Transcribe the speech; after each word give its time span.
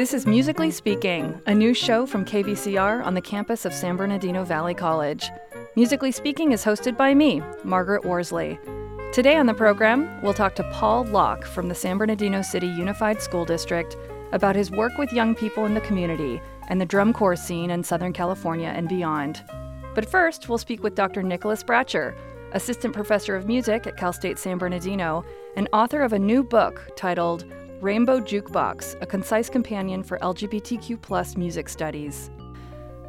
This 0.00 0.14
is 0.14 0.26
Musically 0.26 0.70
Speaking, 0.70 1.38
a 1.46 1.54
new 1.54 1.74
show 1.74 2.06
from 2.06 2.24
KVCR 2.24 3.04
on 3.04 3.12
the 3.12 3.20
campus 3.20 3.66
of 3.66 3.74
San 3.74 3.96
Bernardino 3.98 4.44
Valley 4.44 4.72
College. 4.72 5.28
Musically 5.76 6.10
Speaking 6.10 6.52
is 6.52 6.64
hosted 6.64 6.96
by 6.96 7.12
me, 7.12 7.42
Margaret 7.64 8.06
Worsley. 8.06 8.58
Today 9.12 9.36
on 9.36 9.44
the 9.44 9.52
program, 9.52 10.08
we'll 10.22 10.32
talk 10.32 10.54
to 10.54 10.70
Paul 10.72 11.04
Locke 11.04 11.44
from 11.44 11.68
the 11.68 11.74
San 11.74 11.98
Bernardino 11.98 12.40
City 12.40 12.66
Unified 12.66 13.20
School 13.20 13.44
District 13.44 13.94
about 14.32 14.56
his 14.56 14.70
work 14.70 14.96
with 14.96 15.12
young 15.12 15.34
people 15.34 15.66
in 15.66 15.74
the 15.74 15.82
community 15.82 16.40
and 16.68 16.80
the 16.80 16.86
drum 16.86 17.12
corps 17.12 17.36
scene 17.36 17.68
in 17.68 17.84
Southern 17.84 18.14
California 18.14 18.72
and 18.74 18.88
beyond. 18.88 19.44
But 19.94 20.08
first, 20.08 20.48
we'll 20.48 20.56
speak 20.56 20.82
with 20.82 20.94
Dr. 20.94 21.22
Nicholas 21.22 21.62
Bratcher, 21.62 22.16
assistant 22.52 22.94
professor 22.94 23.36
of 23.36 23.46
music 23.46 23.86
at 23.86 23.98
Cal 23.98 24.14
State 24.14 24.38
San 24.38 24.56
Bernardino 24.56 25.26
and 25.56 25.68
author 25.74 26.00
of 26.00 26.14
a 26.14 26.18
new 26.18 26.42
book 26.42 26.88
titled 26.96 27.44
Rainbow 27.80 28.20
Jukebox, 28.20 29.00
a 29.00 29.06
concise 29.06 29.48
companion 29.48 30.02
for 30.02 30.18
LGBTQ 30.18 31.38
music 31.38 31.66
studies. 31.66 32.30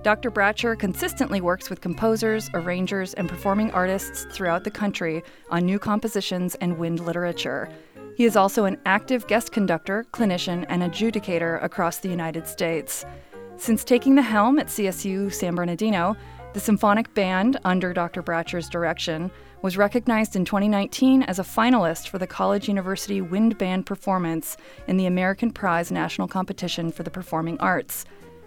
Dr. 0.02 0.32
Bratcher 0.32 0.80
consistently 0.80 1.42
works 1.42 1.70
with 1.70 1.82
composers, 1.82 2.50
arrangers, 2.54 3.14
and 3.16 3.28
performing 3.28 3.70
artists 3.72 4.26
throughout 4.32 4.64
the 4.64 4.72
country 4.72 5.24
on 5.50 5.66
new 5.66 5.78
compositions 5.78 6.56
and 6.56 6.78
wind 6.78 7.02
literature. 7.02 7.68
He 8.16 8.24
is 8.24 8.38
also 8.38 8.64
an 8.64 8.78
active 8.86 9.28
guest 9.28 9.52
conductor, 9.52 10.06
clinician, 10.14 10.66
and 10.70 10.84
adjudicator 10.84 11.62
across 11.62 11.98
the 11.98 12.10
United 12.10 12.48
States. 12.48 13.06
Since 13.58 13.84
taking 13.84 14.16
the 14.16 14.22
helm 14.22 14.58
at 14.58 14.68
CSU 14.68 15.34
San 15.34 15.54
Bernardino, 15.54 16.16
the 16.54 16.62
symphonic 16.62 17.14
band, 17.14 17.60
under 17.66 17.92
Dr. 17.92 18.24
Bratcher's 18.24 18.70
direction, 18.70 19.32
was 19.62 19.78
recognized 19.78 20.36
in 20.36 20.44
2019 20.44 21.24
as 21.24 21.38
a 21.38 21.44
finalist 21.44 22.08
for 22.08 22.18
the 22.18 22.26
College 22.26 22.68
University 22.68 23.22
Wind 23.22 23.58
Band 23.58 23.86
Performance 23.86 24.58
in 24.88 24.98
the 24.98 25.06
American 25.06 25.52
Prize 25.52 25.92
National 25.92 26.28
Competition 26.28 26.92
for 26.92 27.04
the 27.04 27.12
Performing 27.12 27.60
Arts. 27.60 28.06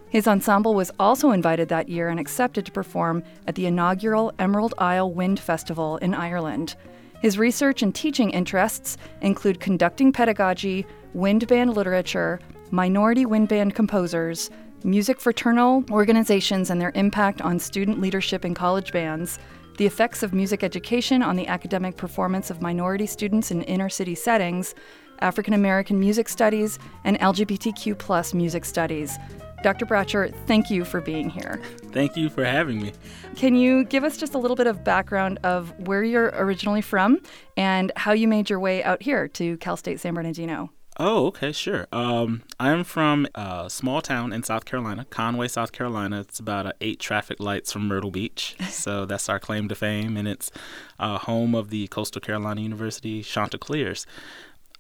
His 0.09 0.27
ensemble 0.27 0.75
was 0.75 0.91
also 0.99 1.31
invited 1.31 1.69
that 1.69 1.89
year 1.89 2.09
and 2.09 2.19
accepted 2.19 2.67
to 2.67 2.73
perform 2.73 3.23
at 3.47 3.55
the 3.55 3.67
inaugural 3.67 4.33
Emerald 4.39 4.75
Isle 4.79 5.13
Wind 5.13 5.39
Festival 5.39 5.99
in 5.99 6.15
Ireland. 6.15 6.75
His 7.21 7.39
research 7.39 7.83
and 7.83 7.95
teaching 7.95 8.31
interests 8.31 8.97
include 9.23 9.61
conducting 9.61 10.13
pedagogy, 10.13 10.85
wind 11.15 11.47
band 11.47 11.75
literature, 11.75 12.41
minority 12.71 13.25
wind 13.25 13.49
band 13.49 13.75
composers, 13.75 14.51
music 14.85 15.21
fraternal 15.21 15.85
organizations 15.91 16.71
and 16.71 16.81
their 16.81 16.93
impact 16.95 17.41
on 17.41 17.59
student 17.59 18.01
leadership 18.01 18.45
in 18.45 18.55
college 18.55 18.93
bands, 18.93 19.39
the 19.77 19.87
effects 19.87 20.23
of 20.23 20.33
music 20.33 20.63
education 20.63 21.23
on 21.23 21.37
the 21.37 21.47
academic 21.49 21.97
performance 21.97 22.51
of 22.51 22.63
minority 22.63 23.07
students 23.07 23.51
in 23.51 23.63
inner 23.63 23.89
city 23.89 24.15
settings, 24.15 24.75
African 25.21 25.55
American 25.55 25.99
music 25.99 26.29
studies, 26.29 26.79
and 27.05 27.19
LGBTQ 27.19 27.99
plus 27.99 28.35
music 28.35 28.65
studies. 28.65 29.19
Dr. 29.63 29.87
Bratcher, 29.87 30.35
thank 30.47 30.71
you 30.71 30.85
for 30.85 31.01
being 31.01 31.31
here. 31.31 31.59
Thank 31.91 32.17
you 32.17 32.29
for 32.29 32.45
having 32.45 32.83
me. 32.83 32.93
Can 33.35 33.55
you 33.55 33.85
give 33.85 34.05
us 34.05 34.19
just 34.19 34.35
a 34.35 34.39
little 34.39 34.57
bit 34.57 34.67
of 34.67 34.85
background 34.85 35.39
of 35.43 35.73
where 35.87 36.05
you're 36.05 36.33
originally 36.35 36.83
from 36.83 37.19
and 37.57 37.91
how 37.97 38.13
you 38.13 38.29
made 38.29 38.51
your 38.51 38.61
way 38.61 38.85
out 38.85 39.03
here 39.03 39.27
to 39.29 39.57
Cal 39.57 39.79
State 39.79 40.01
San 40.01 40.13
Bernardino? 40.13 40.71
Oh, 40.97 41.27
okay, 41.27 41.51
sure. 41.51 41.89
Um, 41.93 42.43
I'm 42.61 42.85
from 42.85 43.27
a 43.35 43.69
small 43.69 44.01
town 44.01 44.33
in 44.33 44.45
South 44.45 44.65
Carolina, 44.65 45.05
Conway, 45.11 45.49
South 45.49 45.73
Carolina. 45.73 46.21
It's 46.21 46.39
about 46.39 46.67
uh, 46.67 46.73
eight 46.81 47.01
traffic 47.01 47.41
lights 47.41 47.73
from 47.73 47.89
Myrtle 47.89 48.11
Beach. 48.11 48.57
So 48.85 49.07
that's 49.07 49.31
our 49.31 49.39
claim 49.41 49.69
to 49.69 49.75
fame, 49.75 50.17
and 50.17 50.29
it's 50.29 50.51
uh, 50.99 51.17
home 51.17 51.55
of 51.55 51.71
the 51.71 51.87
Coastal 51.89 52.21
Carolina 52.21 52.61
University 52.61 53.23
Chanticleers. 53.23 54.05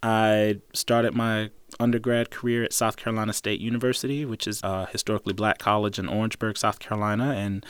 I 0.02 0.60
started 0.74 1.14
my 1.14 1.50
undergrad 1.80 2.30
career 2.30 2.64
at 2.64 2.74
South 2.74 2.96
Carolina 2.96 3.32
State 3.32 3.60
University, 3.60 4.26
which 4.26 4.46
is 4.46 4.60
a 4.62 4.86
historically 4.86 5.32
black 5.32 5.58
college 5.58 5.98
in 5.98 6.06
Orangeburg, 6.06 6.58
South 6.58 6.80
Carolina, 6.80 7.32
and 7.32 7.64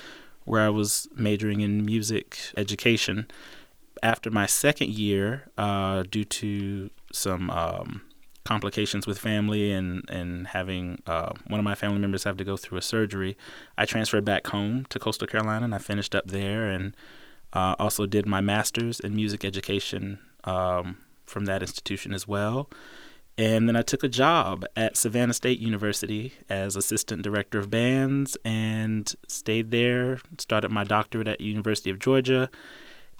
where 0.44 0.62
I 0.62 0.70
was 0.70 1.08
majoring 1.14 1.60
in 1.60 1.84
music 1.84 2.38
education. 2.56 3.28
After 4.02 4.30
my 4.30 4.46
second 4.46 4.90
year, 4.90 5.44
uh, 5.56 6.02
due 6.10 6.24
to 6.24 6.90
some 7.12 7.48
um, 7.50 8.02
complications 8.44 9.06
with 9.06 9.18
family 9.18 9.72
and 9.72 10.08
and 10.08 10.48
having 10.48 11.02
uh, 11.06 11.32
one 11.46 11.58
of 11.58 11.64
my 11.64 11.74
family 11.74 11.98
members 11.98 12.24
have 12.24 12.36
to 12.36 12.44
go 12.44 12.56
through 12.56 12.78
a 12.78 12.82
surgery, 12.82 13.36
I 13.76 13.86
transferred 13.86 14.24
back 14.24 14.46
home 14.48 14.86
to 14.90 14.98
Coastal 14.98 15.26
Carolina 15.26 15.64
and 15.64 15.74
I 15.74 15.78
finished 15.78 16.14
up 16.14 16.26
there 16.26 16.68
and 16.68 16.94
uh, 17.52 17.74
also 17.78 18.06
did 18.06 18.26
my 18.26 18.40
master's 18.40 19.00
in 19.00 19.14
music 19.14 19.44
education 19.44 20.18
um, 20.44 20.98
from 21.24 21.46
that 21.46 21.62
institution 21.62 22.12
as 22.12 22.28
well. 22.28 22.68
And 23.36 23.68
then 23.68 23.74
I 23.74 23.82
took 23.82 24.04
a 24.04 24.08
job 24.08 24.64
at 24.76 24.96
Savannah 24.96 25.34
State 25.34 25.58
University 25.58 26.34
as 26.48 26.76
assistant 26.76 27.22
director 27.22 27.58
of 27.58 27.68
bands 27.68 28.36
and 28.44 29.12
stayed 29.26 29.72
there. 29.72 30.20
Started 30.38 30.70
my 30.70 30.84
doctorate 30.84 31.26
at 31.26 31.40
University 31.40 31.90
of 31.90 31.98
Georgia 31.98 32.48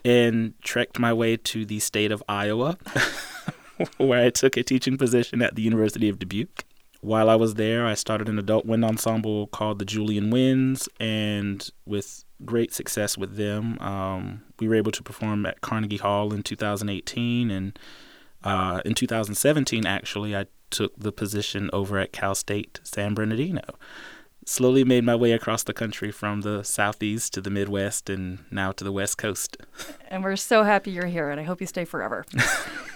and 0.04 0.54
trekked 0.62 1.00
my 1.00 1.12
way 1.12 1.36
to 1.36 1.64
the 1.64 1.80
state 1.80 2.12
of 2.12 2.22
Iowa. 2.28 2.78
where 3.96 4.24
I 4.24 4.30
took 4.30 4.56
a 4.56 4.62
teaching 4.62 4.96
position 4.96 5.42
at 5.42 5.54
the 5.54 5.62
University 5.62 6.08
of 6.08 6.18
Dubuque. 6.18 6.64
While 7.00 7.28
I 7.28 7.34
was 7.34 7.54
there, 7.54 7.86
I 7.86 7.94
started 7.94 8.28
an 8.30 8.38
adult 8.38 8.64
wind 8.64 8.84
ensemble 8.84 9.48
called 9.48 9.78
the 9.78 9.84
Julian 9.84 10.30
Winds, 10.30 10.88
and 10.98 11.68
with 11.84 12.24
great 12.44 12.72
success 12.72 13.18
with 13.18 13.36
them, 13.36 13.78
um, 13.80 14.42
we 14.58 14.68
were 14.68 14.74
able 14.74 14.92
to 14.92 15.02
perform 15.02 15.44
at 15.46 15.60
Carnegie 15.60 15.98
Hall 15.98 16.32
in 16.32 16.42
2018. 16.42 17.50
And 17.50 17.78
uh, 18.42 18.80
in 18.84 18.94
2017, 18.94 19.86
actually, 19.86 20.34
I 20.34 20.46
took 20.70 20.98
the 20.98 21.12
position 21.12 21.70
over 21.72 21.98
at 21.98 22.12
Cal 22.12 22.34
State 22.34 22.80
San 22.82 23.14
Bernardino. 23.14 23.62
Slowly 24.46 24.84
made 24.84 25.04
my 25.04 25.14
way 25.14 25.32
across 25.32 25.62
the 25.62 25.72
country 25.72 26.10
from 26.10 26.42
the 26.42 26.62
southeast 26.62 27.32
to 27.34 27.40
the 27.40 27.50
Midwest 27.50 28.10
and 28.10 28.44
now 28.50 28.72
to 28.72 28.84
the 28.84 28.92
West 28.92 29.16
Coast. 29.16 29.56
And 30.08 30.22
we're 30.22 30.36
so 30.36 30.64
happy 30.64 30.90
you're 30.90 31.06
here, 31.06 31.30
and 31.30 31.40
I 31.40 31.44
hope 31.44 31.60
you 31.60 31.66
stay 31.66 31.84
forever. 31.84 32.26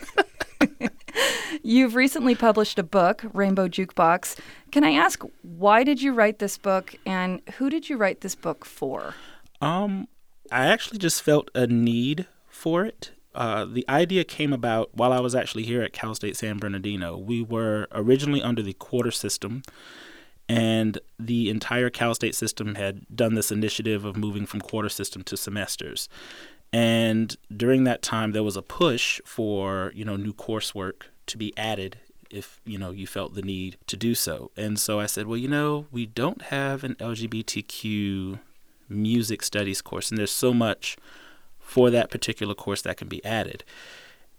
You've 1.62 1.94
recently 1.94 2.34
published 2.34 2.78
a 2.78 2.82
book, 2.82 3.24
Rainbow 3.32 3.68
Jukebox. 3.68 4.38
Can 4.70 4.84
I 4.84 4.92
ask 4.92 5.22
why 5.42 5.84
did 5.84 6.02
you 6.02 6.12
write 6.12 6.38
this 6.38 6.58
book 6.58 6.94
and 7.06 7.40
who 7.56 7.70
did 7.70 7.88
you 7.88 7.96
write 7.96 8.20
this 8.20 8.34
book 8.34 8.64
for? 8.64 9.14
Um, 9.60 10.08
I 10.50 10.66
actually 10.66 10.98
just 10.98 11.22
felt 11.22 11.50
a 11.54 11.66
need 11.66 12.26
for 12.48 12.84
it. 12.84 13.12
Uh, 13.34 13.64
the 13.64 13.84
idea 13.88 14.24
came 14.24 14.52
about 14.52 14.90
while 14.94 15.12
I 15.12 15.20
was 15.20 15.34
actually 15.34 15.62
here 15.62 15.82
at 15.82 15.92
Cal 15.92 16.14
State 16.14 16.36
San 16.36 16.58
Bernardino. 16.58 17.16
We 17.16 17.42
were 17.42 17.86
originally 17.92 18.42
under 18.42 18.62
the 18.62 18.72
quarter 18.72 19.10
system, 19.10 19.62
and 20.48 20.98
the 21.18 21.50
entire 21.50 21.90
Cal 21.90 22.14
State 22.14 22.34
system 22.34 22.74
had 22.74 23.06
done 23.14 23.34
this 23.34 23.52
initiative 23.52 24.04
of 24.04 24.16
moving 24.16 24.46
from 24.46 24.60
quarter 24.60 24.88
system 24.88 25.22
to 25.24 25.36
semesters. 25.36 26.08
And 26.72 27.36
during 27.54 27.84
that 27.84 28.02
time, 28.02 28.32
there 28.32 28.42
was 28.42 28.56
a 28.56 28.62
push 28.62 29.20
for 29.24 29.92
you 29.94 30.04
know 30.04 30.16
new 30.16 30.32
coursework 30.32 31.04
to 31.26 31.38
be 31.38 31.56
added 31.56 31.98
if 32.30 32.60
you 32.64 32.78
know 32.78 32.90
you 32.90 33.06
felt 33.06 33.34
the 33.34 33.42
need 33.42 33.78
to 33.86 33.96
do 33.96 34.14
so. 34.14 34.50
And 34.56 34.78
so 34.78 35.00
I 35.00 35.06
said, 35.06 35.26
well, 35.26 35.38
you 35.38 35.48
know, 35.48 35.86
we 35.90 36.06
don't 36.06 36.42
have 36.42 36.84
an 36.84 36.94
LGBTQ 36.96 38.38
music 38.88 39.42
studies 39.42 39.82
course, 39.82 40.10
and 40.10 40.18
there's 40.18 40.30
so 40.30 40.52
much 40.52 40.96
for 41.58 41.90
that 41.90 42.10
particular 42.10 42.54
course 42.54 42.82
that 42.82 42.96
can 42.96 43.08
be 43.08 43.24
added. 43.24 43.64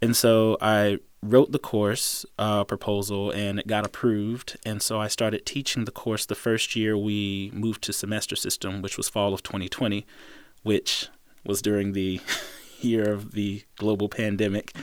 And 0.01 0.15
so 0.15 0.57
I 0.61 0.99
wrote 1.21 1.51
the 1.51 1.59
course 1.59 2.25
uh, 2.37 2.63
proposal 2.63 3.31
and 3.31 3.59
it 3.59 3.67
got 3.67 3.85
approved. 3.85 4.57
And 4.65 4.81
so 4.81 4.99
I 4.99 5.07
started 5.07 5.45
teaching 5.45 5.85
the 5.85 5.91
course 5.91 6.25
the 6.25 6.35
first 6.35 6.75
year 6.75 6.97
we 6.97 7.51
moved 7.53 7.83
to 7.83 7.93
semester 7.93 8.35
system, 8.35 8.81
which 8.81 8.97
was 8.97 9.09
fall 9.09 9.33
of 9.33 9.43
2020, 9.43 10.05
which 10.63 11.09
was 11.49 11.61
during 11.61 11.91
the 11.91 12.21
year 12.79 13.11
of 13.11 13.33
the 13.33 13.63
global 13.77 14.07
pandemic. 14.07 14.73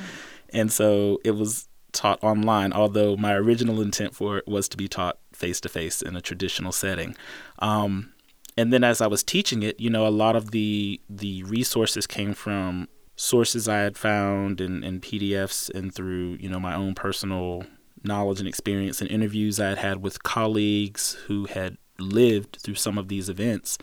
And 0.50 0.70
so 0.70 1.20
it 1.24 1.30
was 1.30 1.68
taught 1.92 2.22
online, 2.22 2.72
although 2.74 3.16
my 3.16 3.34
original 3.34 3.80
intent 3.80 4.14
for 4.14 4.36
it 4.36 4.46
was 4.46 4.68
to 4.68 4.76
be 4.76 4.88
taught 4.88 5.18
face 5.32 5.60
to 5.62 5.68
face 5.68 6.02
in 6.02 6.14
a 6.14 6.20
traditional 6.20 6.72
setting. 6.72 7.16
Um, 7.60 8.12
and 8.58 8.72
then 8.72 8.84
as 8.84 9.00
I 9.00 9.06
was 9.06 9.22
teaching 9.22 9.62
it, 9.62 9.80
you 9.80 9.88
know, 9.88 10.06
a 10.06 10.08
lot 10.08 10.36
of 10.36 10.50
the 10.50 11.00
the 11.08 11.42
resources 11.44 12.06
came 12.06 12.34
from 12.34 12.88
sources 13.16 13.68
I 13.68 13.78
had 13.78 13.96
found 13.96 14.60
in, 14.60 14.84
in 14.84 15.00
PDFs 15.00 15.74
and 15.74 15.94
through, 15.94 16.36
you 16.40 16.50
know, 16.50 16.60
my 16.60 16.74
own 16.74 16.94
personal 16.94 17.64
knowledge 18.02 18.40
and 18.40 18.48
experience 18.48 19.00
and 19.00 19.10
interviews 19.10 19.58
I 19.58 19.70
had 19.70 19.78
had 19.78 20.02
with 20.02 20.22
colleagues 20.22 21.14
who 21.26 21.46
had 21.46 21.78
lived 21.98 22.58
through 22.62 22.74
some 22.74 22.98
of 22.98 23.08
these 23.08 23.28
events 23.28 23.78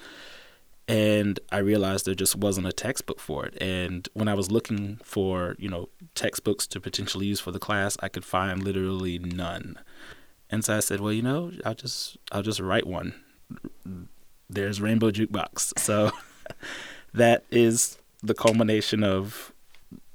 and 0.87 1.39
I 1.51 1.59
realized 1.59 2.05
there 2.05 2.13
just 2.13 2.35
wasn't 2.35 2.67
a 2.67 2.73
textbook 2.73 3.19
for 3.19 3.45
it. 3.45 3.61
And 3.61 4.07
when 4.13 4.27
I 4.27 4.33
was 4.33 4.51
looking 4.51 4.99
for, 5.03 5.55
you 5.57 5.69
know, 5.69 5.89
textbooks 6.13 6.67
to 6.67 6.79
potentially 6.81 7.25
use 7.25 7.39
for 7.39 7.51
the 7.51 7.59
class, 7.59 7.97
I 8.01 8.09
could 8.09 8.25
find 8.25 8.61
literally 8.61 9.17
none. 9.17 9.79
And 10.49 10.65
so 10.65 10.77
I 10.77 10.81
said, 10.81 10.99
well, 10.99 11.13
you 11.13 11.21
know, 11.21 11.51
I'll 11.65 11.73
just 11.73 12.17
I'll 12.31 12.43
just 12.43 12.59
write 12.59 12.85
one. 12.85 13.15
There's 14.49 14.81
Rainbow 14.81 15.11
Jukebox. 15.11 15.79
So 15.79 16.11
that 17.13 17.45
is 17.49 17.97
the 18.21 18.33
culmination 18.33 19.03
of 19.03 19.53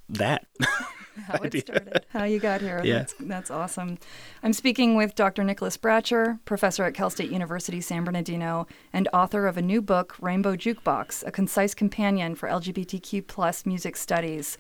that. 0.09 0.47
how 1.27 1.39
it 1.43 1.59
started, 1.61 2.05
how 2.11 2.25
you 2.25 2.39
got 2.39 2.61
here. 2.61 2.81
Yeah. 2.85 2.99
That's, 2.99 3.15
that's 3.21 3.51
awesome. 3.51 3.99
I'm 4.43 4.53
speaking 4.53 4.95
with 4.95 5.15
Dr. 5.15 5.45
Nicholas 5.45 5.77
Bratcher, 5.77 6.39
professor 6.45 6.85
at 6.85 6.95
Cal 6.95 7.11
State 7.11 7.31
University 7.31 7.81
San 7.81 8.05
Bernardino, 8.05 8.67
and 8.93 9.09
author 9.13 9.47
of 9.47 9.57
a 9.57 9.63
new 9.63 9.83
book, 9.83 10.17
Rainbow 10.21 10.57
Jukebox, 10.57 11.27
a 11.27 11.31
concise 11.31 11.75
companion 11.75 12.35
for 12.35 12.49
LGBTQ 12.49 13.27
plus 13.27 13.67
music 13.67 13.97
studies. 13.97 14.59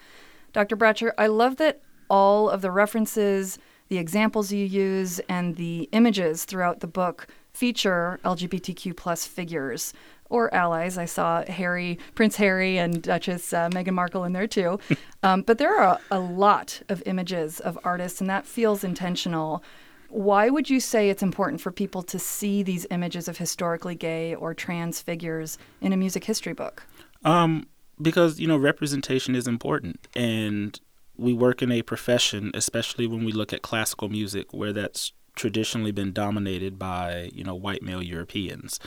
Dr. 0.53 0.77
Bratcher, 0.77 1.13
I 1.19 1.27
love 1.27 1.57
that 1.57 1.83
all 2.09 2.49
of 2.49 2.63
the 2.63 2.71
references, 2.71 3.59
the 3.89 3.99
examples 3.99 4.53
you 4.53 4.65
use, 4.65 5.19
and 5.29 5.57
the 5.57 5.89
images 5.93 6.45
throughout 6.45 6.81
the 6.81 6.87
book 6.87 7.27
feature 7.53 8.21
LGBTQ 8.25 8.97
plus 8.97 9.27
figures 9.27 9.93
or 10.31 10.53
allies. 10.55 10.99
I 10.99 11.05
saw 11.05 11.45
Harry, 11.45 11.99
Prince 12.15 12.37
Harry, 12.37 12.79
and 12.79 13.03
Duchess 13.03 13.53
uh, 13.53 13.69
Meghan 13.71 13.95
Markle 13.95 14.25
in 14.25 14.33
there 14.33 14.47
too. 14.47 14.79
Um, 15.25 15.43
but 15.43 15.59
there 15.59 15.77
are 15.77 15.99
a, 16.13 16.17
a 16.17 16.21
lot 16.21 16.81
of 16.89 17.03
images 17.05 17.59
of 17.59 17.77
artists, 17.83 18.21
and 18.21 18.31
that 18.31 18.47
feels 18.47 18.85
intentional. 18.85 19.65
Why 20.11 20.49
would 20.49 20.71
you 20.71 20.79
say 20.79 21.11
it's 21.11 21.25
important 21.25 21.61
for 21.61 21.73
people 21.73 22.05
to 22.05 22.21
see 22.21 22.63
these 22.63 22.87
images 22.93 23.27
of 23.27 23.37
historically 23.37 23.97
gay 23.97 24.37
or 24.37 24.55
trans 24.55 25.01
figures 25.01 25.59
in 25.81 25.93
a 25.93 25.97
music 25.97 26.23
history 26.23 26.53
book? 26.53 26.85
Um, 27.25 27.67
because 28.01 28.39
you 28.39 28.47
know 28.47 28.57
representation 28.57 29.35
is 29.35 29.49
important, 29.49 30.07
and 30.15 30.79
we 31.17 31.33
work 31.33 31.63
in 31.63 31.73
a 31.73 31.83
profession, 31.83 32.53
especially 32.55 33.07
when 33.07 33.25
we 33.25 33.33
look 33.33 33.53
at 33.53 33.63
classical 33.63 34.09
music, 34.09 34.55
where 34.55 34.73
that's 34.73 35.13
traditionally 35.35 35.93
been 35.93 36.13
dominated 36.13 36.79
by 36.79 37.31
you 37.33 37.45
know 37.45 37.55
white 37.55 37.83
male 37.83 38.03
Europeans, 38.03 38.79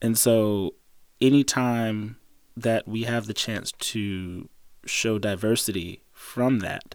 and 0.00 0.18
so 0.18 0.74
anytime 1.20 2.16
that 2.56 2.86
we 2.86 3.02
have 3.04 3.26
the 3.26 3.34
chance 3.34 3.72
to 3.72 4.48
show 4.84 5.18
diversity 5.18 6.02
from 6.12 6.60
that 6.60 6.94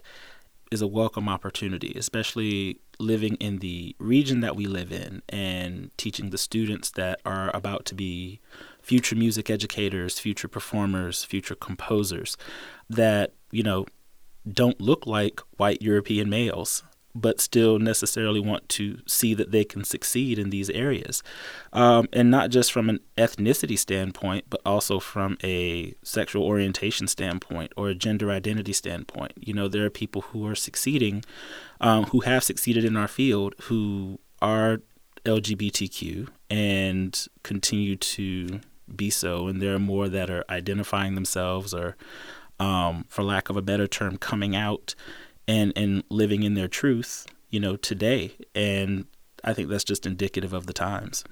is 0.70 0.82
a 0.82 0.86
welcome 0.86 1.28
opportunity, 1.28 1.94
especially 1.96 2.80
living 2.98 3.34
in 3.36 3.58
the 3.58 3.94
region 3.98 4.40
that 4.40 4.56
we 4.56 4.66
live 4.66 4.92
in 4.92 5.22
and 5.28 5.90
teaching 5.96 6.30
the 6.30 6.38
students 6.38 6.90
that 6.90 7.20
are 7.24 7.50
about 7.54 7.84
to 7.86 7.94
be 7.94 8.40
future 8.80 9.16
music 9.16 9.50
educators, 9.50 10.18
future 10.18 10.48
performers, 10.48 11.24
future 11.24 11.54
composers 11.54 12.36
that, 12.88 13.32
you 13.50 13.62
know, 13.62 13.86
don't 14.50 14.80
look 14.80 15.06
like 15.06 15.40
white 15.56 15.80
European 15.80 16.28
males 16.28 16.82
but 17.14 17.40
still 17.40 17.78
necessarily 17.78 18.40
want 18.40 18.68
to 18.68 18.98
see 19.06 19.34
that 19.34 19.52
they 19.52 19.64
can 19.64 19.84
succeed 19.84 20.38
in 20.38 20.50
these 20.50 20.68
areas. 20.70 21.22
Um, 21.72 22.08
and 22.12 22.30
not 22.30 22.50
just 22.50 22.72
from 22.72 22.88
an 22.88 23.00
ethnicity 23.16 23.78
standpoint, 23.78 24.46
but 24.50 24.60
also 24.66 24.98
from 24.98 25.38
a 25.44 25.94
sexual 26.02 26.42
orientation 26.42 27.06
standpoint 27.06 27.72
or 27.76 27.88
a 27.88 27.94
gender 27.94 28.30
identity 28.30 28.72
standpoint. 28.72 29.32
You 29.36 29.54
know, 29.54 29.68
there 29.68 29.84
are 29.84 29.90
people 29.90 30.22
who 30.22 30.46
are 30.46 30.56
succeeding, 30.56 31.24
um, 31.80 32.04
who 32.06 32.20
have 32.20 32.42
succeeded 32.42 32.84
in 32.84 32.96
our 32.96 33.08
field, 33.08 33.54
who 33.62 34.18
are 34.42 34.80
LGBTQ 35.24 36.28
and 36.50 37.26
continue 37.44 37.96
to 37.96 38.60
be 38.94 39.08
so. 39.08 39.46
And 39.46 39.62
there 39.62 39.74
are 39.74 39.80
more 39.80 40.08
that 40.08 40.30
are 40.30 40.44
identifying 40.50 41.14
themselves 41.14 41.72
or, 41.72 41.96
um, 42.58 43.04
for 43.08 43.22
lack 43.22 43.50
of 43.50 43.56
a 43.56 43.62
better 43.62 43.86
term, 43.86 44.18
coming 44.18 44.54
out 44.54 44.94
and 45.46 45.72
and 45.76 46.04
living 46.08 46.42
in 46.42 46.54
their 46.54 46.68
truth, 46.68 47.26
you 47.50 47.60
know, 47.60 47.76
today. 47.76 48.32
And 48.54 49.06
I 49.42 49.52
think 49.52 49.68
that's 49.68 49.84
just 49.84 50.06
indicative 50.06 50.52
of 50.52 50.66
the 50.66 50.72
times. 50.72 51.24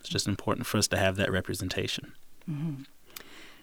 It's 0.00 0.08
just 0.08 0.26
important 0.26 0.66
for 0.66 0.78
us 0.78 0.88
to 0.88 0.96
have 0.96 1.16
that 1.16 1.30
representation. 1.30 2.12
Mm-hmm. 2.50 2.82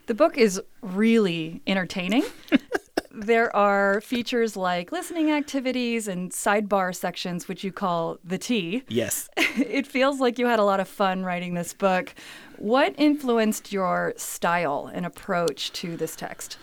The 0.06 0.14
book 0.14 0.38
is 0.38 0.62
really 0.82 1.62
entertaining. 1.68 2.24
there 3.12 3.54
are 3.56 4.00
features 4.02 4.56
like 4.56 4.92
listening 4.92 5.32
activities 5.32 6.08
and 6.08 6.32
sidebar 6.32 6.96
sections, 6.96 7.48
which 7.48 7.64
you 7.64 7.72
call 7.72 8.20
the 8.24 8.38
tea. 8.38 8.84
Yes. 8.88 9.28
it 9.38 9.88
feels 9.88 10.20
like 10.20 10.38
you 10.38 10.46
had 10.46 10.60
a 10.60 10.64
lot 10.64 10.80
of 10.80 10.88
fun 10.88 11.24
writing 11.24 11.56
this 11.56 11.74
book. 11.74 12.14
What 12.58 12.94
influenced 12.98 13.74
your 13.74 14.14
style 14.18 14.90
and 14.94 15.06
approach 15.06 15.74
to 15.74 15.98
this 15.98 16.16
text? 16.16 16.58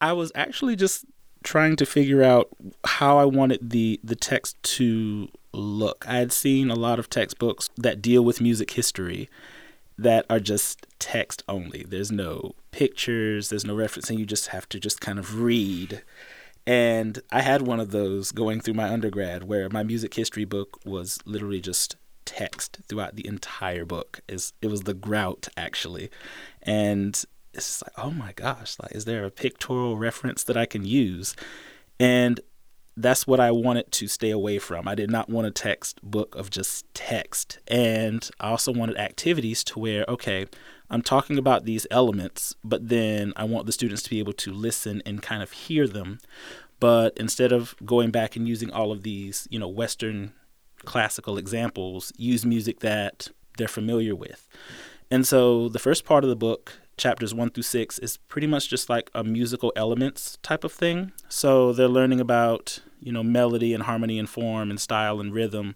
I 0.00 0.12
was 0.12 0.32
actually 0.34 0.76
just 0.76 1.06
trying 1.44 1.76
to 1.76 1.86
figure 1.86 2.22
out 2.22 2.48
how 2.84 3.18
I 3.18 3.24
wanted 3.24 3.70
the 3.70 4.00
the 4.02 4.16
text 4.16 4.60
to 4.62 5.28
look. 5.52 6.04
I 6.08 6.16
had 6.16 6.32
seen 6.32 6.70
a 6.70 6.74
lot 6.74 6.98
of 6.98 7.08
textbooks 7.08 7.70
that 7.76 8.02
deal 8.02 8.24
with 8.24 8.40
music 8.40 8.72
history 8.72 9.28
that 9.96 10.26
are 10.28 10.40
just 10.40 10.86
text 10.98 11.44
only. 11.48 11.84
There's 11.88 12.10
no 12.10 12.54
pictures, 12.72 13.50
there's 13.50 13.64
no 13.64 13.76
referencing. 13.76 14.18
You 14.18 14.26
just 14.26 14.48
have 14.48 14.68
to 14.70 14.80
just 14.80 15.00
kind 15.00 15.18
of 15.18 15.40
read. 15.40 16.02
And 16.66 17.20
I 17.30 17.42
had 17.42 17.62
one 17.62 17.78
of 17.78 17.90
those 17.90 18.32
going 18.32 18.60
through 18.60 18.74
my 18.74 18.88
undergrad 18.88 19.44
where 19.44 19.68
my 19.68 19.82
music 19.82 20.14
history 20.14 20.46
book 20.46 20.80
was 20.84 21.18
literally 21.24 21.60
just 21.60 21.96
text 22.24 22.78
throughout 22.88 23.16
the 23.16 23.26
entire 23.26 23.84
book. 23.84 24.20
Is 24.28 24.54
it 24.62 24.68
was 24.68 24.82
the 24.82 24.94
Grout 24.94 25.48
actually. 25.56 26.10
And 26.62 27.22
it's 27.54 27.82
like, 27.82 27.92
oh 27.98 28.10
my 28.10 28.32
gosh, 28.32 28.76
like, 28.82 28.92
is 28.92 29.04
there 29.04 29.24
a 29.24 29.30
pictorial 29.30 29.96
reference 29.96 30.44
that 30.44 30.56
I 30.56 30.66
can 30.66 30.84
use? 30.84 31.34
And 31.98 32.40
that's 32.96 33.26
what 33.26 33.40
I 33.40 33.50
wanted 33.50 33.90
to 33.92 34.06
stay 34.08 34.30
away 34.30 34.58
from. 34.58 34.86
I 34.86 34.94
did 34.94 35.10
not 35.10 35.28
want 35.28 35.46
a 35.46 35.50
textbook 35.50 36.34
of 36.36 36.50
just 36.50 36.92
text. 36.94 37.58
And 37.66 38.28
I 38.38 38.50
also 38.50 38.72
wanted 38.72 38.96
activities 38.98 39.64
to 39.64 39.78
where, 39.78 40.04
okay, 40.08 40.46
I'm 40.90 41.02
talking 41.02 41.38
about 41.38 41.64
these 41.64 41.86
elements, 41.90 42.54
but 42.62 42.88
then 42.88 43.32
I 43.36 43.44
want 43.44 43.66
the 43.66 43.72
students 43.72 44.02
to 44.04 44.10
be 44.10 44.20
able 44.20 44.32
to 44.34 44.52
listen 44.52 45.02
and 45.04 45.22
kind 45.22 45.42
of 45.42 45.50
hear 45.52 45.88
them. 45.88 46.18
But 46.78 47.16
instead 47.16 47.50
of 47.50 47.74
going 47.84 48.10
back 48.10 48.36
and 48.36 48.46
using 48.46 48.70
all 48.70 48.92
of 48.92 49.02
these, 49.02 49.48
you 49.50 49.58
know, 49.58 49.68
Western 49.68 50.32
classical 50.84 51.38
examples, 51.38 52.12
use 52.16 52.44
music 52.44 52.80
that 52.80 53.28
they're 53.56 53.66
familiar 53.66 54.14
with. 54.14 54.48
And 55.10 55.26
so 55.26 55.68
the 55.68 55.78
first 55.78 56.04
part 56.04 56.24
of 56.24 56.30
the 56.30 56.36
book 56.36 56.78
chapters 56.96 57.34
one 57.34 57.50
through 57.50 57.62
six 57.62 57.98
is 57.98 58.16
pretty 58.16 58.46
much 58.46 58.68
just 58.68 58.88
like 58.88 59.10
a 59.14 59.24
musical 59.24 59.72
elements 59.76 60.38
type 60.42 60.64
of 60.64 60.72
thing. 60.72 61.12
So 61.28 61.72
they're 61.72 61.88
learning 61.88 62.20
about, 62.20 62.80
you 63.00 63.12
know, 63.12 63.22
melody 63.22 63.74
and 63.74 63.82
harmony 63.82 64.18
and 64.18 64.28
form 64.28 64.70
and 64.70 64.80
style 64.80 65.20
and 65.20 65.32
rhythm 65.32 65.74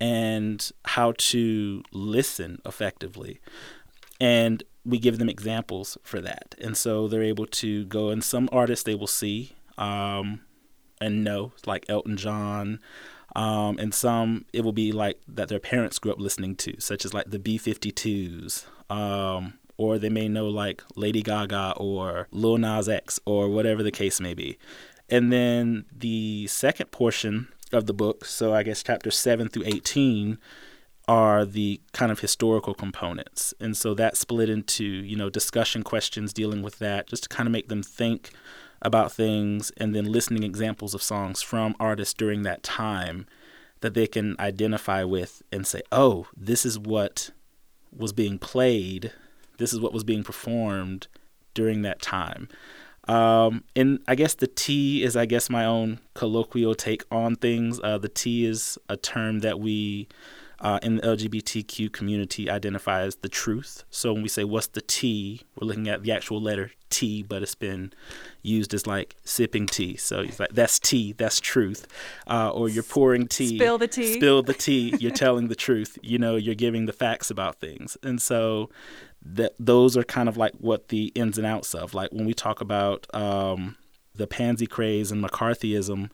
and 0.00 0.70
how 0.84 1.14
to 1.16 1.82
listen 1.92 2.60
effectively. 2.64 3.40
And 4.20 4.62
we 4.84 4.98
give 4.98 5.18
them 5.18 5.28
examples 5.28 5.96
for 6.02 6.20
that. 6.20 6.54
And 6.60 6.76
so 6.76 7.08
they're 7.08 7.22
able 7.22 7.46
to 7.46 7.84
go, 7.86 8.10
and 8.10 8.22
some 8.22 8.48
artists 8.52 8.84
they 8.84 8.94
will 8.94 9.06
see 9.06 9.54
um, 9.78 10.40
and 11.00 11.24
know, 11.24 11.52
like 11.66 11.84
Elton 11.88 12.16
John. 12.16 12.80
Um, 13.36 13.78
and 13.78 13.92
some 13.92 14.44
it 14.52 14.60
will 14.62 14.72
be 14.72 14.92
like 14.92 15.18
that 15.26 15.48
their 15.48 15.58
parents 15.58 15.98
grew 15.98 16.12
up 16.12 16.20
listening 16.20 16.54
to, 16.56 16.80
such 16.80 17.04
as 17.04 17.12
like 17.12 17.30
the 17.30 17.38
B 17.38 17.58
52s. 17.58 18.64
Um, 18.90 19.54
or 19.76 19.98
they 19.98 20.08
may 20.08 20.28
know 20.28 20.48
like 20.48 20.82
Lady 20.96 21.22
Gaga 21.22 21.74
or 21.76 22.28
Lil 22.30 22.58
Nas 22.58 22.88
X 22.88 23.18
or 23.24 23.48
whatever 23.48 23.82
the 23.82 23.90
case 23.90 24.20
may 24.20 24.34
be. 24.34 24.58
And 25.08 25.32
then 25.32 25.84
the 25.92 26.46
second 26.46 26.90
portion 26.90 27.48
of 27.72 27.86
the 27.86 27.94
book, 27.94 28.24
so 28.24 28.54
I 28.54 28.62
guess 28.62 28.82
chapters 28.82 29.16
7 29.16 29.48
through 29.48 29.64
18, 29.66 30.38
are 31.06 31.44
the 31.44 31.80
kind 31.92 32.10
of 32.10 32.20
historical 32.20 32.74
components. 32.74 33.52
And 33.60 33.76
so 33.76 33.92
that's 33.94 34.20
split 34.20 34.48
into, 34.48 34.84
you 34.84 35.16
know, 35.16 35.28
discussion 35.28 35.82
questions 35.82 36.32
dealing 36.32 36.62
with 36.62 36.78
that, 36.78 37.08
just 37.08 37.24
to 37.24 37.28
kind 37.28 37.46
of 37.46 37.52
make 37.52 37.68
them 37.68 37.82
think 37.82 38.30
about 38.80 39.12
things 39.12 39.70
and 39.76 39.94
then 39.94 40.10
listening 40.10 40.42
examples 40.42 40.94
of 40.94 41.02
songs 41.02 41.42
from 41.42 41.74
artists 41.78 42.14
during 42.14 42.42
that 42.42 42.62
time 42.62 43.26
that 43.80 43.94
they 43.94 44.06
can 44.06 44.36
identify 44.38 45.04
with 45.04 45.42
and 45.52 45.66
say, 45.66 45.82
oh, 45.92 46.26
this 46.36 46.64
is 46.64 46.78
what 46.78 47.30
was 47.94 48.12
being 48.12 48.38
played 48.38 49.12
this 49.58 49.72
is 49.72 49.80
what 49.80 49.92
was 49.92 50.04
being 50.04 50.24
performed 50.24 51.06
during 51.54 51.82
that 51.82 52.02
time. 52.02 52.48
Um, 53.06 53.64
and 53.76 54.00
I 54.08 54.14
guess 54.14 54.34
the 54.34 54.46
T 54.46 55.02
is, 55.02 55.16
I 55.16 55.26
guess, 55.26 55.50
my 55.50 55.64
own 55.64 56.00
colloquial 56.14 56.74
take 56.74 57.04
on 57.10 57.36
things. 57.36 57.80
Uh, 57.82 57.98
the 57.98 58.08
T 58.08 58.46
is 58.46 58.78
a 58.88 58.96
term 58.96 59.40
that 59.40 59.60
we 59.60 60.08
uh, 60.60 60.78
in 60.82 60.96
the 60.96 61.02
LGBTQ 61.02 61.92
community 61.92 62.48
identify 62.48 63.02
as 63.02 63.16
the 63.16 63.28
truth. 63.28 63.84
So 63.90 64.14
when 64.14 64.22
we 64.22 64.28
say 64.28 64.44
what's 64.44 64.68
the 64.68 64.80
T, 64.80 65.42
we're 65.60 65.66
looking 65.66 65.88
at 65.88 66.02
the 66.02 66.12
actual 66.12 66.40
letter 66.40 66.70
T, 66.88 67.22
but 67.22 67.42
it's 67.42 67.54
been 67.54 67.92
used 68.42 68.72
as 68.72 68.86
like 68.86 69.16
sipping 69.24 69.66
tea. 69.66 69.96
So 69.96 70.20
it's 70.20 70.40
like 70.40 70.50
that's 70.52 70.78
tea, 70.78 71.12
that's 71.12 71.40
truth. 71.40 71.86
Uh, 72.26 72.50
or 72.50 72.70
you're 72.70 72.82
pouring 72.82 73.26
tea. 73.26 73.58
Spill 73.58 73.76
the 73.76 73.88
tea. 73.88 74.14
Spill 74.14 74.42
the 74.42 74.54
tea. 74.54 74.94
You're 74.98 75.10
telling 75.10 75.48
the 75.48 75.54
truth. 75.54 75.98
You 76.02 76.18
know, 76.18 76.36
you're 76.36 76.54
giving 76.54 76.86
the 76.86 76.92
facts 76.92 77.30
about 77.30 77.60
things. 77.60 77.98
And 78.02 78.22
so 78.22 78.70
that 79.24 79.54
those 79.58 79.96
are 79.96 80.04
kind 80.04 80.28
of 80.28 80.36
like 80.36 80.52
what 80.58 80.88
the 80.88 81.06
ins 81.14 81.38
and 81.38 81.46
outs 81.46 81.74
of. 81.74 81.94
Like 81.94 82.10
when 82.12 82.26
we 82.26 82.34
talk 82.34 82.60
about 82.60 83.06
um, 83.14 83.76
the 84.14 84.26
pansy 84.26 84.66
craze 84.66 85.10
and 85.10 85.24
McCarthyism, 85.24 86.10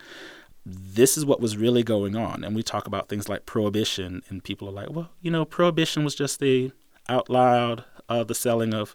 this 0.65 1.17
is 1.19 1.25
what 1.25 1.41
was 1.41 1.57
really 1.57 1.83
going 1.83 2.17
on. 2.17 2.45
And 2.45 2.55
we 2.55 2.63
talk 2.63 2.87
about 2.87 3.09
things 3.09 3.29
like 3.29 3.47
prohibition, 3.47 4.23
and 4.29 4.45
people 4.45 4.69
are 4.69 4.73
like, 4.73 4.91
well, 4.91 5.11
you 5.21 5.31
know, 5.31 5.45
prohibition 5.45 6.05
was 6.05 6.15
just 6.15 6.39
the 6.39 6.73
out 7.09 7.29
loud 7.29 7.85
uh, 8.11 8.25
the 8.25 8.35
selling 8.35 8.75
of, 8.75 8.95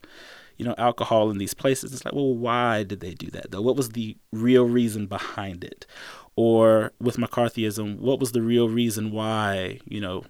you 0.58 0.66
know, 0.66 0.76
alcohol 0.78 1.32
in 1.32 1.40
these 1.40 1.56
places. 1.56 1.94
It's 1.94 2.06
like, 2.06 2.14
well, 2.14 2.36
why 2.36 2.84
did 2.84 3.00
they 3.00 3.14
do 3.14 3.32
that 3.32 3.50
though? 3.50 3.62
What 3.62 3.78
was 3.78 3.90
the 3.90 4.18
real 4.32 4.66
reason 4.66 5.08
behind 5.08 5.64
it? 5.64 5.88
Or 6.36 6.92
with 7.00 7.16
McCarthyism, 7.16 8.00
what 8.00 8.20
was 8.20 8.34
the 8.34 8.42
real 8.42 8.68
reason 8.68 9.12
why, 9.12 9.80
you 9.88 10.02
know, 10.02 10.26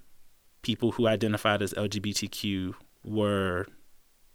people 0.61 0.91
who 0.91 1.07
identified 1.07 1.61
as 1.63 1.73
LGBTQ 1.73 2.75
were 3.05 3.67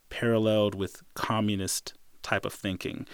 paralleled 0.09 0.75
with 0.75 1.03
communist 1.15 1.95
type 2.23 2.45
of 2.45 2.53
thinking? 2.53 3.07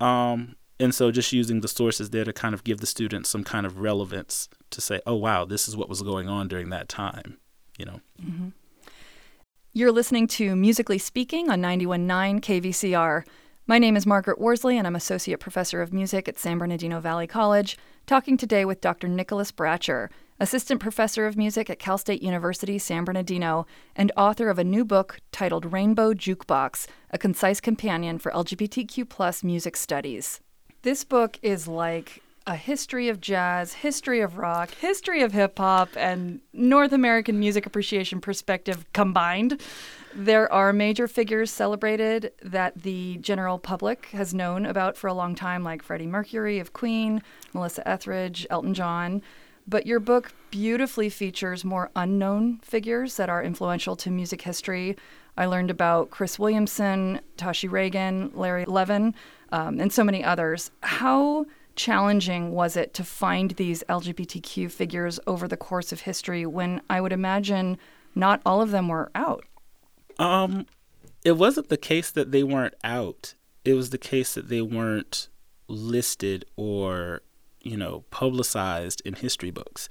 Um, 0.00 0.56
and 0.80 0.94
so 0.94 1.10
just 1.10 1.32
using 1.32 1.60
the 1.60 1.68
sources 1.68 2.10
there 2.10 2.24
to 2.24 2.32
kind 2.32 2.54
of 2.54 2.64
give 2.64 2.80
the 2.80 2.86
students 2.86 3.28
some 3.28 3.44
kind 3.44 3.66
of 3.66 3.78
relevance 3.78 4.48
to 4.70 4.80
say, 4.80 5.00
oh, 5.06 5.16
wow, 5.16 5.44
this 5.44 5.68
is 5.68 5.76
what 5.76 5.88
was 5.88 6.02
going 6.02 6.28
on 6.28 6.46
during 6.46 6.70
that 6.70 6.88
time, 6.88 7.38
you 7.78 7.84
know. 7.84 8.00
Mm-hmm. 8.22 8.48
You're 9.72 9.92
listening 9.92 10.26
to 10.28 10.56
Musically 10.56 10.98
Speaking 10.98 11.50
on 11.50 11.60
91.9 11.60 12.40
KVCR. 12.40 13.24
My 13.66 13.78
name 13.78 13.96
is 13.96 14.06
Margaret 14.06 14.40
Worsley, 14.40 14.78
and 14.78 14.86
I'm 14.86 14.96
Associate 14.96 15.38
Professor 15.38 15.82
of 15.82 15.92
Music 15.92 16.26
at 16.26 16.38
San 16.38 16.58
Bernardino 16.58 17.00
Valley 17.00 17.26
College, 17.26 17.76
talking 18.06 18.36
today 18.36 18.64
with 18.64 18.80
Dr. 18.80 19.08
Nicholas 19.08 19.52
Bratcher, 19.52 20.08
Assistant 20.40 20.80
Professor 20.80 21.26
of 21.26 21.36
Music 21.36 21.68
at 21.68 21.80
Cal 21.80 21.98
State 21.98 22.22
University, 22.22 22.78
San 22.78 23.04
Bernardino, 23.04 23.66
and 23.96 24.12
author 24.16 24.48
of 24.48 24.58
a 24.58 24.64
new 24.64 24.84
book 24.84 25.18
titled 25.32 25.72
Rainbow 25.72 26.14
Jukebox 26.14 26.86
A 27.10 27.18
Concise 27.18 27.60
Companion 27.60 28.18
for 28.18 28.30
LGBTQ 28.30 29.42
Music 29.42 29.76
Studies. 29.76 30.40
This 30.82 31.02
book 31.02 31.40
is 31.42 31.66
like 31.66 32.22
a 32.46 32.54
history 32.54 33.08
of 33.08 33.20
jazz, 33.20 33.74
history 33.74 34.20
of 34.20 34.38
rock, 34.38 34.70
history 34.76 35.22
of 35.22 35.32
hip 35.32 35.58
hop, 35.58 35.88
and 35.96 36.40
North 36.52 36.92
American 36.92 37.40
music 37.40 37.66
appreciation 37.66 38.20
perspective 38.20 38.86
combined. 38.92 39.60
There 40.14 40.50
are 40.52 40.72
major 40.72 41.08
figures 41.08 41.50
celebrated 41.50 42.32
that 42.42 42.82
the 42.84 43.18
general 43.18 43.58
public 43.58 44.06
has 44.12 44.32
known 44.32 44.66
about 44.66 44.96
for 44.96 45.08
a 45.08 45.14
long 45.14 45.34
time, 45.34 45.64
like 45.64 45.82
Freddie 45.82 46.06
Mercury 46.06 46.60
of 46.60 46.72
Queen, 46.72 47.22
Melissa 47.52 47.86
Etheridge, 47.86 48.46
Elton 48.48 48.72
John. 48.72 49.20
But 49.68 49.86
your 49.86 50.00
book 50.00 50.32
beautifully 50.50 51.10
features 51.10 51.62
more 51.62 51.90
unknown 51.94 52.58
figures 52.60 53.18
that 53.18 53.28
are 53.28 53.42
influential 53.42 53.96
to 53.96 54.10
music 54.10 54.40
history. 54.40 54.96
I 55.36 55.44
learned 55.44 55.70
about 55.70 56.08
Cris 56.10 56.38
Williamson, 56.38 57.20
Toshi 57.36 57.68
Reagon, 57.68 58.30
Larry 58.34 58.64
Levan, 58.64 59.12
um, 59.52 59.78
and 59.78 59.92
so 59.92 60.02
many 60.02 60.24
others. 60.24 60.70
How 60.82 61.44
challenging 61.76 62.52
was 62.52 62.76
it 62.78 62.94
to 62.94 63.04
find 63.04 63.50
these 63.52 63.84
LGBTQ 63.90 64.72
figures 64.72 65.20
over 65.26 65.46
the 65.46 65.58
course 65.58 65.92
of 65.92 66.00
history 66.00 66.46
when 66.46 66.80
I 66.88 67.02
would 67.02 67.12
imagine 67.12 67.76
not 68.14 68.40
all 68.46 68.62
of 68.62 68.70
them 68.70 68.88
were 68.88 69.10
out? 69.14 69.44
Um, 70.18 70.64
it 71.26 71.32
wasn't 71.32 71.68
the 71.68 71.76
case 71.76 72.10
that 72.10 72.32
they 72.32 72.42
weren't 72.42 72.74
out. 72.82 73.34
It 73.66 73.74
was 73.74 73.90
the 73.90 73.98
case 73.98 74.34
that 74.34 74.48
they 74.48 74.62
weren't 74.62 75.28
listed 75.68 76.46
or, 76.56 77.20
you 77.62 77.76
know, 77.76 78.04
publicized 78.10 79.02
in 79.04 79.14
history 79.14 79.50
books. 79.50 79.88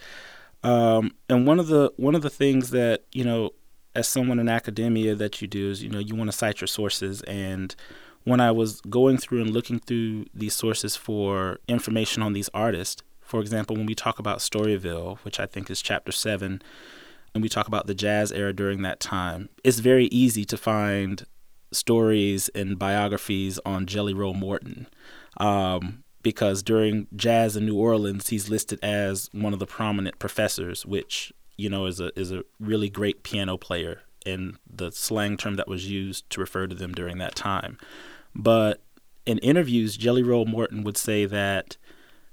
Um, 0.63 1.11
and 1.29 1.45
one 1.45 1.59
of 1.59 1.67
the 1.67 1.91
one 1.97 2.15
of 2.15 2.21
the 2.21 2.29
things 2.29 2.71
that 2.71 3.03
you 3.11 3.23
know, 3.23 3.51
as 3.95 4.07
someone 4.07 4.39
in 4.39 4.49
academia, 4.49 5.15
that 5.15 5.41
you 5.41 5.47
do 5.47 5.69
is 5.71 5.83
you 5.83 5.89
know 5.89 5.99
you 5.99 6.15
want 6.15 6.31
to 6.31 6.37
cite 6.37 6.61
your 6.61 6.67
sources 6.67 7.21
and 7.23 7.75
when 8.27 8.41
I 8.41 8.51
was 8.51 8.81
going 8.81 9.17
through 9.17 9.41
and 9.41 9.51
looking 9.51 9.79
through 9.79 10.25
these 10.33 10.53
sources 10.53 10.97
for 10.97 11.59
information 11.69 12.21
on 12.21 12.33
these 12.33 12.49
artists, 12.53 13.01
for 13.21 13.39
example, 13.39 13.77
when 13.77 13.85
we 13.85 13.95
talk 13.95 14.19
about 14.19 14.39
Storyville, 14.39 15.19
which 15.19 15.39
I 15.39 15.45
think 15.45 15.69
is 15.69 15.81
chapter 15.81 16.11
seven, 16.11 16.61
and 17.33 17.41
we 17.41 17.47
talk 17.47 17.69
about 17.69 17.87
the 17.87 17.95
jazz 17.95 18.33
era 18.33 18.51
during 18.51 18.81
that 18.81 18.99
time, 18.99 19.47
it's 19.63 19.79
very 19.79 20.07
easy 20.07 20.43
to 20.43 20.57
find 20.57 21.25
stories 21.71 22.49
and 22.49 22.77
biographies 22.77 23.59
on 23.65 23.85
Jelly 23.85 24.13
Roll 24.13 24.33
Morton. 24.33 24.87
Um, 25.37 26.03
because 26.27 26.61
during 26.61 27.07
jazz 27.15 27.55
in 27.55 27.65
New 27.65 27.77
Orleans, 27.77 28.27
he's 28.27 28.49
listed 28.49 28.79
as 28.83 29.29
one 29.31 29.53
of 29.53 29.59
the 29.59 29.65
prominent 29.65 30.19
professors, 30.19 30.85
which 30.85 31.31
you 31.55 31.69
know 31.69 31.85
is 31.85 32.01
a 32.01 32.11
is 32.19 32.33
a 32.33 32.43
really 32.59 32.89
great 32.89 33.23
piano 33.23 33.55
player, 33.55 34.01
in 34.25 34.57
the 34.69 34.91
slang 34.91 35.37
term 35.37 35.55
that 35.55 35.69
was 35.69 35.89
used 35.89 36.29
to 36.29 36.41
refer 36.41 36.67
to 36.67 36.75
them 36.75 36.93
during 36.93 37.17
that 37.19 37.33
time. 37.33 37.77
But 38.35 38.81
in 39.25 39.37
interviews, 39.37 39.95
Jelly 39.95 40.21
Roll 40.21 40.45
Morton 40.45 40.83
would 40.83 40.97
say 40.97 41.25
that 41.25 41.77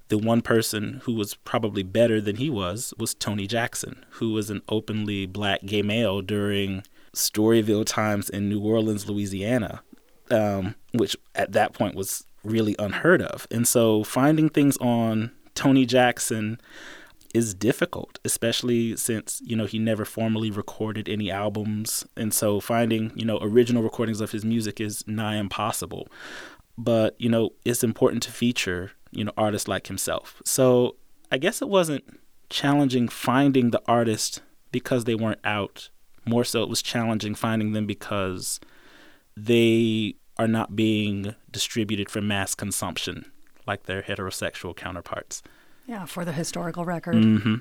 the 0.09 0.19
one 0.19 0.43
person 0.43 1.01
who 1.05 1.15
was 1.15 1.35
probably 1.35 1.85
better 1.85 2.21
than 2.21 2.37
he 2.37 2.51
was 2.51 2.93
was 2.99 3.15
Tony 3.15 3.47
Jackson, 3.47 4.05
who 4.11 4.33
was 4.33 4.51
an 4.51 4.61
openly 4.69 5.25
black 5.25 5.65
gay 5.65 5.83
male 5.83 6.21
during 6.21 6.83
Storyville 7.15 7.87
times 7.87 8.29
in 8.29 8.49
New 8.49 8.61
Orleans, 8.61 9.09
Louisiana, 9.09 9.83
um, 10.33 10.75
which 10.93 11.17
at 11.37 11.53
that 11.53 11.75
point 11.75 11.95
was 11.95 12.27
really 12.45 12.77
unheard 12.79 13.23
of. 13.23 13.47
And 13.51 13.67
so 13.67 14.05
finding 14.05 14.49
things 14.49 14.77
on 14.79 15.33
Tony 15.55 15.87
Jackson 15.87 16.61
is 17.35 17.53
difficult, 17.53 18.21
especially 18.25 18.97
since, 18.97 19.43
you 19.45 19.57
know, 19.57 19.67
he 19.67 19.79
never 19.79 20.05
formally 20.05 20.51
recorded 20.51 21.09
any 21.09 21.31
albums. 21.31 22.07
And 22.17 22.33
so 22.33 22.61
finding, 22.61 23.13
you 23.17 23.25
know, 23.25 23.39
original 23.43 23.83
recordings 23.83 24.21
of 24.21 24.31
his 24.31 24.45
music 24.45 24.81
is 24.81 25.03
nigh 25.09 25.37
impossible. 25.37 26.07
But, 26.79 27.17
you 27.19 27.29
know, 27.29 27.51
it's 27.65 27.83
important 27.83 28.23
to 28.25 28.33
feature, 28.33 28.93
you 29.11 29.25
know, 29.25 29.33
artists 29.37 29.69
like 29.69 29.89
himself. 29.89 30.41
So 30.45 30.97
I 31.33 31.39
guess 31.39 31.61
it 31.61 31.69
wasn't 31.69 32.05
challenging 32.51 33.09
finding 33.09 33.71
the 33.71 33.83
artist 33.87 34.43
because 34.71 35.05
they 35.05 35.15
weren't 35.17 35.41
out. 35.45 35.91
More 36.25 36.45
so, 36.45 36.63
it 36.63 36.69
was 36.69 36.83
challenging 36.83 37.35
finding 37.35 37.73
them 37.73 37.87
because 37.87 38.61
they 39.37 40.15
are 40.37 40.49
not 40.49 40.75
being 40.75 41.35
distributed 41.51 42.11
for 42.11 42.21
mass 42.21 42.55
consumption 42.55 43.31
like 43.67 43.85
their 43.85 44.03
heterosexual 44.03 44.77
counterparts. 44.77 45.43
Yeah, 45.87 46.05
for 46.05 46.25
the 46.25 46.33
historical 46.33 46.85
record. 46.85 47.17
Mm-hmm. 47.17 47.57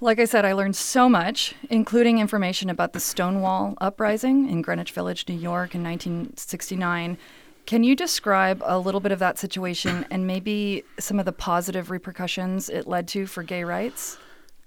Like 0.00 0.20
I 0.20 0.26
said, 0.26 0.44
I 0.44 0.52
learned 0.52 0.76
so 0.76 1.08
much, 1.08 1.54
including 1.70 2.18
information 2.18 2.70
about 2.70 2.92
the 2.92 3.00
Stonewall 3.00 3.74
Uprising 3.80 4.48
in 4.48 4.62
Greenwich 4.62 4.92
Village, 4.92 5.26
New 5.28 5.34
York 5.34 5.74
in 5.74 5.82
1969. 5.82 7.18
Can 7.66 7.84
you 7.84 7.96
describe 7.96 8.62
a 8.64 8.78
little 8.78 9.00
bit 9.00 9.10
of 9.10 9.18
that 9.18 9.38
situation 9.38 10.06
and 10.10 10.26
maybe 10.26 10.84
some 11.00 11.18
of 11.18 11.24
the 11.24 11.32
positive 11.32 11.90
repercussions 11.90 12.68
it 12.68 12.86
led 12.86 13.08
to 13.08 13.26
for 13.26 13.42
gay 13.42 13.64
rights? 13.64 14.18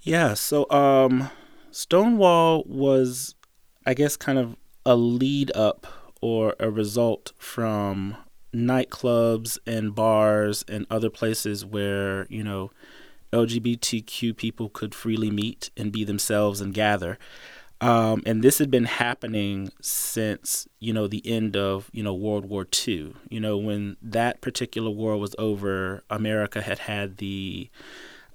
Yeah, 0.01 0.33
so 0.33 0.69
um, 0.69 1.29
Stonewall 1.71 2.63
was, 2.67 3.35
I 3.85 3.93
guess, 3.93 4.17
kind 4.17 4.37
of 4.37 4.57
a 4.85 4.95
lead 4.95 5.51
up 5.55 5.87
or 6.21 6.55
a 6.59 6.69
result 6.69 7.33
from 7.37 8.15
nightclubs 8.53 9.57
and 9.65 9.95
bars 9.95 10.63
and 10.67 10.85
other 10.89 11.09
places 11.09 11.65
where, 11.65 12.27
you 12.29 12.43
know, 12.43 12.71
LGBTQ 13.33 14.35
people 14.35 14.69
could 14.69 14.93
freely 14.93 15.31
meet 15.31 15.69
and 15.77 15.91
be 15.91 16.03
themselves 16.03 16.61
and 16.61 16.73
gather. 16.73 17.17
Um, 17.79 18.21
and 18.27 18.43
this 18.43 18.59
had 18.59 18.69
been 18.69 18.85
happening 18.85 19.71
since, 19.81 20.67
you 20.79 20.93
know, 20.93 21.07
the 21.07 21.25
end 21.25 21.57
of, 21.57 21.89
you 21.91 22.03
know, 22.03 22.13
World 22.13 22.45
War 22.45 22.67
II. 22.87 23.15
You 23.29 23.39
know, 23.39 23.57
when 23.57 23.97
that 24.03 24.39
particular 24.41 24.91
war 24.91 25.17
was 25.17 25.33
over, 25.39 26.03
America 26.09 26.61
had 26.61 26.79
had 26.79 27.17
the 27.17 27.69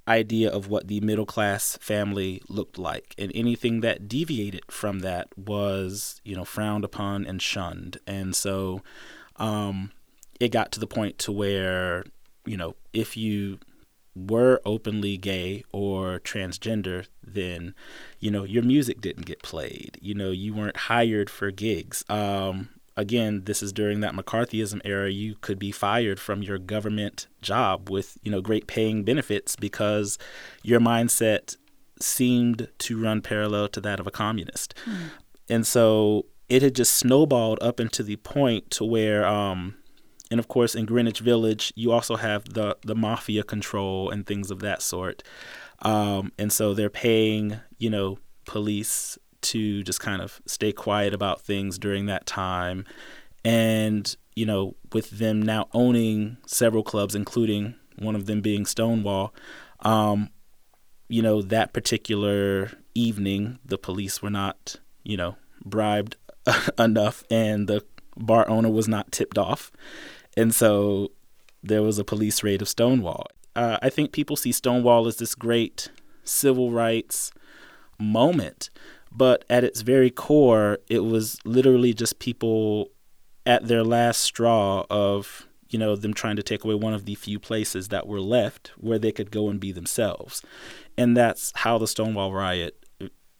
idea 0.07 0.49
of 0.49 0.67
what 0.67 0.87
the 0.87 1.01
middle 1.01 1.25
class 1.25 1.77
family 1.81 2.41
looked 2.47 2.77
like. 2.77 3.13
And 3.17 3.31
anything 3.35 3.81
that 3.81 4.07
deviated 4.07 4.63
from 4.71 4.99
that 4.99 5.27
was, 5.37 6.21
you 6.23 6.35
know, 6.35 6.45
frowned 6.45 6.83
upon 6.83 7.25
and 7.25 7.41
shunned. 7.41 7.97
And 8.07 8.35
so, 8.35 8.81
um, 9.37 9.91
it 10.39 10.49
got 10.49 10.71
to 10.71 10.79
the 10.79 10.87
point 10.87 11.17
to 11.19 11.31
where 11.31 12.05
you 12.45 12.57
know 12.57 12.75
if 12.93 13.17
you 13.17 13.59
were 14.15 14.59
openly 14.65 15.15
gay 15.15 15.63
or 15.71 16.19
transgender 16.19 17.05
then 17.23 17.75
you 18.19 18.31
know 18.31 18.43
your 18.43 18.63
music 18.63 18.99
didn't 18.99 19.25
get 19.25 19.43
played 19.43 19.97
you 20.01 20.15
know 20.15 20.31
you 20.31 20.53
weren't 20.53 20.77
hired 20.77 21.29
for 21.29 21.51
gigs 21.51 22.03
um, 22.09 22.69
again 22.97 23.43
this 23.45 23.63
is 23.63 23.71
during 23.71 24.01
that 24.01 24.13
mccarthyism 24.13 24.81
era 24.83 25.09
you 25.09 25.35
could 25.39 25.59
be 25.59 25.71
fired 25.71 26.19
from 26.19 26.41
your 26.41 26.57
government 26.57 27.27
job 27.41 27.89
with 27.89 28.17
you 28.23 28.31
know 28.31 28.41
great 28.41 28.67
paying 28.67 29.03
benefits 29.03 29.55
because 29.55 30.17
your 30.63 30.79
mindset 30.79 31.55
seemed 32.01 32.67
to 32.79 33.01
run 33.01 33.21
parallel 33.21 33.67
to 33.67 33.79
that 33.79 33.99
of 33.99 34.07
a 34.07 34.11
communist 34.11 34.73
mm. 34.85 35.09
and 35.47 35.65
so 35.65 36.25
it 36.49 36.61
had 36.61 36.75
just 36.75 36.95
snowballed 36.95 37.59
up 37.61 37.79
into 37.79 38.03
the 38.03 38.15
point 38.17 38.69
to 38.71 38.83
where 38.83 39.25
um, 39.25 39.75
and 40.31 40.39
of 40.39 40.47
course 40.47 40.75
in 40.75 40.85
Greenwich 40.85 41.19
Village 41.19 41.71
you 41.75 41.91
also 41.91 42.15
have 42.15 42.53
the 42.53 42.75
the 42.83 42.95
mafia 42.95 43.43
control 43.43 44.09
and 44.09 44.25
things 44.25 44.51
of 44.51 44.59
that 44.59 44.81
sort 44.81 45.23
um, 45.81 46.31
and 46.37 46.51
so 46.51 46.73
they're 46.73 46.89
paying 46.89 47.59
you 47.77 47.89
know 47.89 48.17
police 48.45 49.17
to 49.41 49.83
just 49.83 49.99
kind 49.99 50.21
of 50.21 50.41
stay 50.45 50.71
quiet 50.71 51.13
about 51.13 51.41
things 51.41 51.77
during 51.77 52.05
that 52.05 52.25
time 52.25 52.85
and 53.45 54.15
you 54.35 54.45
know 54.45 54.75
with 54.93 55.09
them 55.11 55.41
now 55.41 55.67
owning 55.73 56.37
several 56.45 56.83
clubs 56.83 57.15
including 57.15 57.75
one 57.99 58.15
of 58.15 58.25
them 58.25 58.41
being 58.41 58.65
Stonewall 58.65 59.33
um, 59.81 60.29
you 61.07 61.21
know 61.21 61.41
that 61.41 61.73
particular 61.73 62.71
evening 62.95 63.59
the 63.63 63.77
police 63.77 64.21
were 64.21 64.29
not 64.29 64.77
you 65.03 65.17
know 65.17 65.35
bribed 65.63 66.15
enough 66.79 67.23
and 67.29 67.67
the 67.67 67.83
bar 68.17 68.49
owner 68.49 68.69
was 68.69 68.87
not 68.87 69.11
tipped 69.11 69.37
off. 69.37 69.71
And 70.35 70.53
so 70.53 71.11
there 71.63 71.81
was 71.81 71.99
a 71.99 72.03
police 72.03 72.43
raid 72.43 72.61
of 72.61 72.69
Stonewall. 72.69 73.27
Uh, 73.55 73.77
I 73.81 73.89
think 73.89 74.11
people 74.11 74.35
see 74.35 74.51
Stonewall 74.51 75.07
as 75.07 75.17
this 75.17 75.35
great 75.35 75.89
civil 76.23 76.71
rights 76.71 77.31
moment, 77.99 78.69
but 79.17 79.43
at 79.49 79.63
its 79.63 79.81
very 79.81 80.11
core, 80.11 80.77
it 80.87 80.99
was 80.99 81.39
literally 81.43 81.93
just 81.93 82.19
people 82.19 82.91
at 83.45 83.67
their 83.67 83.83
last 83.83 84.21
straw 84.21 84.85
of 84.89 85.47
you 85.69 85.79
know 85.79 85.95
them 85.95 86.13
trying 86.13 86.35
to 86.35 86.43
take 86.43 86.63
away 86.63 86.75
one 86.75 86.93
of 86.93 87.05
the 87.05 87.15
few 87.15 87.39
places 87.39 87.89
that 87.89 88.07
were 88.07 88.21
left 88.21 88.71
where 88.77 88.99
they 88.99 89.11
could 89.11 89.31
go 89.31 89.49
and 89.49 89.59
be 89.59 89.71
themselves. 89.71 90.43
And 90.97 91.17
that's 91.17 91.51
how 91.55 91.77
the 91.77 91.87
stonewall 91.87 92.31
riot 92.31 92.85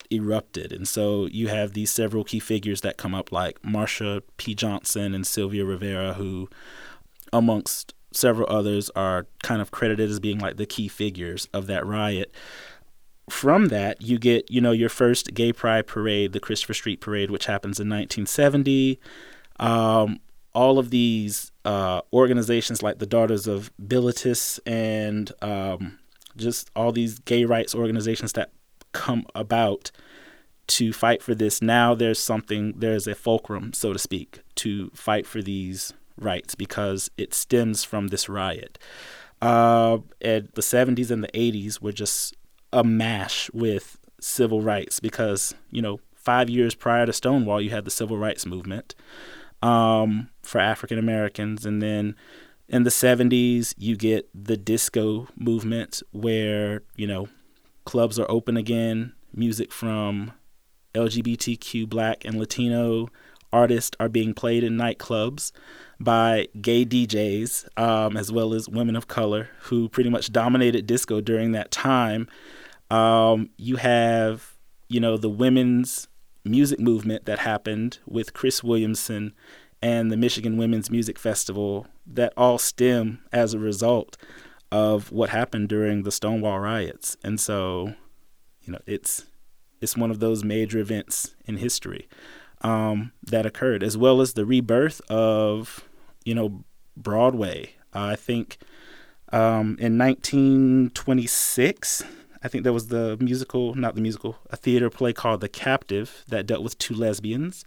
erupted. 0.10 0.72
And 0.72 0.88
so 0.88 1.26
you 1.28 1.48
have 1.50 1.74
these 1.74 1.92
several 1.92 2.24
key 2.24 2.40
figures 2.40 2.82
that 2.82 2.98
come 2.98 3.14
up 3.14 3.32
like 3.32 3.62
marsha 3.62 4.22
p. 4.38 4.56
Johnson 4.56 5.14
and 5.14 5.28
sylvia 5.28 5.66
rivera 5.66 6.14
who 6.14 6.50
amongst 7.34 7.94
several 8.14 8.48
others 8.50 8.90
are 8.96 9.28
kind 9.44 9.62
of 9.62 9.72
credited 9.72 10.10
as 10.10 10.20
being 10.20 10.40
like 10.40 10.56
the 10.56 10.66
key 10.66 10.88
figures 10.88 11.48
of 11.54 11.68
that 11.68 11.86
riot 11.86 12.34
from 13.30 13.68
that, 13.68 14.02
you 14.02 14.18
get, 14.18 14.50
you 14.50 14.62
know, 14.62 14.72
your 14.72 14.90
first 14.90 15.34
gay 15.34 15.52
pride 15.52 15.88
parade, 15.88 16.32
the 16.32 16.40
Christopher 16.40 16.74
Street 16.74 17.02
Parade, 17.02 17.30
which 17.30 17.46
happens 17.46 17.80
in 17.80 17.90
1970. 17.90 19.00
Um, 19.60 20.20
all 20.54 20.80
of 20.80 20.90
these 20.90 21.52
uh, 21.66 22.02
organizations 22.14 22.82
like 22.82 23.00
the 23.00 23.06
Daughters 23.06 23.48
of 23.48 23.72
Bilitis 23.82 24.60
and 24.66 25.32
um, 25.42 26.00
just 26.36 26.72
all 26.76 26.92
these 26.92 27.20
gay 27.20 27.46
rights 27.46 27.76
organizations 27.76 28.34
that 28.34 28.52
come 28.94 29.26
about 29.36 29.92
to 30.68 30.94
fight 30.94 31.22
for 31.22 31.36
this. 31.36 31.62
Now 31.62 31.94
there's 31.96 32.20
something, 32.20 32.74
there's 32.78 33.08
a 33.08 33.16
fulcrum, 33.16 33.74
so 33.74 33.94
to 33.94 34.00
speak, 34.00 34.42
to 34.56 34.90
fight 34.94 35.28
for 35.28 35.42
these 35.42 35.94
rights 36.18 36.56
because 36.56 37.12
it 37.18 37.34
stems 37.34 37.84
from 37.84 38.08
this 38.08 38.30
riot. 38.30 38.80
Uh, 39.42 40.00
at 40.22 40.56
the 40.56 40.62
70s 40.62 41.12
and 41.12 41.24
the 41.24 41.28
80s 41.30 41.82
were 41.82 41.92
just 41.92 42.36
a 42.72 42.84
mash 42.84 43.50
with 43.54 43.98
civil 44.20 44.62
rights 44.62 45.00
because, 45.00 45.54
you 45.72 45.82
know, 45.82 46.00
five 46.16 46.50
years 46.50 46.76
prior 46.76 47.06
to 47.06 47.14
Stonewall, 47.14 47.62
you 47.62 47.70
had 47.70 47.86
the 47.86 47.92
civil 47.92 48.18
rights 48.18 48.46
movement 48.46 48.96
um, 49.62 50.30
for 50.42 50.60
African 50.60 50.98
Americans. 50.98 51.66
And 51.66 51.82
then 51.82 52.16
in 52.68 52.84
the 52.84 52.90
70s, 52.90 53.74
you 53.78 53.96
get 53.96 54.30
the 54.34 54.58
disco 54.58 55.28
movement 55.38 56.02
where, 56.12 56.84
you 56.96 57.08
know, 57.08 57.30
clubs 57.86 58.20
are 58.20 58.30
open 58.30 58.58
again, 58.58 59.14
music 59.34 59.72
from 59.72 60.34
LGBTQ, 60.94 61.88
black, 61.88 62.26
and 62.26 62.38
Latino 62.38 63.08
artists 63.52 63.96
are 64.00 64.10
being 64.10 64.34
played 64.34 64.64
in 64.64 64.78
nightclubs 64.78 65.52
by 66.00 66.48
gay 66.62 66.86
DJs, 66.86 67.68
um, 67.80 68.18
as 68.18 68.32
well 68.32 68.54
as 68.54 68.70
women 68.70 68.96
of 68.96 69.08
color 69.08 69.50
who 69.62 69.90
pretty 69.90 70.10
much 70.10 70.32
dominated 70.32 70.86
disco 70.86 71.22
during 71.22 71.52
that 71.54 71.72
time. 71.72 72.28
Um, 72.92 73.50
you 73.58 73.78
have, 73.78 74.54
you 74.90 75.00
know, 75.00 75.18
the 75.18 75.30
women's 75.30 76.08
music 76.46 76.80
movement 76.80 77.26
that 77.26 77.40
happened 77.40 78.00
with 78.06 78.34
Cris 78.34 78.64
Williamson 78.64 79.34
and 79.82 80.12
the 80.12 80.18
Michigan 80.18 80.58
Women's 80.58 80.90
Music 80.90 81.20
Festival 81.20 81.88
that 82.06 82.34
all 82.38 82.58
stem 82.58 83.20
as 83.32 83.54
a 83.54 83.60
result 83.60 84.18
of 84.72 85.12
what 85.12 85.30
happened 85.30 85.70
during 85.70 86.04
the 86.04 86.12
Stonewall 86.12 86.60
riots. 86.60 87.16
And 87.24 87.40
so, 87.40 87.94
you 88.62 88.74
know, 88.74 88.80
it's 88.86 89.26
it's 89.80 89.96
one 89.96 90.10
of 90.10 90.20
those 90.20 90.44
major 90.44 90.80
events 90.80 91.36
in 91.46 91.58
history 91.58 92.08
um, 92.62 93.12
that 93.24 93.46
occurred, 93.46 93.84
as 93.84 93.98
well 93.98 94.22
as 94.22 94.34
the 94.34 94.46
rebirth 94.46 95.02
of, 95.10 95.88
you 96.26 96.36
know, 96.36 96.64
Broadway. 96.96 97.74
Uh, 97.94 98.06
I 98.06 98.16
think 98.16 98.58
um, 99.32 99.78
in 99.80 99.98
1926, 99.98 102.04
I 102.44 102.48
think 102.48 102.64
there 102.64 102.74
was 102.74 102.88
the 102.88 103.18
musical, 103.20 103.76
not 103.76 103.96
the 103.96 104.02
musical, 104.02 104.38
a 104.50 104.56
theater 104.56 104.90
play 104.90 105.14
called 105.14 105.42
The 105.42 105.50
Captive 105.50 106.24
that 106.28 106.46
dealt 106.46 106.64
with 106.64 106.78
two 106.78 106.94
lesbians. 106.94 107.66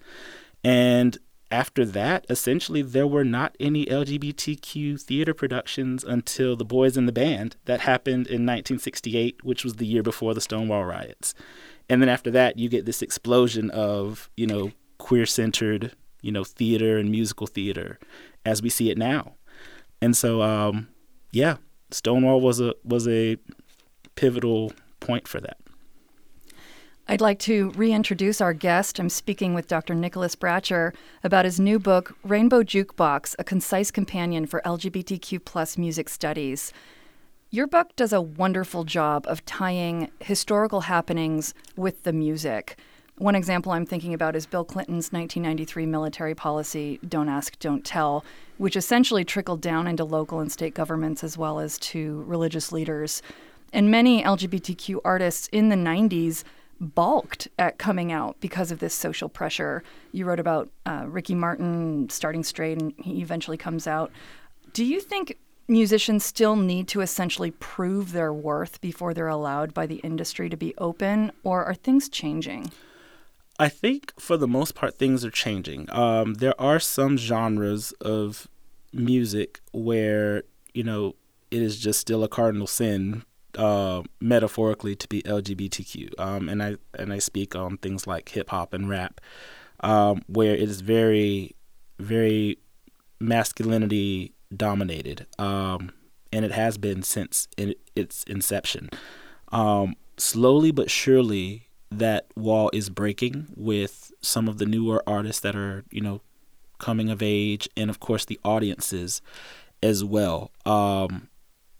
And 0.62 1.18
after 1.50 1.84
that, 1.84 2.24
essentially, 2.30 2.82
there 2.82 3.06
were 3.06 3.24
not 3.24 3.56
any 3.58 3.84
LGBTQ 3.86 5.00
theater 5.00 5.34
productions 5.34 6.04
until 6.04 6.54
The 6.54 6.64
Boys 6.64 6.96
in 6.96 7.06
the 7.06 7.12
Band 7.12 7.56
that 7.64 7.80
happened 7.80 8.28
in 8.28 8.46
1968, 8.46 9.44
which 9.44 9.64
was 9.64 9.76
the 9.76 9.86
year 9.86 10.02
before 10.02 10.32
the 10.32 10.40
Stonewall 10.40 10.84
riots. 10.84 11.34
And 11.88 12.00
then 12.00 12.08
after 12.08 12.30
that, 12.30 12.56
you 12.56 12.68
get 12.68 12.86
this 12.86 13.02
explosion 13.02 13.68
of, 13.70 14.30
you 14.36 14.46
know, 14.46 14.70
queer 15.00 15.26
centered, 15.26 15.96
you 16.22 16.30
know, 16.30 16.44
theater 16.44 16.98
and 16.98 17.10
musical 17.10 17.48
theater 17.48 17.98
as 18.44 18.62
we 18.62 18.68
see 18.68 18.90
it 18.90 18.98
now. 18.98 19.34
And 20.00 20.16
so, 20.16 20.42
um, 20.42 20.88
yeah, 21.32 21.56
Stonewall 21.90 22.40
was 22.40 22.60
a 22.60 22.74
was 22.84 23.08
a 23.08 23.36
pivotal 24.14 24.72
point 25.00 25.26
for 25.26 25.40
that. 25.40 25.56
I'd 27.08 27.20
like 27.20 27.40
to 27.40 27.70
reintroduce 27.70 28.40
our 28.40 28.52
guest. 28.52 29.00
I'm 29.00 29.08
speaking 29.08 29.52
with 29.52 29.66
Dr. 29.66 29.96
Nicholas 29.96 30.36
Bratcher 30.36 30.94
about 31.24 31.44
his 31.44 31.58
new 31.58 31.80
book, 31.80 32.14
Rainbow 32.22 32.62
Jukebox 32.62 33.34
A 33.36 33.42
Concise 33.42 33.90
Companion 33.90 34.46
for 34.46 34.62
LGBTQ 34.64 35.44
Plus 35.44 35.76
Music 35.76 36.08
Studies. 36.08 36.72
Your 37.50 37.66
book 37.66 37.96
does 37.96 38.12
a 38.12 38.20
wonderful 38.20 38.84
job 38.84 39.24
of 39.26 39.44
tying 39.44 40.08
historical 40.20 40.82
happenings 40.82 41.52
with 41.74 42.04
the 42.04 42.12
music. 42.12 42.78
One 43.20 43.34
example 43.34 43.72
I'm 43.72 43.84
thinking 43.84 44.14
about 44.14 44.34
is 44.34 44.46
Bill 44.46 44.64
Clinton's 44.64 45.12
1993 45.12 45.84
military 45.84 46.34
policy, 46.34 46.98
Don't 47.06 47.28
Ask, 47.28 47.58
Don't 47.58 47.84
Tell, 47.84 48.24
which 48.56 48.76
essentially 48.76 49.26
trickled 49.26 49.60
down 49.60 49.86
into 49.86 50.04
local 50.04 50.40
and 50.40 50.50
state 50.50 50.72
governments 50.72 51.22
as 51.22 51.36
well 51.36 51.60
as 51.60 51.78
to 51.80 52.24
religious 52.26 52.72
leaders. 52.72 53.20
And 53.74 53.90
many 53.90 54.22
LGBTQ 54.22 55.00
artists 55.04 55.48
in 55.48 55.68
the 55.68 55.76
90s 55.76 56.44
balked 56.80 57.46
at 57.58 57.76
coming 57.76 58.10
out 58.10 58.40
because 58.40 58.70
of 58.70 58.78
this 58.78 58.94
social 58.94 59.28
pressure. 59.28 59.82
You 60.12 60.24
wrote 60.24 60.40
about 60.40 60.70
uh, 60.86 61.04
Ricky 61.06 61.34
Martin 61.34 62.08
starting 62.08 62.42
straight 62.42 62.80
and 62.80 62.94
he 62.96 63.20
eventually 63.20 63.58
comes 63.58 63.86
out. 63.86 64.10
Do 64.72 64.82
you 64.82 64.98
think 64.98 65.36
musicians 65.68 66.24
still 66.24 66.56
need 66.56 66.88
to 66.88 67.02
essentially 67.02 67.50
prove 67.50 68.12
their 68.12 68.32
worth 68.32 68.80
before 68.80 69.12
they're 69.12 69.28
allowed 69.28 69.74
by 69.74 69.84
the 69.84 69.96
industry 69.96 70.48
to 70.48 70.56
be 70.56 70.72
open, 70.78 71.32
or 71.44 71.66
are 71.66 71.74
things 71.74 72.08
changing? 72.08 72.72
I 73.60 73.68
think 73.68 74.18
for 74.18 74.38
the 74.38 74.48
most 74.48 74.74
part, 74.74 74.96
things 74.96 75.22
are 75.22 75.30
changing. 75.30 75.86
Um, 75.92 76.34
there 76.34 76.58
are 76.58 76.80
some 76.80 77.18
genres 77.18 77.92
of 78.00 78.48
music 78.90 79.60
where, 79.72 80.44
you 80.72 80.82
know, 80.82 81.14
it 81.50 81.60
is 81.60 81.78
just 81.78 82.00
still 82.00 82.24
a 82.24 82.28
cardinal 82.28 82.66
sin 82.66 83.22
uh, 83.58 84.02
metaphorically 84.18 84.96
to 84.96 85.06
be 85.08 85.20
LGBTQ. 85.24 86.18
Um, 86.18 86.48
and 86.48 86.62
I 86.62 86.76
and 86.94 87.12
I 87.12 87.18
speak 87.18 87.54
on 87.54 87.76
things 87.76 88.06
like 88.06 88.30
hip 88.30 88.48
hop 88.48 88.72
and 88.72 88.88
rap, 88.88 89.20
um, 89.80 90.22
where 90.26 90.54
it 90.54 90.62
is 90.68 90.80
very, 90.80 91.54
very 91.98 92.56
masculinity 93.20 94.32
dominated, 94.56 95.26
um, 95.38 95.92
and 96.32 96.46
it 96.46 96.52
has 96.52 96.78
been 96.78 97.02
since 97.02 97.46
in, 97.58 97.74
its 97.94 98.24
inception. 98.24 98.88
Um, 99.52 99.96
slowly 100.16 100.70
but 100.70 100.90
surely, 100.90 101.68
that 101.90 102.26
wall 102.36 102.70
is 102.72 102.88
breaking 102.88 103.48
with 103.56 104.12
some 104.20 104.48
of 104.48 104.58
the 104.58 104.66
newer 104.66 105.02
artists 105.06 105.40
that 105.40 105.56
are 105.56 105.84
you 105.90 106.00
know 106.00 106.20
coming 106.78 107.10
of 107.10 107.22
age, 107.22 107.68
and 107.76 107.90
of 107.90 108.00
course 108.00 108.24
the 108.24 108.40
audiences 108.44 109.20
as 109.82 110.04
well. 110.04 110.50
Um, 110.66 111.28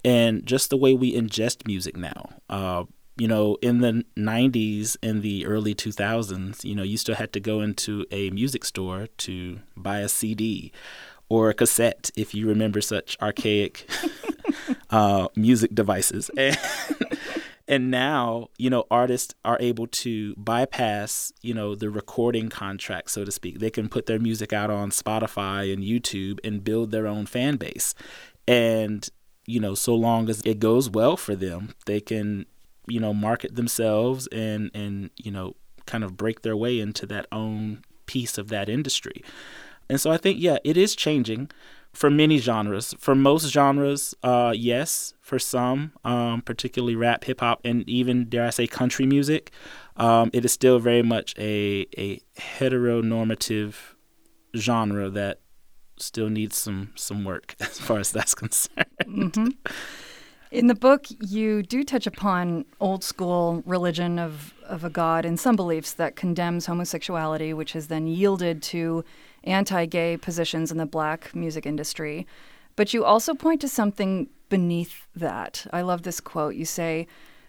and 0.05 0.47
just 0.47 0.71
the 0.71 0.77
way 0.77 0.95
we 0.95 1.15
ingest 1.15 1.67
music 1.67 1.97
now. 1.97 2.31
Uh, 2.49 2.85
you 3.17 3.29
know, 3.29 3.59
in 3.61 3.81
the 3.81 4.05
90s 4.17 4.97
and 5.03 5.21
the 5.23 5.45
early 5.45 5.75
2000s, 5.75 6.65
you 6.65 6.75
know, 6.75 6.83
you 6.83 6.97
still 6.97 7.17
had 7.17 7.35
to 7.35 7.41
go 7.41 7.61
into 7.61 8.07
a 8.11 8.31
music 8.31 8.65
store 8.65 9.09
to 9.19 9.61
buy 9.77 9.99
a 9.99 10.09
CD 10.09 10.73
or 11.29 11.51
a 11.51 11.55
cassette 11.55 12.11
if 12.17 12.35
you 12.35 12.49
remember 12.49 12.81
such 12.81 13.19
archaic 13.21 13.89
uh, 14.91 15.29
music 15.37 15.75
devices. 15.75 16.31
And, 16.39 16.59
and 17.71 17.89
now, 17.89 18.49
you 18.59 18.69
know, 18.69 18.85
artists 18.91 19.33
are 19.45 19.57
able 19.61 19.87
to 19.87 20.35
bypass, 20.35 21.33
you 21.41 21.55
know, 21.55 21.77
the 21.77 21.89
recording 21.89 22.49
contract, 22.49 23.13
so 23.13 23.25
to 23.25 23.31
speak. 23.31 23.61
They 23.61 23.71
can 23.71 23.89
put 23.89 24.07
their 24.07 24.19
music 24.19 24.53
out 24.53 24.71
on 24.71 24.91
Spotify 24.91 25.73
and 25.73 25.85
YouTube 25.85 26.41
and 26.43 26.65
build 26.65 26.91
their 26.91 27.07
own 27.07 27.27
fan 27.27 27.57
base. 27.57 27.95
And 28.49 29.09
you 29.47 29.61
know, 29.61 29.77
so 29.77 29.95
long 29.95 30.29
as 30.29 30.43
it 30.43 30.59
goes 30.59 30.91
well 30.91 31.17
for 31.17 31.37
them, 31.37 31.75
they 31.87 32.01
can, 32.01 32.47
you 32.89 32.99
know, 32.99 33.15
market 33.15 33.55
themselves 33.55 34.27
and 34.33 34.73
and 34.75 35.11
you 35.17 35.31
know, 35.31 35.55
kind 35.87 36.03
of 36.03 36.17
break 36.17 36.43
their 36.43 36.57
way 36.57 36.81
into 36.81 37.07
that 37.07 37.27
own 37.31 37.83
piece 38.07 38.37
of 38.37 38.49
that 38.49 38.69
industry. 38.69 39.23
And 39.89 40.01
so 40.01 40.11
I 40.11 40.17
think 40.17 40.41
yeah, 40.41 40.59
it 40.65 40.77
is 40.77 40.97
changing 40.97 41.53
for 41.93 42.11
many 42.11 42.39
genres. 42.39 42.95
For 42.99 43.15
most 43.15 43.51
genres, 43.51 44.15
uh, 44.23 44.53
yes. 44.57 45.15
For 45.21 45.39
some, 45.39 45.93
um, 46.05 46.43
particularly 46.43 46.97
rap, 46.97 47.25
hip 47.25 47.41
hop, 47.41 47.61
and 47.65 47.89
even 47.89 48.29
dare 48.29 48.47
I 48.47 48.51
say 48.51 48.67
country 48.67 49.07
music, 49.07 49.53
um, 49.97 50.31
it 50.33 50.45
is 50.45 50.53
still 50.53 50.81
very 50.81 51.03
much 51.03 51.35
a 51.39 51.87
a 51.97 52.21
heteronormative 52.37 53.75
genre 54.57 55.09
that 55.11 55.39
still 55.99 56.29
needs 56.29 56.57
some 56.57 56.91
some 56.97 57.25
work 57.25 57.55
as 57.61 57.79
far 57.79 57.99
as 57.99 58.11
that's 58.11 58.35
concerned. 58.35 58.87
Mm-hmm. 59.05 59.49
In 60.51 60.67
the 60.67 60.75
book, 60.75 61.07
you 61.21 61.63
do 61.63 61.85
touch 61.85 62.09
upon 62.09 62.65
old 62.81 63.05
school 63.05 63.63
religion 63.67 64.19
of, 64.19 64.53
of 64.65 64.83
a 64.83 64.91
god 64.91 65.25
and 65.25 65.39
some 65.39 65.55
beliefs 65.55 65.93
that 65.93 66.17
condemns 66.17 66.67
homosexuality, 66.67 67.55
which 67.55 67.73
has 67.73 67.87
then 67.87 68.09
yielded 68.09 68.61
to 68.65 69.05
anti 69.45 69.87
gay 69.87 70.17
positions 70.17 70.71
in 70.71 70.79
the 70.79 70.87
black 70.87 71.35
music 71.35 71.67
industry. 71.67 72.27
But 72.77 72.95
you 72.95 73.05
also 73.05 73.35
point 73.35 73.61
to 73.63 73.69
something 73.69 74.29
beneath 74.49 75.07
that. 75.15 75.67
I 75.73 75.83
love 75.83 76.03
this 76.03 76.21
quote. 76.21 76.55
You 76.55 76.65
say, 76.65 77.07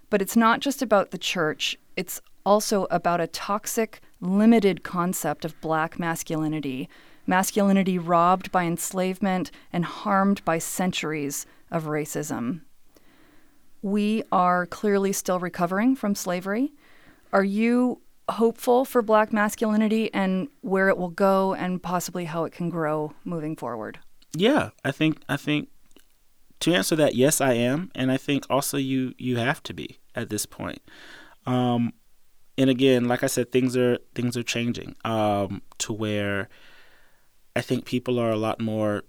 But 0.10 0.22
it's 0.22 0.36
not 0.36 0.60
just 0.60 0.82
about 0.82 1.12
the 1.12 1.18
church, 1.18 1.78
it's 1.96 2.22
also 2.46 2.88
about 2.90 3.22
a 3.22 3.28
toxic, 3.28 4.02
limited 4.20 4.84
concept 4.84 5.46
of 5.46 5.60
black 5.62 6.00
masculinity, 6.00 6.90
masculinity 7.28 7.98
robbed 7.98 8.52
by 8.52 8.66
enslavement 8.66 9.52
and 9.72 9.86
harmed 9.86 10.44
by 10.44 10.58
centuries 10.58 11.46
of 11.70 11.86
racism 11.86 12.62
we 13.82 14.24
are 14.32 14.66
clearly 14.66 15.12
still 15.12 15.40
recovering 15.40 15.96
from 15.96 16.16
slavery. 16.16 16.74
Are 17.34 17.44
you 17.44 18.02
hopeful 18.30 18.86
for 18.86 19.02
black 19.02 19.34
masculinity 19.34 20.14
and 20.14 20.48
where 20.62 20.90
it 20.90 20.98
will 20.98 21.10
go 21.10 21.54
and 21.54 21.82
possibly 21.82 22.26
how 22.26 22.44
it 22.44 22.54
can 22.54 22.70
grow 22.70 23.14
moving 23.24 23.56
forward? 23.56 24.00
Yeah, 24.34 24.70
I 24.86 24.92
think 24.92 25.22
I 25.28 25.38
think 25.38 25.70
to 26.62 26.74
answer 26.74 26.96
that, 26.96 27.16
yes, 27.16 27.42
I 27.42 27.54
am, 27.54 27.92
and 27.96 28.12
I 28.12 28.18
think 28.18 28.46
also 28.50 28.78
you 28.78 29.14
you 29.18 29.38
have 29.38 29.62
to 29.64 29.74
be 29.74 30.00
at 30.16 30.30
this 30.30 30.46
point. 30.46 30.82
Um, 31.46 31.94
and 32.58 32.70
again, 32.70 33.08
like 33.08 33.24
I 33.24 33.28
said, 33.28 33.52
things 33.52 33.76
are 33.76 33.98
things 34.16 34.38
are 34.38 34.44
changing 34.44 34.96
um, 35.04 35.62
to 35.80 35.94
where 35.94 36.50
I 37.56 37.62
think 37.62 37.86
people 37.86 38.20
are 38.20 38.32
a 38.32 38.38
lot 38.38 38.62
more 38.62 39.04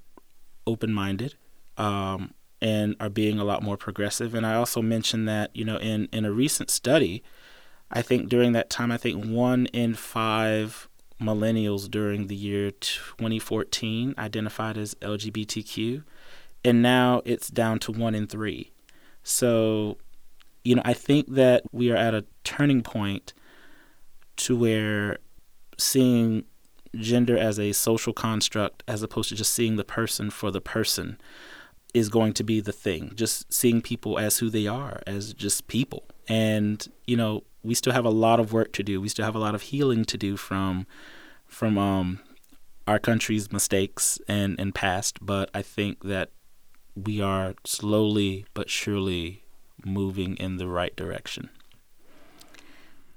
open 0.66 0.92
minded. 0.92 1.34
Um, 1.76 2.34
and 2.62 2.94
are 3.00 3.10
being 3.10 3.40
a 3.40 3.44
lot 3.44 3.60
more 3.60 3.76
progressive. 3.76 4.34
And 4.34 4.46
I 4.46 4.54
also 4.54 4.80
mentioned 4.80 5.28
that, 5.28 5.50
you 5.54 5.64
know, 5.64 5.78
in, 5.78 6.08
in 6.12 6.24
a 6.24 6.30
recent 6.30 6.70
study, 6.70 7.22
I 7.92 8.02
think 8.02 8.28
during 8.28 8.52
that 8.52 8.70
time, 8.70 8.90
I 8.90 8.96
think 8.96 9.24
one 9.24 9.66
in 9.66 9.94
five 9.94 10.88
millennials 11.20 11.90
during 11.90 12.26
the 12.26 12.34
year 12.34 12.70
2014 12.70 14.14
identified 14.18 14.76
as 14.78 14.94
LGBTQ, 14.96 16.02
and 16.64 16.82
now 16.82 17.22
it's 17.24 17.48
down 17.48 17.78
to 17.80 17.92
one 17.92 18.14
in 18.14 18.26
three. 18.26 18.72
So, 19.22 19.98
you 20.64 20.74
know, 20.74 20.82
I 20.84 20.94
think 20.94 21.34
that 21.34 21.64
we 21.72 21.90
are 21.90 21.96
at 21.96 22.14
a 22.14 22.24
turning 22.44 22.82
point 22.82 23.34
to 24.36 24.56
where 24.56 25.18
seeing 25.78 26.44
gender 26.96 27.36
as 27.36 27.58
a 27.58 27.72
social 27.72 28.12
construct 28.12 28.82
as 28.86 29.02
opposed 29.02 29.28
to 29.30 29.34
just 29.34 29.52
seeing 29.52 29.76
the 29.76 29.84
person 29.84 30.30
for 30.30 30.50
the 30.50 30.60
person 30.60 31.18
is 31.94 32.08
going 32.08 32.32
to 32.34 32.44
be 32.44 32.60
the 32.60 32.72
thing. 32.72 33.12
Just 33.14 33.52
seeing 33.52 33.82
people 33.82 34.18
as 34.18 34.38
who 34.38 34.50
they 34.50 34.66
are, 34.66 35.02
as 35.06 35.34
just 35.34 35.66
people. 35.68 36.04
And, 36.28 36.86
you 37.06 37.16
know, 37.16 37.44
we 37.62 37.74
still 37.74 37.92
have 37.92 38.04
a 38.04 38.10
lot 38.10 38.40
of 38.40 38.52
work 38.52 38.72
to 38.72 38.82
do. 38.82 39.00
We 39.00 39.08
still 39.08 39.24
have 39.24 39.34
a 39.34 39.38
lot 39.40 39.54
of 39.54 39.62
healing 39.62 40.04
to 40.06 40.18
do 40.18 40.36
from 40.36 40.86
from 41.46 41.78
um 41.78 42.20
our 42.86 42.98
country's 42.98 43.52
mistakes 43.52 44.18
and, 44.26 44.58
and 44.58 44.74
past, 44.74 45.18
but 45.20 45.50
I 45.54 45.62
think 45.62 46.02
that 46.02 46.30
we 46.96 47.20
are 47.20 47.54
slowly 47.64 48.44
but 48.54 48.68
surely 48.68 49.44
moving 49.84 50.36
in 50.36 50.56
the 50.56 50.66
right 50.66 50.94
direction. 50.96 51.48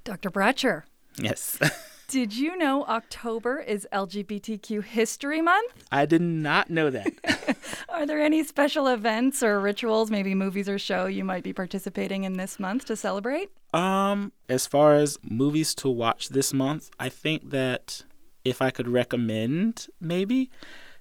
Dr. 0.04 0.30
Bratcher. 0.30 0.84
Yes. 1.18 1.60
Did 2.08 2.36
you 2.36 2.56
know 2.56 2.86
October 2.86 3.60
is 3.60 3.88
LGBTQ 3.92 4.84
History 4.84 5.42
Month? 5.42 5.74
I 5.92 6.06
did 6.06 6.22
not 6.22 6.70
know 6.70 6.92
that. 6.92 7.14
Are 7.90 8.06
there 8.06 8.22
any 8.22 8.44
special 8.44 8.88
events 8.88 9.42
or 9.42 9.60
rituals, 9.60 10.12
maybe 10.12 10.36
movies 10.36 10.70
or 10.70 10.78
show 10.78 11.08
you 11.08 11.24
might 11.24 11.44
be 11.44 11.54
participating 11.54 12.24
in 12.24 12.34
this 12.34 12.60
month 12.60 12.86
to 12.86 12.96
celebrate? 12.96 13.50
Um, 13.74 14.34
as 14.48 14.68
far 14.68 14.94
as 14.94 15.18
movies 15.24 15.74
to 15.76 15.90
watch 15.90 16.30
this 16.30 16.54
month, 16.54 16.92
I 17.00 17.10
think 17.10 17.50
that 17.50 18.04
if 18.44 18.62
I 18.62 18.70
could 18.70 18.88
recommend 18.88 19.88
maybe 20.00 20.52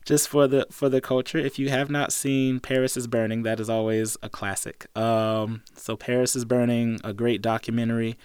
just 0.06 0.28
for 0.28 0.46
the 0.46 0.66
for 0.70 0.88
the 0.88 1.00
culture, 1.00 1.38
if 1.38 1.58
you 1.58 1.68
have 1.68 1.90
not 1.90 2.12
seen 2.12 2.60
Paris 2.60 2.96
is 2.96 3.06
Burning, 3.06 3.42
that 3.42 3.60
is 3.60 3.68
always 3.68 4.16
a 4.22 4.28
classic. 4.28 4.86
Um, 4.96 5.62
so 5.76 5.96
Paris 5.96 6.34
is 6.34 6.44
Burning, 6.44 6.98
a 7.04 7.12
great 7.12 7.42
documentary 7.42 8.16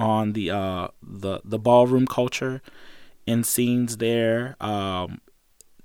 on 0.00 0.32
the 0.32 0.50
uh, 0.50 0.88
the 1.02 1.40
the 1.44 1.58
ballroom 1.58 2.06
culture 2.06 2.62
and 3.26 3.46
scenes 3.46 3.98
there. 3.98 4.56
Um, 4.60 5.20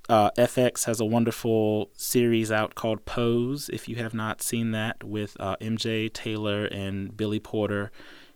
uh, 0.08 0.30
FX 0.38 0.86
has 0.86 0.99
a 0.99 1.06
wonderful 1.06 1.89
series 1.95 2.51
out 2.51 2.75
called 2.75 3.06
Pose. 3.06 3.69
If 3.73 3.89
you 3.89 3.97
have 3.97 4.13
not 4.13 4.41
seen 4.41 4.71
that, 4.71 5.04
with 5.04 5.36
uh, 5.39 5.58
MJ 5.60 6.13
Taylor 6.13 6.65
and 6.65 7.15
Billy 7.17 7.39
Porter, 7.39 7.91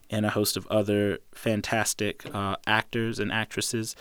and 0.10 0.26
a 0.26 0.32
host 0.32 0.58
of 0.58 0.68
other 0.68 1.20
fantastic 1.34 2.26
uh, 2.34 2.58
actors 2.68 3.20
and 3.20 3.32
actresses. 3.32 3.96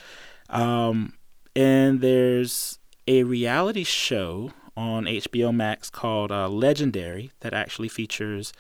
Um, 0.49 1.13
and 1.55 2.01
there's 2.01 2.79
a 3.07 3.23
reality 3.23 3.85
show 3.85 4.51
on 4.77 5.05
HBO 5.05 5.55
Max 5.55 5.91
called 5.91 6.33
uh, 6.33 6.49
Legendary 6.49 7.31
that 7.41 7.53
actually 7.53 7.89
features 7.89 8.53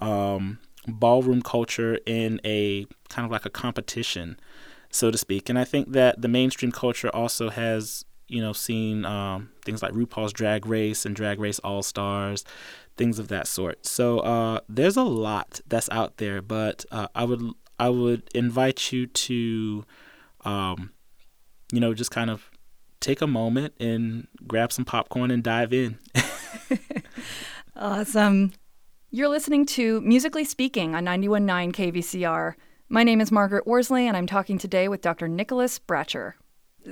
um, 0.00 0.58
ballroom 0.86 1.42
culture 1.42 1.98
in 2.06 2.40
a 2.44 2.86
kind 3.08 3.24
of 3.24 3.30
like 3.30 3.46
a 3.46 3.50
competition, 3.50 4.38
so 4.90 5.10
to 5.10 5.18
speak. 5.18 5.48
And 5.48 5.58
I 5.58 5.64
think 5.64 5.92
that 5.92 6.20
the 6.20 6.28
mainstream 6.28 6.72
culture 6.72 7.08
also 7.14 7.50
has, 7.50 8.04
you 8.28 8.40
know, 8.40 8.52
seen 8.52 9.04
um, 9.04 9.50
things 9.64 9.82
like 9.82 9.92
RuPaul's 9.92 10.32
Drag 10.32 10.66
Race 10.66 11.04
and 11.04 11.14
Drag 11.14 11.38
Race 11.38 11.58
All 11.60 11.82
Stars, 11.82 12.44
things 12.96 13.18
of 13.18 13.28
that 13.28 13.46
sort. 13.46 13.86
So 13.86 14.20
uh, 14.20 14.60
there's 14.68 14.96
a 14.96 15.02
lot 15.02 15.60
that's 15.66 15.90
out 15.90 16.16
there, 16.18 16.42
but 16.42 16.84
uh, 16.90 17.08
I 17.14 17.24
would 17.24 17.42
I 17.78 17.88
would 17.88 18.28
invite 18.34 18.92
you 18.92 19.06
to, 19.06 19.84
um, 20.44 20.92
you 21.72 21.80
know, 21.80 21.94
just 21.94 22.10
kind 22.10 22.30
of 22.30 22.50
take 23.00 23.22
a 23.22 23.26
moment 23.26 23.72
and 23.80 24.28
grab 24.46 24.70
some 24.70 24.84
popcorn 24.84 25.30
and 25.30 25.42
dive 25.42 25.72
in. 25.72 25.98
awesome. 27.76 28.52
You're 29.12 29.28
listening 29.28 29.66
to 29.66 30.00
Musically 30.02 30.44
Speaking 30.44 30.94
on 30.94 31.04
91.9 31.04 31.72
KVCR. 31.72 32.54
My 32.88 33.02
name 33.02 33.20
is 33.20 33.32
Margaret 33.32 33.66
Worsley, 33.66 34.06
and 34.06 34.16
I'm 34.16 34.28
talking 34.28 34.56
today 34.56 34.86
with 34.86 35.00
Dr. 35.00 35.26
Nicholas 35.26 35.80
Bratcher. 35.80 36.34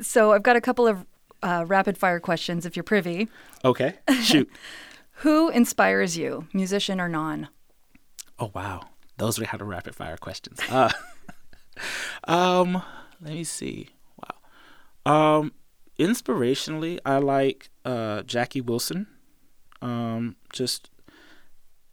So 0.02 0.32
I've 0.32 0.42
got 0.42 0.56
a 0.56 0.60
couple 0.60 0.88
of 0.88 1.06
uh, 1.44 1.64
rapid 1.68 1.96
fire 1.96 2.18
questions 2.18 2.66
if 2.66 2.74
you're 2.74 2.82
privy. 2.82 3.28
Okay, 3.64 3.94
shoot. 4.20 4.50
Who 5.22 5.48
inspires 5.50 6.18
you, 6.18 6.48
musician 6.52 7.00
or 7.00 7.08
non? 7.08 7.50
Oh, 8.40 8.50
wow. 8.52 8.88
Those 9.18 9.38
are 9.38 9.44
kind 9.44 9.60
of 9.60 9.68
rapid 9.68 9.94
fire 9.94 10.16
questions. 10.16 10.58
Uh, 10.68 10.90
um, 12.24 12.82
let 13.22 13.32
me 13.32 13.44
see. 13.44 13.90
Wow. 15.06 15.38
Um, 15.38 15.52
inspirationally, 16.00 16.98
I 17.06 17.18
like 17.18 17.70
uh, 17.84 18.22
Jackie 18.22 18.60
Wilson. 18.60 19.06
Um, 19.80 20.34
just 20.52 20.90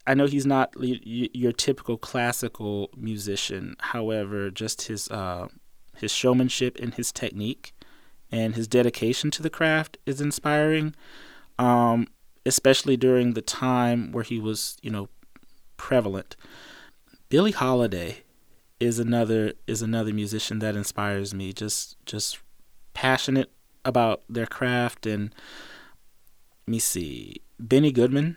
I 0.06 0.14
know 0.14 0.26
he's 0.26 0.46
not 0.46 0.72
your 0.78 1.52
typical 1.52 1.96
classical 1.96 2.90
musician. 2.96 3.76
However, 3.80 4.50
just 4.50 4.82
his 4.82 5.08
uh, 5.10 5.48
his 5.96 6.12
showmanship 6.12 6.78
and 6.80 6.94
his 6.94 7.10
technique 7.10 7.74
and 8.30 8.54
his 8.54 8.68
dedication 8.68 9.30
to 9.32 9.42
the 9.42 9.50
craft 9.50 9.98
is 10.06 10.20
inspiring. 10.20 10.94
Um, 11.58 12.06
especially 12.44 12.96
during 12.96 13.34
the 13.34 13.42
time 13.42 14.12
where 14.12 14.22
he 14.22 14.38
was, 14.38 14.78
you 14.80 14.90
know, 14.90 15.08
prevalent. 15.76 16.36
Billie 17.28 17.50
Holiday 17.50 18.22
is 18.78 18.98
another 18.98 19.54
is 19.66 19.82
another 19.82 20.12
musician 20.12 20.60
that 20.60 20.76
inspires 20.76 21.34
me. 21.34 21.52
Just 21.52 21.96
just 22.06 22.38
passionate 22.94 23.50
about 23.84 24.22
their 24.28 24.46
craft 24.46 25.06
and 25.06 25.34
let 26.66 26.70
me 26.70 26.78
see. 26.78 27.42
Benny 27.58 27.90
Goodman 27.90 28.36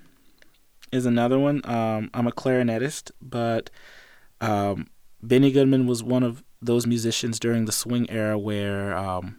is 0.91 1.05
another 1.05 1.39
one. 1.39 1.61
Um, 1.65 2.09
I'm 2.13 2.27
a 2.27 2.31
clarinetist, 2.31 3.11
but 3.21 3.69
um, 4.41 4.87
Benny 5.21 5.51
Goodman 5.51 5.87
was 5.87 6.03
one 6.03 6.23
of 6.23 6.43
those 6.61 6.85
musicians 6.85 7.39
during 7.39 7.65
the 7.65 7.71
swing 7.71 8.09
era 8.09 8.37
where 8.37 8.95
um, 8.97 9.37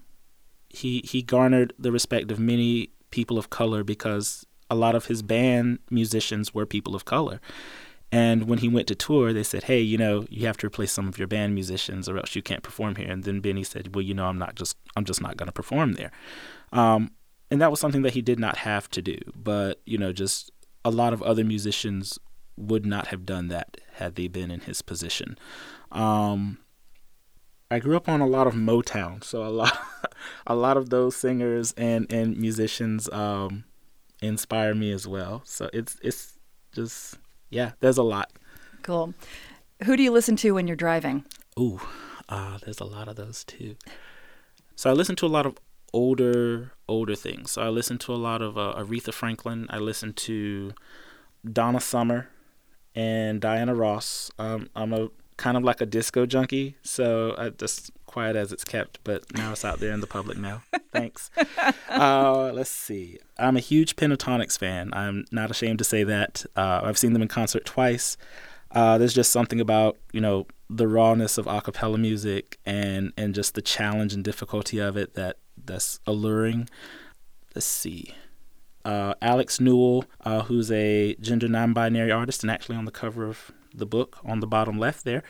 he 0.68 1.02
he 1.04 1.22
garnered 1.22 1.72
the 1.78 1.92
respect 1.92 2.30
of 2.30 2.38
many 2.38 2.90
people 3.10 3.38
of 3.38 3.50
color 3.50 3.84
because 3.84 4.46
a 4.70 4.74
lot 4.74 4.94
of 4.94 5.06
his 5.06 5.22
band 5.22 5.80
musicians 5.90 6.54
were 6.54 6.64
people 6.64 6.94
of 6.94 7.04
color. 7.04 7.40
And 8.12 8.48
when 8.48 8.58
he 8.58 8.68
went 8.68 8.88
to 8.88 8.94
tour, 8.94 9.32
they 9.32 9.44
said, 9.44 9.64
"Hey, 9.64 9.80
you 9.80 9.96
know, 9.96 10.26
you 10.28 10.46
have 10.46 10.56
to 10.58 10.66
replace 10.66 10.90
some 10.92 11.08
of 11.08 11.18
your 11.18 11.28
band 11.28 11.54
musicians, 11.54 12.08
or 12.08 12.16
else 12.18 12.34
you 12.34 12.42
can't 12.42 12.62
perform 12.62 12.96
here." 12.96 13.08
And 13.08 13.22
then 13.22 13.40
Benny 13.40 13.62
said, 13.62 13.94
"Well, 13.94 14.02
you 14.02 14.14
know, 14.14 14.26
I'm 14.26 14.38
not 14.38 14.56
just 14.56 14.76
I'm 14.96 15.04
just 15.04 15.22
not 15.22 15.36
going 15.36 15.46
to 15.46 15.52
perform 15.52 15.92
there." 15.92 16.10
Um, 16.72 17.12
and 17.50 17.60
that 17.60 17.70
was 17.70 17.80
something 17.80 18.02
that 18.02 18.14
he 18.14 18.22
did 18.22 18.38
not 18.38 18.58
have 18.58 18.88
to 18.90 19.02
do, 19.02 19.18
but 19.36 19.80
you 19.86 19.98
know, 19.98 20.12
just 20.12 20.50
a 20.84 20.90
lot 20.90 21.12
of 21.12 21.22
other 21.22 21.44
musicians 21.44 22.18
would 22.56 22.84
not 22.84 23.08
have 23.08 23.24
done 23.24 23.48
that 23.48 23.78
had 23.94 24.14
they 24.14 24.28
been 24.28 24.50
in 24.50 24.60
his 24.60 24.82
position. 24.82 25.38
Um, 25.92 26.58
I 27.70 27.78
grew 27.78 27.96
up 27.96 28.08
on 28.08 28.20
a 28.20 28.26
lot 28.26 28.46
of 28.46 28.54
Motown, 28.54 29.22
so 29.22 29.44
a 29.44 29.48
lot 29.48 29.78
a 30.46 30.54
lot 30.54 30.76
of 30.76 30.90
those 30.90 31.16
singers 31.16 31.72
and 31.76 32.10
and 32.12 32.36
musicians 32.36 33.08
um, 33.10 33.64
inspire 34.20 34.74
me 34.74 34.92
as 34.92 35.06
well. 35.06 35.42
So 35.44 35.70
it's 35.72 35.98
it's 36.02 36.38
just 36.72 37.18
yeah, 37.48 37.72
there's 37.80 37.98
a 37.98 38.02
lot. 38.02 38.32
Cool. 38.82 39.14
Who 39.84 39.96
do 39.96 40.02
you 40.02 40.10
listen 40.10 40.36
to 40.36 40.52
when 40.52 40.66
you're 40.66 40.76
driving? 40.76 41.24
Ooh, 41.58 41.80
uh, 42.28 42.58
there's 42.64 42.80
a 42.80 42.84
lot 42.84 43.08
of 43.08 43.16
those 43.16 43.44
too. 43.44 43.76
So 44.76 44.90
I 44.90 44.92
listen 44.92 45.16
to 45.16 45.26
a 45.26 45.28
lot 45.28 45.46
of 45.46 45.58
older 45.92 46.72
older 46.90 47.14
things. 47.14 47.52
So 47.52 47.62
I 47.62 47.68
listen 47.68 47.96
to 47.98 48.12
a 48.12 48.16
lot 48.16 48.42
of 48.42 48.58
uh, 48.58 48.74
Aretha 48.76 49.14
Franklin. 49.14 49.66
I 49.70 49.78
listen 49.78 50.12
to 50.12 50.72
Donna 51.50 51.80
Summer 51.80 52.28
and 52.94 53.40
Diana 53.40 53.74
Ross. 53.74 54.30
Um, 54.38 54.68
I'm 54.74 54.92
a 54.92 55.08
kind 55.36 55.56
of 55.56 55.64
like 55.64 55.80
a 55.80 55.86
disco 55.86 56.26
junkie, 56.26 56.76
so 56.82 57.34
I 57.38 57.48
just 57.50 57.90
quiet 58.04 58.36
as 58.36 58.52
it's 58.52 58.64
kept, 58.64 58.98
but 59.04 59.22
now 59.34 59.52
it's 59.52 59.64
out 59.64 59.78
there 59.78 59.92
in 59.92 60.00
the 60.00 60.06
public 60.06 60.36
now. 60.36 60.62
Thanks. 60.92 61.30
Uh, 61.88 62.50
let's 62.52 62.68
see. 62.68 63.18
I'm 63.38 63.56
a 63.56 63.60
huge 63.60 63.96
Pentatonix 63.96 64.58
fan. 64.58 64.90
I'm 64.92 65.24
not 65.30 65.50
ashamed 65.50 65.78
to 65.78 65.84
say 65.84 66.02
that. 66.04 66.44
Uh, 66.56 66.80
I've 66.82 66.98
seen 66.98 67.12
them 67.12 67.22
in 67.22 67.28
concert 67.28 67.64
twice. 67.64 68.16
Uh, 68.72 68.98
there's 68.98 69.14
just 69.14 69.32
something 69.32 69.60
about 69.60 69.96
you 70.12 70.20
know 70.20 70.46
the 70.68 70.86
rawness 70.86 71.38
of 71.38 71.46
a 71.46 71.60
cappella 71.60 71.98
music 71.98 72.58
and 72.64 73.12
and 73.16 73.34
just 73.34 73.54
the 73.54 73.62
challenge 73.62 74.12
and 74.12 74.22
difficulty 74.22 74.78
of 74.78 74.96
it 74.96 75.14
that 75.14 75.36
that's 75.66 76.00
alluring. 76.06 76.68
Let's 77.54 77.66
see. 77.66 78.14
Uh, 78.84 79.14
Alex 79.20 79.60
Newell, 79.60 80.04
uh, 80.24 80.42
who's 80.42 80.70
a 80.70 81.14
gender 81.20 81.48
non-binary 81.48 82.10
artist 82.10 82.42
and 82.42 82.50
actually 82.50 82.76
on 82.76 82.86
the 82.86 82.90
cover 82.90 83.24
of 83.24 83.52
the 83.74 83.86
book 83.86 84.18
on 84.24 84.40
the 84.40 84.46
bottom 84.46 84.78
left 84.78 85.04
there. 85.04 85.22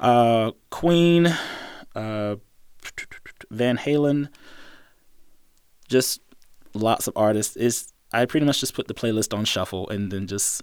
Uh, 0.00 0.52
Queen, 0.70 1.26
uh, 1.94 2.36
Van 3.50 3.78
Halen, 3.78 4.28
just 5.88 6.20
lots 6.74 7.06
of 7.06 7.16
artists. 7.16 7.56
Is 7.56 7.92
I 8.12 8.24
pretty 8.24 8.46
much 8.46 8.60
just 8.60 8.74
put 8.74 8.88
the 8.88 8.94
playlist 8.94 9.36
on 9.36 9.44
shuffle 9.44 9.88
and 9.88 10.10
then 10.10 10.26
just 10.26 10.62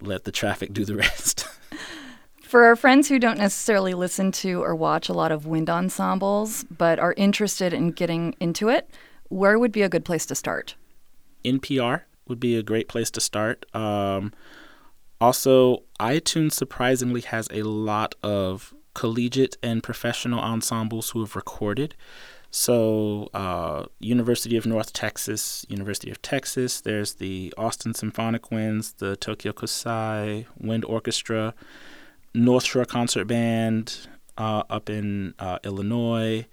let 0.00 0.24
the 0.24 0.32
traffic 0.32 0.72
do 0.72 0.84
the 0.84 0.96
rest. 0.96 1.46
For 2.50 2.64
our 2.64 2.74
friends 2.74 3.08
who 3.08 3.20
don't 3.20 3.38
necessarily 3.38 3.94
listen 3.94 4.32
to 4.32 4.60
or 4.60 4.74
watch 4.74 5.08
a 5.08 5.12
lot 5.12 5.30
of 5.30 5.46
wind 5.46 5.70
ensembles, 5.70 6.64
but 6.64 6.98
are 6.98 7.14
interested 7.16 7.72
in 7.72 7.92
getting 7.92 8.34
into 8.40 8.68
it, 8.68 8.90
where 9.28 9.56
would 9.56 9.70
be 9.70 9.82
a 9.82 9.88
good 9.88 10.04
place 10.04 10.26
to 10.26 10.34
start? 10.34 10.74
NPR 11.44 12.00
would 12.26 12.40
be 12.40 12.56
a 12.56 12.62
great 12.64 12.88
place 12.88 13.08
to 13.12 13.20
start. 13.20 13.66
Um, 13.72 14.32
also, 15.20 15.84
iTunes 16.00 16.54
surprisingly 16.54 17.20
has 17.20 17.46
a 17.52 17.62
lot 17.62 18.16
of 18.20 18.74
collegiate 18.94 19.56
and 19.62 19.80
professional 19.80 20.40
ensembles 20.40 21.10
who 21.10 21.20
have 21.20 21.36
recorded. 21.36 21.94
So, 22.50 23.30
uh, 23.32 23.84
University 24.00 24.56
of 24.56 24.66
North 24.66 24.92
Texas, 24.92 25.64
University 25.68 26.10
of 26.10 26.20
Texas, 26.20 26.80
there's 26.80 27.14
the 27.14 27.54
Austin 27.56 27.94
Symphonic 27.94 28.50
Winds, 28.50 28.94
the 28.94 29.14
Tokyo 29.14 29.52
Kosei 29.52 30.46
Wind 30.58 30.84
Orchestra, 30.84 31.54
North 32.34 32.64
Shore 32.64 32.84
Concert 32.84 33.26
Band 33.26 34.06
uh, 34.38 34.62
up 34.70 34.88
in 34.88 35.34
uh, 35.38 35.58
Illinois. 35.64 36.46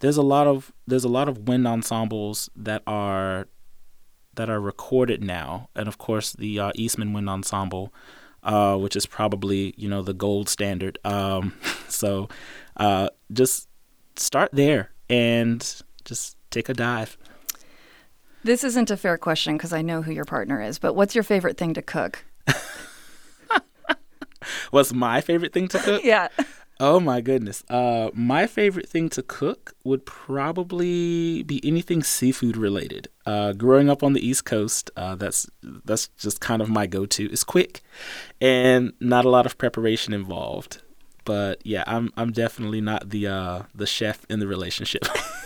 There's 0.00 0.16
a 0.16 0.22
lot 0.22 0.46
of 0.46 0.72
there's 0.86 1.04
a 1.04 1.08
lot 1.08 1.28
of 1.28 1.48
wind 1.48 1.66
ensembles 1.66 2.48
that 2.56 2.82
are 2.86 3.48
that 4.34 4.48
are 4.48 4.60
recorded 4.60 5.22
now, 5.22 5.68
and 5.74 5.88
of 5.88 5.98
course 5.98 6.32
the 6.32 6.58
uh, 6.60 6.72
Eastman 6.76 7.12
Wind 7.12 7.28
Ensemble, 7.28 7.92
uh, 8.44 8.76
which 8.76 8.94
is 8.94 9.06
probably 9.06 9.74
you 9.76 9.88
know 9.88 10.02
the 10.02 10.14
gold 10.14 10.48
standard. 10.48 10.98
Um, 11.04 11.54
so 11.88 12.28
uh, 12.76 13.08
just 13.32 13.68
start 14.16 14.50
there 14.52 14.92
and 15.10 15.82
just 16.04 16.36
take 16.50 16.68
a 16.68 16.74
dive. 16.74 17.18
This 18.44 18.62
isn't 18.62 18.90
a 18.90 18.96
fair 18.96 19.18
question 19.18 19.56
because 19.56 19.72
I 19.72 19.82
know 19.82 20.02
who 20.02 20.12
your 20.12 20.24
partner 20.24 20.62
is, 20.62 20.78
but 20.78 20.94
what's 20.94 21.14
your 21.14 21.24
favorite 21.24 21.58
thing 21.58 21.74
to 21.74 21.82
cook? 21.82 22.24
What's 24.70 24.92
my 24.92 25.20
favorite 25.20 25.52
thing 25.52 25.68
to 25.68 25.78
cook? 25.78 26.04
yeah. 26.04 26.28
Oh 26.80 27.00
my 27.00 27.20
goodness. 27.20 27.64
Uh, 27.68 28.10
my 28.14 28.46
favorite 28.46 28.88
thing 28.88 29.08
to 29.10 29.22
cook 29.22 29.74
would 29.82 30.06
probably 30.06 31.42
be 31.42 31.60
anything 31.64 32.04
seafood 32.04 32.56
related. 32.56 33.08
Uh, 33.26 33.52
growing 33.52 33.90
up 33.90 34.04
on 34.04 34.12
the 34.12 34.24
East 34.24 34.44
Coast, 34.44 34.88
uh, 34.96 35.16
that's 35.16 35.48
that's 35.62 36.06
just 36.18 36.40
kind 36.40 36.62
of 36.62 36.68
my 36.68 36.86
go-to. 36.86 37.28
It's 37.32 37.42
quick, 37.42 37.82
and 38.40 38.92
not 39.00 39.24
a 39.24 39.28
lot 39.28 39.44
of 39.44 39.58
preparation 39.58 40.14
involved. 40.14 40.82
But 41.24 41.60
yeah, 41.64 41.82
I'm 41.86 42.12
I'm 42.16 42.30
definitely 42.30 42.80
not 42.80 43.10
the 43.10 43.26
uh, 43.26 43.62
the 43.74 43.86
chef 43.86 44.24
in 44.30 44.38
the 44.38 44.46
relationship. 44.46 45.04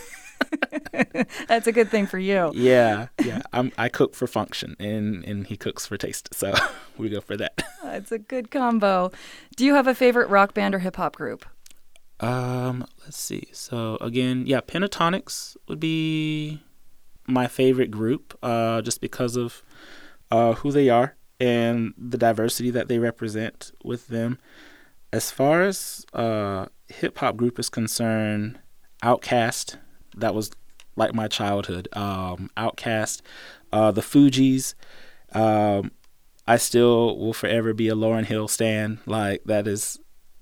That's 1.49 1.67
a 1.67 1.73
good 1.73 1.89
thing 1.89 2.07
for 2.07 2.19
you. 2.19 2.51
Yeah, 2.55 3.09
yeah. 3.25 3.43
I'm 3.53 3.73
I 3.79 3.89
cook 3.89 4.15
for 4.15 4.27
function, 4.27 4.77
and 4.79 5.25
and 5.25 5.47
he 5.47 5.57
cooks 5.57 5.87
for 5.87 5.97
taste. 5.97 6.35
So 6.35 6.55
we 6.99 7.09
go 7.09 7.21
for 7.21 7.37
that. 7.37 7.63
It's 7.85 8.13
a 8.13 8.19
good 8.19 8.51
combo. 8.51 9.11
Do 9.57 9.65
you 9.65 9.75
have 9.75 9.87
a 9.87 9.95
favorite 9.95 10.29
rock 10.29 10.55
band 10.55 10.75
or 10.75 10.79
hip 10.79 10.97
hop 10.97 11.17
group? 11.17 11.45
Um, 12.21 12.87
let's 13.03 13.19
see. 13.19 13.49
So 13.53 13.99
again, 14.01 14.45
yeah, 14.47 14.61
Pentatonix 14.61 15.57
would 15.69 15.81
be 15.81 16.63
my 17.27 17.47
favorite 17.47 17.91
group, 17.91 18.39
uh, 18.43 18.83
just 18.83 19.01
because 19.01 19.37
of 19.37 19.63
uh, 20.31 20.55
who 20.55 20.71
they 20.71 20.89
are 20.89 21.17
and 21.41 21.93
the 21.99 22.19
diversity 22.19 22.71
that 22.71 22.89
they 22.89 22.99
represent 22.99 23.73
with 23.85 24.09
them. 24.09 24.39
As 25.13 25.31
far 25.31 25.63
as 25.63 26.07
uh, 26.13 26.67
hip 26.89 27.19
hop 27.19 27.37
group 27.37 27.59
is 27.59 27.69
concerned, 27.69 28.61
OutKast 29.03 29.77
that 30.17 30.35
was 30.35 30.51
like 30.97 31.15
my 31.15 31.29
childhood. 31.29 31.89
Um, 31.93 32.51
OutKast, 32.57 33.23
uh, 33.73 33.91
the 33.91 34.01
Fugees. 34.01 34.75
Um, 35.33 35.93
I 36.47 36.57
still 36.57 37.17
will 37.19 37.33
forever 37.33 37.73
be 37.73 37.89
a 37.89 37.95
Lauryn 37.95 38.25
Hill 38.25 38.49
stan. 38.49 39.01
Like 39.07 39.45
that 39.45 39.67
is, 39.67 39.99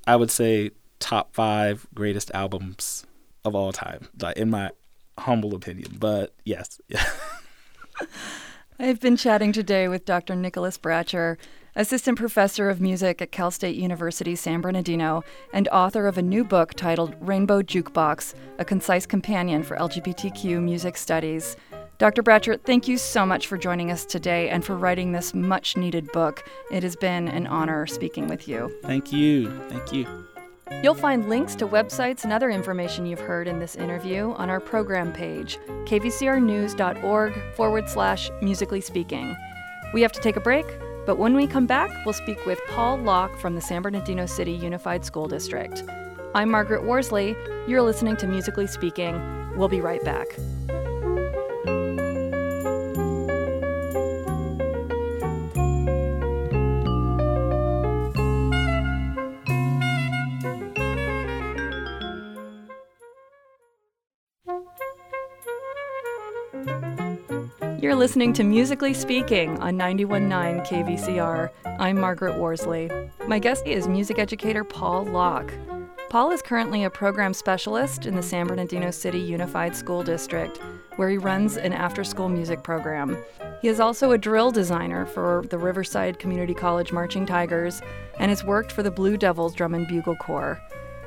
I 0.07 0.17
would 0.17 0.31
say, 0.31 0.71
top 0.99 1.35
five 1.35 1.87
greatest 1.95 2.31
albums 2.35 3.07
of 3.45 3.55
all 3.55 3.73
time. 3.73 4.09
Like 4.21 4.37
in 4.37 4.51
my 4.51 4.71
humble 5.19 5.55
opinion, 5.55 5.97
but 5.99 6.35
yes. 6.45 6.81
I've 8.79 9.01
been 9.01 9.17
chatting 9.17 9.53
today 9.53 9.89
with 9.89 10.07
Dr. 10.07 10.35
Nicholas 10.35 10.79
Bratcher, 10.79 11.37
assistant 11.77 12.19
professor 12.19 12.69
of 12.69 12.81
music 12.81 13.23
at 13.23 13.33
Cal 13.33 13.51
State 13.51 13.77
University 13.77 14.35
San 14.35 14.61
Bernardino 14.61 15.23
and 15.53 15.69
author 15.69 16.07
of 16.07 16.19
a 16.19 16.23
new 16.23 16.45
book 16.45 16.75
titled 16.75 17.15
Rainbow 17.21 17.63
Jukebox 17.63 18.35
A 18.59 18.65
Concise 18.65 19.07
Companion 19.07 19.63
for 19.63 19.77
LGBTQ 19.77 20.63
Music 20.63 20.97
Studies. 20.97 21.57
Dr. 21.99 22.23
Bratcher, 22.23 22.59
thank 22.65 22.89
you 22.89 22.97
so 22.97 23.27
much 23.27 23.47
for 23.47 23.59
joining 23.59 23.91
us 23.91 24.05
today 24.07 24.49
and 24.49 24.65
for 24.65 24.75
writing 24.75 25.13
this 25.13 25.35
much 25.35 25.77
needed 25.77 26.11
book. 26.13 26.49
It 26.71 26.83
has 26.83 26.97
been 26.97 27.29
an 27.29 27.47
honor 27.47 27.87
speaking 27.87 28.27
with 28.27 28.49
you. 28.49 28.75
Thank 28.83 29.13
you. 29.13 29.51
Thank 29.69 29.93
you. 29.93 30.27
You'll 30.83 30.95
find 30.95 31.29
links 31.29 31.55
to 31.57 31.67
websites 31.67 32.25
and 32.25 32.33
other 32.33 32.49
information 32.49 33.05
you've 33.05 33.21
heard 33.21 33.47
in 33.47 33.59
this 33.59 33.77
interview 33.77 34.33
on 34.33 34.49
our 34.49 34.61
program 34.61 35.13
page, 35.13 35.59
kvcrnews.org 35.85 37.55
forward 37.55 37.89
slash 37.91 38.31
musically 38.41 38.81
speaking. 38.81 39.37
We 39.93 40.01
have 40.01 40.13
to 40.13 40.21
take 40.21 40.37
a 40.37 40.41
break, 40.41 40.65
but 41.07 41.19
when 41.19 41.35
we 41.35 41.47
come 41.47 41.67
back, 41.67 41.91
we'll 42.05 42.13
speak 42.13 42.45
with 42.47 42.61
Paul 42.69 42.99
Locke 42.99 43.37
from 43.39 43.55
the 43.55 43.61
San 43.61 43.83
Bernardino 43.83 44.27
City 44.27 44.53
Unified 44.53 45.05
School 45.05 45.29
District. 45.29 45.83
I'm 46.35 46.51
Margaret 46.51 46.85
Worsley. 46.85 47.35
You're 47.67 47.83
listening 47.83 48.17
to 48.19 48.27
Musically 48.27 48.67
Speaking. 48.67 49.21
We'll 49.57 49.69
be 49.69 49.81
right 49.81 50.03
back. 50.05 50.27
You're 67.91 67.99
listening 67.99 68.33
to 68.35 68.45
Musically 68.45 68.95
Speaking 68.95 69.59
on 69.59 69.77
91.9 69.77 70.65
KVCR. 70.65 71.51
I'm 71.81 71.99
Margaret 71.99 72.39
Worsley. 72.39 72.89
My 73.27 73.41
guest 73.41 73.67
is 73.67 73.89
music 73.89 74.17
educator 74.17 74.63
Paul 74.63 75.07
Locke. 75.07 75.53
Paul 76.09 76.31
is 76.31 76.41
currently 76.41 76.85
a 76.85 76.89
program 76.91 77.35
specialist 77.35 78.07
in 78.07 78.15
the 78.15 78.23
San 78.23 78.47
Bernardino 78.47 78.93
City 78.93 79.19
Unified 79.19 79.75
School 79.75 80.05
District, 80.05 80.59
where 80.95 81.11
he 81.11 81.19
runs 81.19 81.57
an 81.57 81.73
after 81.73 82.05
school 82.05 82.29
music 82.29 82.63
program. 82.63 83.19
He 83.61 83.67
is 83.67 83.81
also 83.81 84.13
a 84.13 84.19
drill 84.19 84.53
designer 84.53 85.05
for 85.05 85.45
the 85.51 85.59
Riverside 85.59 86.21
Community 86.21 86.55
College 86.55 86.93
Marching 86.93 87.27
Tigers 87.27 87.83
and 88.21 88.29
has 88.29 88.45
worked 88.45 88.71
for 88.71 88.85
the 88.85 88.93
Blue 88.93 89.17
Devils 89.17 89.53
Drum 89.53 89.75
and 89.75 89.89
Bugle 89.89 90.15
Corps. 90.15 90.61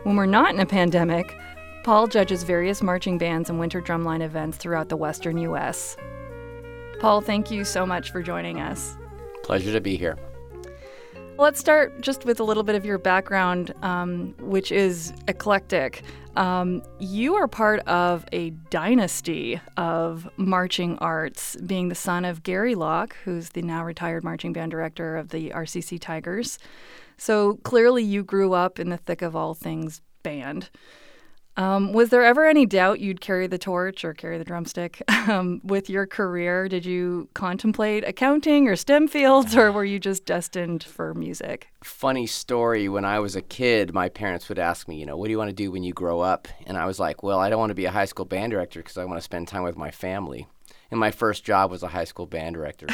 When 0.03 0.17
we're 0.17 0.25
not 0.25 0.53
in 0.53 0.59
a 0.59 0.65
pandemic, 0.65 1.33
Paul 1.85 2.07
judges 2.07 2.43
various 2.43 2.83
marching 2.83 3.17
bands 3.17 3.49
and 3.49 3.57
winter 3.57 3.81
drumline 3.81 4.21
events 4.21 4.57
throughout 4.57 4.89
the 4.89 4.97
western 4.97 5.37
U.S. 5.37 5.95
Paul, 7.03 7.19
thank 7.19 7.51
you 7.51 7.65
so 7.65 7.85
much 7.85 8.11
for 8.11 8.23
joining 8.23 8.61
us. 8.61 8.95
Pleasure 9.43 9.73
to 9.73 9.81
be 9.81 9.97
here. 9.97 10.17
Let's 11.37 11.59
start 11.59 11.99
just 11.99 12.23
with 12.23 12.39
a 12.39 12.45
little 12.45 12.63
bit 12.63 12.75
of 12.75 12.85
your 12.85 12.97
background, 12.97 13.73
um, 13.81 14.33
which 14.39 14.71
is 14.71 15.11
eclectic. 15.27 16.03
Um, 16.37 16.81
you 16.99 17.35
are 17.35 17.49
part 17.49 17.81
of 17.87 18.23
a 18.31 18.51
dynasty 18.69 19.59
of 19.75 20.29
marching 20.37 20.97
arts, 20.99 21.57
being 21.57 21.89
the 21.89 21.95
son 21.95 22.23
of 22.23 22.41
Gary 22.41 22.73
Locke, 22.73 23.17
who's 23.25 23.49
the 23.49 23.63
now 23.63 23.83
retired 23.83 24.23
marching 24.23 24.53
band 24.53 24.71
director 24.71 25.17
of 25.17 25.27
the 25.27 25.49
RCC 25.49 25.99
Tigers. 25.99 26.57
So 27.17 27.55
clearly, 27.63 28.03
you 28.03 28.23
grew 28.23 28.53
up 28.53 28.79
in 28.79 28.91
the 28.91 28.97
thick 28.97 29.21
of 29.21 29.35
all 29.35 29.55
things 29.55 30.01
band. 30.23 30.69
Um, 31.55 31.93
was 31.93 32.09
there 32.09 32.23
ever 32.23 32.47
any 32.47 32.65
doubt 32.65 32.99
you'd 32.99 33.21
carry 33.21 33.45
the 33.45 33.59
torch 33.59 34.03
or 34.03 34.13
carry 34.13 34.39
the 34.39 34.43
drumstick 34.43 35.03
um, 35.29 35.61
with 35.63 35.87
your 35.89 36.07
career? 36.07 36.67
Did 36.67 36.85
you 36.85 37.29
contemplate 37.35 38.03
accounting 38.03 38.67
or 38.67 38.75
STEM 38.75 39.07
fields, 39.07 39.55
or 39.55 39.71
were 39.71 39.85
you 39.85 39.99
just 39.99 40.25
destined 40.25 40.83
for 40.83 41.13
music? 41.13 41.67
Funny 41.83 42.25
story. 42.25 42.89
When 42.89 43.05
I 43.05 43.19
was 43.19 43.35
a 43.35 43.41
kid, 43.41 43.93
my 43.93 44.09
parents 44.09 44.49
would 44.49 44.57
ask 44.57 44.87
me, 44.87 44.99
you 44.99 45.05
know, 45.05 45.15
what 45.15 45.25
do 45.25 45.31
you 45.31 45.37
want 45.37 45.49
to 45.49 45.55
do 45.55 45.71
when 45.71 45.83
you 45.83 45.93
grow 45.93 46.21
up? 46.21 46.47
And 46.65 46.75
I 46.75 46.85
was 46.85 46.99
like, 46.99 47.21
well, 47.21 47.39
I 47.39 47.49
don't 47.49 47.59
want 47.59 47.69
to 47.69 47.75
be 47.75 47.85
a 47.85 47.91
high 47.91 48.05
school 48.05 48.25
band 48.25 48.51
director 48.51 48.79
because 48.79 48.97
I 48.97 49.05
want 49.05 49.17
to 49.17 49.23
spend 49.23 49.47
time 49.47 49.63
with 49.63 49.77
my 49.77 49.91
family. 49.91 50.47
And 50.89 50.99
my 50.99 51.11
first 51.11 51.43
job 51.43 51.69
was 51.69 51.83
a 51.83 51.87
high 51.87 52.03
school 52.03 52.25
band 52.25 52.55
director. 52.55 52.87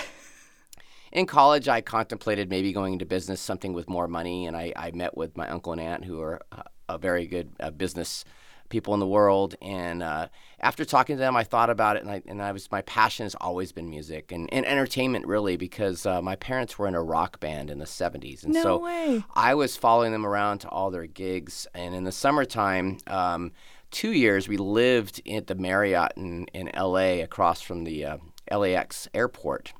in 1.14 1.26
college, 1.26 1.70
I 1.70 1.80
contemplated 1.80 2.50
maybe 2.50 2.74
going 2.74 2.94
into 2.94 3.06
business, 3.06 3.40
something 3.40 3.72
with 3.72 3.90
more 3.90 4.08
money, 4.10 4.48
and 4.48 4.58
I, 4.58 4.74
I 4.76 4.92
met 4.92 5.16
with 5.16 5.38
my 5.38 5.48
uncle 5.48 5.72
and 5.72 5.82
aunt 5.82 6.04
who 6.04 6.20
are 6.22 6.42
uh, 6.52 6.64
a 6.90 6.98
very 6.98 7.26
good 7.28 7.52
uh, 7.60 7.72
business 7.72 8.26
people 8.70 8.94
in 8.94 9.00
the 9.00 9.08
world. 9.08 9.56
And 9.62 10.02
uh, 10.02 10.30
after 10.60 10.86
talking 10.86 11.16
to 11.16 11.20
them, 11.20 11.36
I 11.36 11.44
thought 11.44 11.70
about 11.70 11.98
it, 11.98 12.04
and 12.04 12.12
I, 12.12 12.22
and 12.26 12.42
I 12.42 12.52
was 12.52 12.72
my 12.72 12.82
passion 12.84 13.26
has 13.26 13.36
always 13.36 13.72
been 13.72 13.90
music 13.90 14.32
and, 14.32 14.52
and 14.54 14.66
entertainment, 14.66 15.28
really, 15.28 15.58
because 15.58 16.06
uh, 16.06 16.22
my 16.22 16.36
parents 16.36 16.78
were 16.78 16.88
in 16.88 16.96
a 16.96 17.02
rock 17.02 17.40
band 17.40 17.70
in 17.70 17.80
the 17.80 17.86
'70s, 17.86 18.44
and 18.44 18.54
no 18.54 18.64
so 18.64 18.78
way. 18.78 19.24
I 19.34 19.56
was 19.56 19.76
following 19.76 20.12
them 20.12 20.26
around 20.26 20.60
to 20.60 20.70
all 20.70 20.92
their 20.92 21.08
gigs. 21.08 21.68
And 21.74 21.94
in 21.96 22.04
the 22.04 22.12
summertime. 22.12 22.98
Um, 23.08 23.52
two 23.92 24.12
years 24.12 24.48
we 24.48 24.58
lived 24.58 25.20
at 25.28 25.48
the 25.48 25.56
Marriott 25.56 26.14
in, 26.16 26.46
in 26.54 26.70
LA 26.78 27.24
across 27.24 27.62
from 27.62 27.84
the 27.84 28.06
uh, 28.06 28.18
LAX 28.52 29.08
airport. 29.14 29.74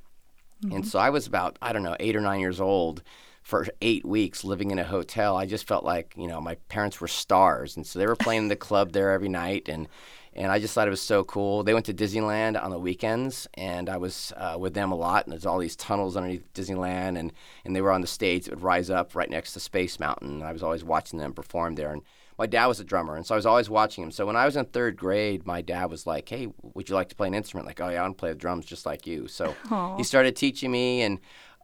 Mm-hmm. 0.64 0.78
And 0.78 0.88
so 0.88 1.00
I 1.00 1.10
was 1.10 1.28
about, 1.28 1.58
I 1.62 1.74
don't 1.74 1.84
know, 1.84 1.96
eight 2.00 2.16
or 2.16 2.22
nine 2.22 2.40
years 2.40 2.60
old 2.60 3.04
for 3.50 3.66
eight 3.82 4.06
weeks 4.06 4.44
living 4.44 4.70
in 4.70 4.78
a 4.78 4.84
hotel, 4.84 5.36
I 5.36 5.48
just 5.48 5.68
felt 5.68 5.84
like 5.84 6.14
you 6.16 6.28
know 6.28 6.40
my 6.40 6.56
parents 6.70 7.02
were 7.02 7.08
stars, 7.08 7.76
and 7.76 7.86
so 7.86 7.98
they 7.98 8.06
were 8.06 8.16
playing 8.26 8.44
in 8.44 8.48
the 8.48 8.56
club 8.56 8.92
there 8.92 9.12
every 9.12 9.28
night, 9.28 9.68
and 9.68 9.88
and 10.36 10.52
I 10.52 10.60
just 10.60 10.76
thought 10.76 10.88
it 10.88 10.92
was 10.92 11.02
so 11.02 11.24
cool. 11.24 11.64
They 11.64 11.74
went 11.74 11.88
to 11.88 11.94
Disneyland 11.94 12.62
on 12.64 12.70
the 12.70 12.78
weekends, 12.78 13.48
and 13.56 13.90
I 13.90 13.98
was 13.98 14.32
uh, 14.38 14.58
with 14.60 14.76
them 14.76 14.92
a 14.92 14.96
lot. 14.96 15.26
And 15.26 15.32
there's 15.34 15.48
all 15.48 15.58
these 15.58 15.76
tunnels 15.76 16.16
underneath 16.16 16.54
Disneyland, 16.54 17.18
and 17.18 17.34
and 17.66 17.76
they 17.76 17.82
were 17.82 17.92
on 17.92 18.02
the 18.02 18.08
stage 18.08 18.46
that 18.46 18.52
would 18.52 18.64
rise 18.64 18.92
up 18.92 19.16
right 19.16 19.30
next 19.30 19.54
to 19.54 19.60
Space 19.60 20.00
Mountain. 20.00 20.30
And 20.30 20.44
I 20.44 20.54
was 20.54 20.62
always 20.62 20.84
watching 20.84 21.18
them 21.18 21.34
perform 21.34 21.74
there, 21.74 21.92
and 21.92 22.04
my 22.38 22.46
dad 22.46 22.68
was 22.68 22.80
a 22.80 22.84
drummer, 22.84 23.16
and 23.16 23.26
so 23.26 23.34
I 23.34 23.38
was 23.38 23.48
always 23.48 23.70
watching 23.70 24.04
him. 24.04 24.12
So 24.12 24.28
when 24.28 24.36
I 24.36 24.46
was 24.46 24.56
in 24.56 24.66
third 24.66 24.96
grade, 24.96 25.48
my 25.48 25.62
dad 25.62 25.90
was 25.90 26.06
like, 26.06 26.30
"Hey, 26.30 26.48
would 26.76 26.88
you 26.88 26.94
like 26.94 27.10
to 27.10 27.16
play 27.16 27.28
an 27.28 27.34
instrument?" 27.34 27.66
Like, 27.66 27.82
"Oh 27.82 27.90
yeah, 27.90 28.00
I 28.00 28.04
want 28.04 28.16
to 28.18 28.20
play 28.20 28.30
the 28.30 28.36
drums 28.36 28.66
just 28.66 28.86
like 28.86 29.08
you." 29.08 29.28
So 29.28 29.56
Aww. 29.66 29.98
he 29.98 30.04
started 30.04 30.36
teaching 30.36 30.72
me, 30.72 31.02
and 31.02 31.20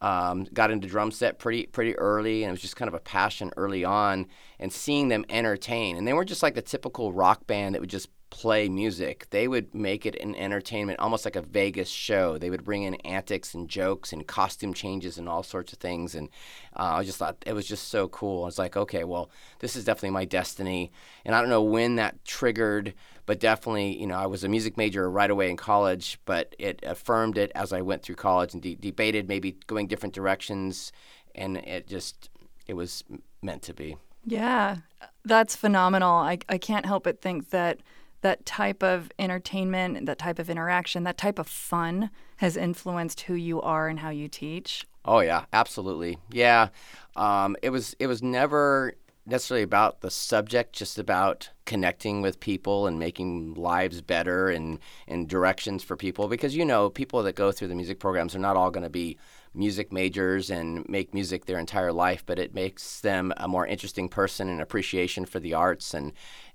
um, 0.05 0.43
got 0.53 0.69
into 0.69 0.87
drum 0.87 1.09
set 1.09 1.39
pretty 1.39 1.65
pretty 1.65 1.97
early, 1.97 2.43
and 2.43 2.49
it 2.49 2.51
was 2.51 2.61
just 2.61 2.75
kind 2.75 2.87
of 2.87 2.93
a 2.93 2.99
passion 2.99 3.51
early 3.57 3.83
on. 3.83 4.27
And 4.59 4.71
seeing 4.71 5.07
them 5.07 5.25
entertain, 5.29 5.97
and 5.97 6.07
they 6.07 6.13
weren't 6.13 6.29
just 6.29 6.43
like 6.43 6.53
the 6.53 6.61
typical 6.61 7.11
rock 7.11 7.47
band 7.47 7.73
that 7.73 7.81
would 7.81 7.89
just 7.89 8.09
play 8.35 8.67
music. 8.67 9.27
They 9.29 9.47
would 9.47 9.73
make 9.73 10.05
it 10.05 10.13
an 10.15 10.35
entertainment, 10.35 10.99
almost 10.99 11.23
like 11.23 11.37
a 11.37 11.41
Vegas 11.41 11.87
show. 11.87 12.37
They 12.37 12.49
would 12.49 12.65
bring 12.65 12.83
in 12.83 12.95
antics 12.95 13.53
and 13.53 13.69
jokes 13.69 14.11
and 14.11 14.27
costume 14.27 14.73
changes 14.73 15.17
and 15.17 15.29
all 15.29 15.41
sorts 15.41 15.71
of 15.71 15.79
things. 15.79 16.15
And 16.15 16.27
uh, 16.75 16.95
I 16.99 17.05
just 17.05 17.17
thought 17.17 17.37
it 17.45 17.53
was 17.53 17.65
just 17.65 17.87
so 17.87 18.09
cool. 18.09 18.43
I 18.43 18.47
was 18.47 18.59
like, 18.59 18.75
okay, 18.75 19.05
well, 19.05 19.29
this 19.59 19.77
is 19.77 19.85
definitely 19.85 20.09
my 20.09 20.25
destiny. 20.25 20.91
And 21.23 21.33
I 21.33 21.39
don't 21.39 21.49
know 21.49 21.63
when 21.63 21.95
that 21.95 22.25
triggered, 22.25 22.93
but 23.25 23.39
definitely, 23.39 23.97
you 23.97 24.05
know, 24.05 24.17
I 24.17 24.25
was 24.25 24.43
a 24.43 24.49
music 24.49 24.75
major 24.75 25.09
right 25.09 25.31
away 25.31 25.49
in 25.49 25.55
college, 25.55 26.19
but 26.25 26.57
it 26.59 26.81
affirmed 26.83 27.37
it 27.37 27.53
as 27.55 27.71
I 27.71 27.79
went 27.79 28.03
through 28.03 28.15
college 28.15 28.53
and 28.53 28.61
de- 28.61 28.75
debated 28.75 29.29
maybe 29.29 29.55
going 29.65 29.87
different 29.87 30.13
directions. 30.13 30.91
And 31.35 31.55
it 31.55 31.87
just, 31.87 32.29
it 32.67 32.73
was 32.73 33.05
meant 33.41 33.61
to 33.61 33.73
be. 33.73 33.95
Yeah, 34.25 34.79
that's 35.23 35.55
phenomenal. 35.55 36.15
I, 36.15 36.39
I 36.49 36.57
can't 36.57 36.85
help 36.85 37.05
but 37.05 37.21
think 37.21 37.51
that 37.51 37.79
that 38.25 38.43
type 38.43 38.81
of 38.81 39.11
entertainment, 39.19 40.07
that 40.07 40.17
type 40.17 40.39
of 40.39 40.49
interaction, 40.49 41.03
that 41.03 41.15
type 41.15 41.37
of 41.37 41.47
fun 41.47 42.09
has 42.37 42.57
influenced 42.57 43.21
who 43.21 43.35
you 43.35 43.61
are 43.61 43.87
and 43.87 43.99
how 43.99 44.09
you 44.09 44.27
teach. 44.27 44.87
Oh 45.05 45.19
yeah, 45.19 45.45
absolutely. 45.53 46.17
Yeah, 46.31 46.69
um, 47.15 47.55
it 47.61 47.69
was 47.69 47.95
it 47.99 48.07
was 48.07 48.23
never 48.23 48.95
necessarily 49.27 49.61
about 49.61 50.01
the 50.01 50.09
subject, 50.09 50.73
just 50.73 50.97
about 50.97 51.51
connecting 51.65 52.23
with 52.23 52.39
people 52.39 52.87
and 52.87 52.97
making 52.97 53.53
lives 53.53 54.01
better 54.01 54.49
and 54.49 54.79
and 55.07 55.29
directions 55.29 55.83
for 55.83 55.95
people. 55.95 56.27
Because 56.27 56.55
you 56.55 56.65
know, 56.65 56.89
people 56.89 57.21
that 57.21 57.35
go 57.35 57.51
through 57.51 57.67
the 57.67 57.75
music 57.75 57.99
programs 57.99 58.35
are 58.35 58.39
not 58.39 58.57
all 58.57 58.71
going 58.71 58.83
to 58.83 58.89
be 58.89 59.19
music 59.53 59.93
majors 59.93 60.49
and 60.49 60.83
make 60.89 61.13
music 61.13 61.45
their 61.45 61.59
entire 61.59 61.93
life, 61.93 62.23
but 62.25 62.39
it 62.39 62.53
makes 62.55 63.01
them 63.01 63.31
a 63.37 63.47
more 63.47 63.67
interesting 63.67 64.09
person 64.09 64.49
and 64.49 64.61
appreciation 64.61 65.25
for 65.25 65.39
the 65.39 65.53
arts 65.53 65.93
and 65.93 66.11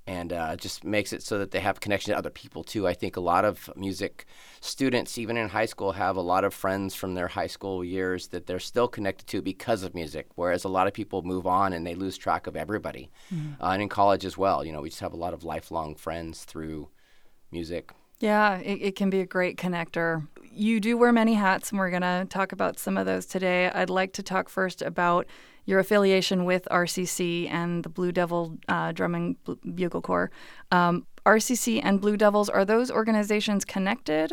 and 0.06 0.32
uh, 0.32 0.56
just 0.56 0.84
makes 0.84 1.12
it 1.12 1.22
so 1.22 1.38
that 1.38 1.50
they 1.50 1.60
have 1.60 1.80
connection 1.80 2.12
to 2.12 2.18
other 2.18 2.30
people 2.30 2.64
too. 2.64 2.86
I 2.86 2.94
think 2.94 3.16
a 3.16 3.20
lot 3.20 3.44
of 3.44 3.70
music 3.76 4.26
students, 4.60 5.18
even 5.18 5.36
in 5.36 5.48
high 5.48 5.66
school, 5.66 5.92
have 5.92 6.16
a 6.16 6.22
lot 6.22 6.44
of 6.44 6.54
friends 6.54 6.94
from 6.94 7.14
their 7.14 7.28
high 7.28 7.46
school 7.46 7.84
years 7.84 8.28
that 8.28 8.46
they're 8.46 8.58
still 8.58 8.88
connected 8.88 9.26
to 9.28 9.42
because 9.42 9.82
of 9.82 9.94
music. 9.94 10.26
Whereas 10.34 10.64
a 10.64 10.68
lot 10.68 10.86
of 10.86 10.94
people 10.94 11.22
move 11.22 11.46
on 11.46 11.72
and 11.72 11.86
they 11.86 11.94
lose 11.94 12.18
track 12.18 12.46
of 12.46 12.56
everybody. 12.56 13.10
Mm-hmm. 13.32 13.62
Uh, 13.62 13.70
and 13.70 13.82
in 13.82 13.88
college 13.88 14.24
as 14.24 14.36
well, 14.36 14.64
you 14.64 14.72
know, 14.72 14.80
we 14.80 14.88
just 14.88 15.00
have 15.00 15.12
a 15.12 15.16
lot 15.16 15.34
of 15.34 15.44
lifelong 15.44 15.94
friends 15.94 16.44
through 16.44 16.88
music. 17.52 17.92
Yeah, 18.20 18.58
it, 18.58 18.82
it, 18.82 18.96
can 18.96 19.08
be 19.08 19.20
a 19.20 19.26
great 19.26 19.56
connector. 19.56 20.28
You 20.52 20.78
do 20.78 20.98
wear 20.98 21.10
many 21.10 21.34
hats, 21.34 21.70
and 21.70 21.78
we're 21.78 21.88
going 21.88 22.02
to 22.02 22.26
talk 22.28 22.52
about 22.52 22.78
some 22.78 22.98
of 22.98 23.06
those 23.06 23.24
today. 23.24 23.70
I'd 23.70 23.88
like 23.88 24.12
to 24.14 24.22
talk 24.22 24.50
first 24.50 24.82
about 24.82 25.26
your 25.70 25.78
affiliation 25.78 26.44
with 26.44 26.68
RCC 26.70 27.48
and 27.48 27.85
the 27.85 27.88
Blue 27.88 28.12
Devil 28.12 28.59
uh, 28.68 28.92
Drum 28.92 29.14
and 29.14 29.37
Bugle 29.74 30.02
Corps. 30.02 30.30
Um, 30.70 31.06
RCC 31.24 31.80
and 31.83 32.00
Blue 32.00 32.16
Devils, 32.16 32.48
are 32.48 32.64
those 32.64 32.90
organizations 32.90 33.64
connected? 33.64 34.33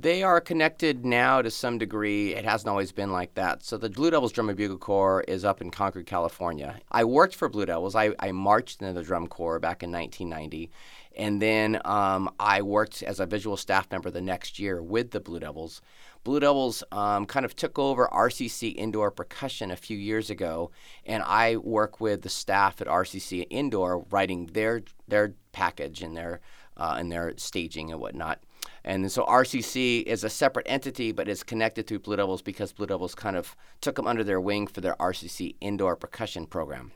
They 0.00 0.22
are 0.22 0.40
connected 0.40 1.04
now 1.04 1.42
to 1.42 1.50
some 1.50 1.78
degree. 1.78 2.34
It 2.34 2.44
hasn't 2.44 2.68
always 2.68 2.92
been 2.92 3.10
like 3.10 3.34
that. 3.34 3.64
So 3.64 3.76
the 3.76 3.90
Blue 3.90 4.10
Devils 4.10 4.32
Drum 4.32 4.48
and 4.48 4.56
Bugle 4.56 4.78
Corps 4.78 5.24
is 5.26 5.44
up 5.44 5.60
in 5.60 5.70
Concord, 5.70 6.06
California. 6.06 6.78
I 6.92 7.04
worked 7.04 7.34
for 7.34 7.48
Blue 7.48 7.66
Devils. 7.66 7.96
I, 7.96 8.14
I 8.20 8.30
marched 8.32 8.80
in 8.80 8.94
the 8.94 9.02
drum 9.02 9.26
corps 9.26 9.58
back 9.58 9.82
in 9.82 9.90
1990. 9.90 10.70
And 11.16 11.42
then 11.42 11.80
um, 11.84 12.30
I 12.38 12.62
worked 12.62 13.02
as 13.02 13.18
a 13.18 13.26
visual 13.26 13.56
staff 13.56 13.90
member 13.90 14.10
the 14.10 14.20
next 14.20 14.60
year 14.60 14.80
with 14.80 15.10
the 15.10 15.20
Blue 15.20 15.40
Devils. 15.40 15.82
Blue 16.28 16.40
Devils 16.40 16.84
um, 16.92 17.24
kind 17.24 17.46
of 17.46 17.56
took 17.56 17.78
over 17.78 18.06
RCC 18.12 18.76
Indoor 18.76 19.10
Percussion 19.10 19.70
a 19.70 19.76
few 19.76 19.96
years 19.96 20.28
ago, 20.28 20.70
and 21.06 21.22
I 21.22 21.56
work 21.56 22.02
with 22.02 22.20
the 22.20 22.28
staff 22.28 22.82
at 22.82 22.86
RCC 22.86 23.46
Indoor 23.48 24.04
writing 24.10 24.44
their 24.52 24.82
their 25.08 25.32
package 25.52 26.02
and 26.02 26.14
their 26.14 26.40
uh, 26.76 26.96
and 26.98 27.10
their 27.10 27.32
staging 27.38 27.90
and 27.92 27.98
whatnot. 27.98 28.42
And 28.84 29.10
so 29.10 29.24
RCC 29.24 30.02
is 30.02 30.22
a 30.22 30.28
separate 30.28 30.66
entity, 30.68 31.12
but 31.12 31.30
is 31.30 31.42
connected 31.42 31.86
to 31.86 31.98
Blue 31.98 32.16
Devils 32.16 32.42
because 32.42 32.74
Blue 32.74 32.86
Devils 32.86 33.14
kind 33.14 33.34
of 33.34 33.56
took 33.80 33.96
them 33.96 34.06
under 34.06 34.22
their 34.22 34.38
wing 34.38 34.66
for 34.66 34.82
their 34.82 34.96
RCC 34.96 35.56
Indoor 35.62 35.96
Percussion 35.96 36.44
program. 36.44 36.92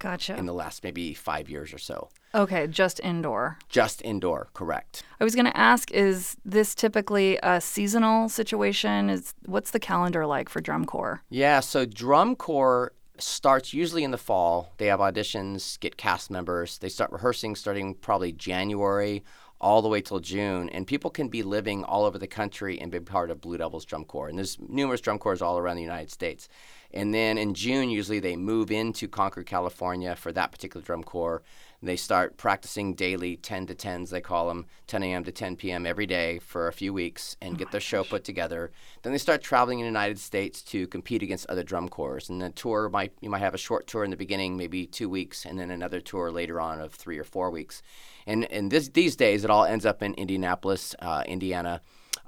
Gotcha. 0.00 0.36
In 0.36 0.46
the 0.46 0.52
last 0.52 0.82
maybe 0.82 1.14
five 1.14 1.48
years 1.48 1.72
or 1.72 1.78
so. 1.78 2.08
Okay, 2.34 2.66
just 2.66 3.00
indoor. 3.00 3.58
Just 3.68 4.00
indoor, 4.02 4.48
correct. 4.54 5.02
I 5.20 5.24
was 5.24 5.34
going 5.34 5.46
to 5.46 5.56
ask: 5.56 5.90
Is 5.90 6.36
this 6.44 6.74
typically 6.74 7.38
a 7.42 7.60
seasonal 7.60 8.28
situation? 8.28 9.10
Is 9.10 9.34
what's 9.44 9.70
the 9.70 9.80
calendar 9.80 10.26
like 10.26 10.48
for 10.48 10.60
drum 10.60 10.84
corps? 10.84 11.22
Yeah, 11.28 11.60
so 11.60 11.84
drum 11.84 12.36
corps 12.36 12.92
starts 13.18 13.74
usually 13.74 14.04
in 14.04 14.10
the 14.10 14.18
fall. 14.18 14.72
They 14.78 14.86
have 14.86 15.00
auditions, 15.00 15.78
get 15.78 15.96
cast 15.96 16.30
members. 16.30 16.78
They 16.78 16.88
start 16.88 17.12
rehearsing 17.12 17.54
starting 17.54 17.94
probably 17.94 18.32
January 18.32 19.22
all 19.60 19.80
the 19.80 19.88
way 19.88 20.00
till 20.00 20.18
June, 20.18 20.68
and 20.70 20.86
people 20.86 21.08
can 21.08 21.28
be 21.28 21.44
living 21.44 21.84
all 21.84 22.04
over 22.04 22.18
the 22.18 22.26
country 22.26 22.80
and 22.80 22.90
be 22.90 22.98
part 22.98 23.30
of 23.30 23.40
Blue 23.40 23.56
Devils 23.56 23.84
Drum 23.84 24.04
Corps. 24.04 24.28
And 24.28 24.36
there's 24.36 24.58
numerous 24.58 25.00
drum 25.00 25.18
corps 25.18 25.40
all 25.40 25.56
around 25.56 25.76
the 25.76 25.82
United 25.82 26.10
States. 26.10 26.48
And 26.92 27.14
then 27.14 27.38
in 27.38 27.54
June, 27.54 27.88
usually 27.88 28.18
they 28.18 28.34
move 28.34 28.72
into 28.72 29.06
Concord, 29.06 29.46
California 29.46 30.16
for 30.16 30.32
that 30.32 30.50
particular 30.50 30.84
drum 30.84 31.04
corps. 31.04 31.42
And 31.82 31.88
they 31.88 31.96
start 31.96 32.36
practicing 32.36 32.94
daily, 32.94 33.36
10 33.36 33.66
to 33.66 33.74
10s, 33.74 34.10
they 34.10 34.20
call 34.20 34.46
them, 34.46 34.66
10 34.86 35.02
a.m. 35.02 35.24
to 35.24 35.32
10 35.32 35.56
p.m. 35.56 35.84
every 35.84 36.06
day 36.06 36.38
for 36.38 36.68
a 36.68 36.72
few 36.72 36.94
weeks 36.94 37.36
and 37.42 37.54
oh 37.54 37.56
get 37.56 37.72
their 37.72 37.80
gosh. 37.80 37.88
show 37.88 38.04
put 38.04 38.22
together. 38.22 38.70
Then 39.02 39.10
they 39.10 39.18
start 39.18 39.42
traveling 39.42 39.80
in 39.80 39.82
the 39.82 39.88
United 39.88 40.20
States 40.20 40.62
to 40.62 40.86
compete 40.86 41.24
against 41.24 41.50
other 41.50 41.64
drum 41.64 41.88
corps. 41.88 42.30
And 42.30 42.40
the 42.40 42.50
tour 42.50 42.88
might, 42.88 43.12
you 43.20 43.28
might 43.28 43.40
have 43.40 43.54
a 43.54 43.58
short 43.58 43.88
tour 43.88 44.04
in 44.04 44.12
the 44.12 44.16
beginning, 44.16 44.56
maybe 44.56 44.86
two 44.86 45.08
weeks, 45.08 45.44
and 45.44 45.58
then 45.58 45.72
another 45.72 46.00
tour 46.00 46.30
later 46.30 46.60
on 46.60 46.80
of 46.80 46.94
three 46.94 47.18
or 47.18 47.24
four 47.24 47.50
weeks. 47.50 47.82
And, 48.28 48.44
and 48.52 48.70
this, 48.70 48.88
these 48.88 49.16
days, 49.16 49.42
it 49.42 49.50
all 49.50 49.64
ends 49.64 49.84
up 49.84 50.04
in 50.04 50.14
Indianapolis, 50.14 50.94
uh, 51.00 51.24
Indiana. 51.26 51.82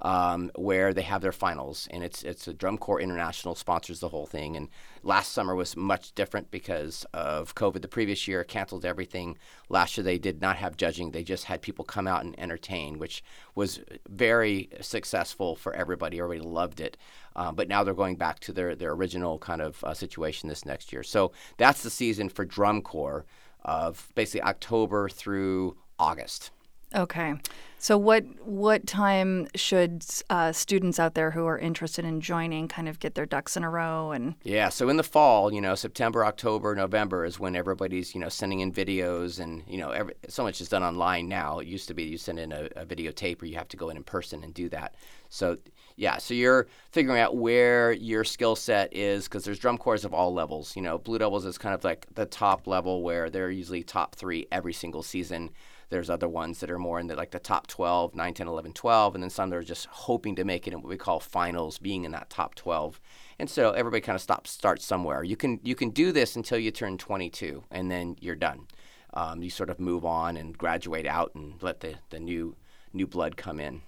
Um, 0.05 0.51
where 0.55 0.93
they 0.93 1.03
have 1.03 1.23
their 1.23 1.33
finals, 1.33 1.89
and 1.91 2.05
it's 2.05 2.23
it's 2.23 2.47
a 2.47 2.53
Drum 2.53 2.77
Corps 2.77 3.01
International 3.01 3.55
sponsors 3.55 4.01
the 4.01 4.11
whole 4.11 4.27
thing. 4.27 4.55
And 4.55 4.69
last 5.03 5.33
summer 5.33 5.55
was 5.55 5.77
much 5.77 6.15
different 6.15 6.51
because 6.51 7.07
of 7.15 7.55
COVID. 7.55 7.81
The 7.81 7.89
previous 7.89 8.29
year 8.29 8.45
canceled 8.45 8.85
everything. 8.85 9.39
Last 9.71 9.97
year 9.97 10.05
they 10.05 10.19
did 10.19 10.43
not 10.43 10.57
have 10.57 10.77
judging; 10.77 11.11
they 11.11 11.25
just 11.25 11.45
had 11.45 11.63
people 11.63 11.87
come 11.87 12.07
out 12.07 12.23
and 12.23 12.39
entertain, 12.39 12.99
which 12.99 13.25
was 13.55 13.81
very 14.07 14.69
successful 14.83 15.57
for 15.57 15.75
everybody. 15.75 16.19
Everybody 16.19 16.47
loved 16.47 16.81
it. 16.81 16.99
Uh, 17.35 17.51
but 17.51 17.67
now 17.67 17.83
they're 17.83 17.95
going 17.95 18.17
back 18.17 18.41
to 18.41 18.53
their 18.53 18.75
their 18.75 18.93
original 18.93 19.39
kind 19.39 19.63
of 19.63 19.83
uh, 19.85 19.95
situation 19.95 20.51
this 20.51 20.67
next 20.67 20.93
year. 20.93 21.03
So 21.03 21.33
that's 21.57 21.83
the 21.83 21.91
season 21.91 22.29
for 22.29 22.45
Drum 22.45 22.83
Corps 22.83 23.25
of 23.65 24.13
basically 24.15 24.43
October 24.43 25.09
through 25.09 25.79
August. 25.99 26.51
Okay. 26.95 27.35
So 27.79 27.99
what 27.99 28.25
what 28.47 28.87
time 28.87 29.49
should 29.55 30.05
uh, 30.31 30.53
students 30.53 30.99
out 30.99 31.15
there 31.15 31.33
who 31.33 31.45
are 31.45 31.59
interested 31.59 32.05
in 32.05 32.23
joining 32.23 32.67
kind 32.67 32.89
of 32.89 32.99
get 32.99 33.15
their 33.15 33.27
ducks 33.27 33.59
in 33.59 33.65
a 33.65 33.69
row 33.69 34.13
and 34.13 34.37
Yeah, 34.43 34.71
so 34.71 34.89
in 34.89 34.97
the 34.97 35.03
fall, 35.03 35.53
you 35.53 35.61
know, 35.61 35.75
September, 35.75 36.25
October, 36.25 36.75
November 36.75 37.27
is 37.27 37.39
when 37.39 37.57
everybody's, 37.57 38.15
you 38.15 38.21
know, 38.23 38.31
sending 38.31 38.61
in 38.61 38.73
videos 38.73 39.39
and, 39.39 39.65
you 39.67 39.77
know, 39.77 39.91
every, 39.91 40.15
so 40.29 40.45
much 40.45 40.63
is 40.63 40.71
done 40.71 40.83
online 40.83 41.29
now. 41.29 41.59
It 41.59 41.67
used 41.67 41.89
to 41.89 41.95
be 41.95 42.05
you 42.05 42.17
send 42.17 42.39
in 42.39 42.53
a, 42.53 42.69
a 42.77 42.87
videotape 42.87 43.43
or 43.43 43.47
you 43.47 43.57
have 43.57 43.69
to 43.69 43.77
go 43.77 43.91
in 43.91 43.99
in 43.99 44.05
person 44.05 44.43
and 44.43 44.55
do 44.55 44.71
that. 44.71 44.95
So 45.29 45.59
yeah, 45.97 46.17
so 46.19 46.33
you're 46.33 46.69
figuring 46.91 47.21
out 47.21 47.37
where 47.37 47.93
your 47.93 48.25
skill 48.25 48.57
set 48.57 48.97
is 48.97 49.25
because 49.25 49.45
there's 49.45 49.59
drum 49.59 49.79
corps 49.79 50.05
of 50.05 50.15
all 50.15 50.33
levels. 50.33 50.75
You 50.75 50.83
know, 50.83 50.97
Blue 50.97 51.19
Devils 51.19 51.45
is 51.45 51.59
kind 51.59 51.75
of 51.75 51.85
like 51.85 52.07
the 52.15 52.25
top 52.25 52.67
level 52.67 53.03
where 53.03 53.29
they're 53.29 53.51
usually 53.51 53.83
top 53.83 54.15
three 54.15 54.47
every 54.51 54.73
single 54.73 55.03
season. 55.03 55.51
There's 55.95 56.11
other 56.11 56.29
ones 56.29 56.59
that 56.59 56.73
are 56.73 56.79
more 56.79 56.99
in 56.99 57.07
the 57.07 57.15
like 57.15 57.31
the 57.31 57.39
top 57.39 57.69
12, 57.69 58.17
9, 58.17 58.35
10, 58.35 58.49
11, 58.49 58.73
12, 58.73 59.15
and 59.15 59.23
then 59.23 59.31
some 59.31 59.49
that 59.51 59.57
are 59.57 59.63
just 59.63 59.87
hoping 59.87 60.35
to 60.35 60.45
make 60.45 60.67
it 60.67 60.73
in 60.73 60.83
what 60.83 60.89
we 60.89 60.97
call 60.97 61.21
finals, 61.21 61.79
being 61.79 62.03
in 62.03 62.11
that 62.11 62.31
top 62.31 62.57
12. 62.57 63.01
And 63.39 63.49
so 63.49 63.71
everybody 63.71 64.01
kind 64.01 64.17
of 64.17 64.21
stops 64.21 64.51
starts 64.51 64.85
somewhere. 64.85 65.23
You 65.23 65.37
can 65.37 65.61
you 65.63 65.77
can 65.77 65.91
do 65.91 66.11
this 66.11 66.35
until 66.35 66.59
you 66.59 66.73
turn 66.73 66.99
22, 66.99 67.63
and 67.71 67.93
then 67.93 68.17
you're 68.21 68.35
done. 68.35 68.67
Um, 69.13 69.41
you 69.41 69.51
sort 69.51 69.71
of 69.71 69.79
move 69.79 70.05
on 70.05 70.37
and 70.37 70.59
graduate 70.59 71.07
out 71.07 71.31
and 71.37 71.63
let 71.63 71.79
the, 71.79 71.95
the 72.11 72.19
new 72.19 72.57
new 72.93 73.07
blood 73.07 73.37
come 73.37 73.61
in. 73.61 73.83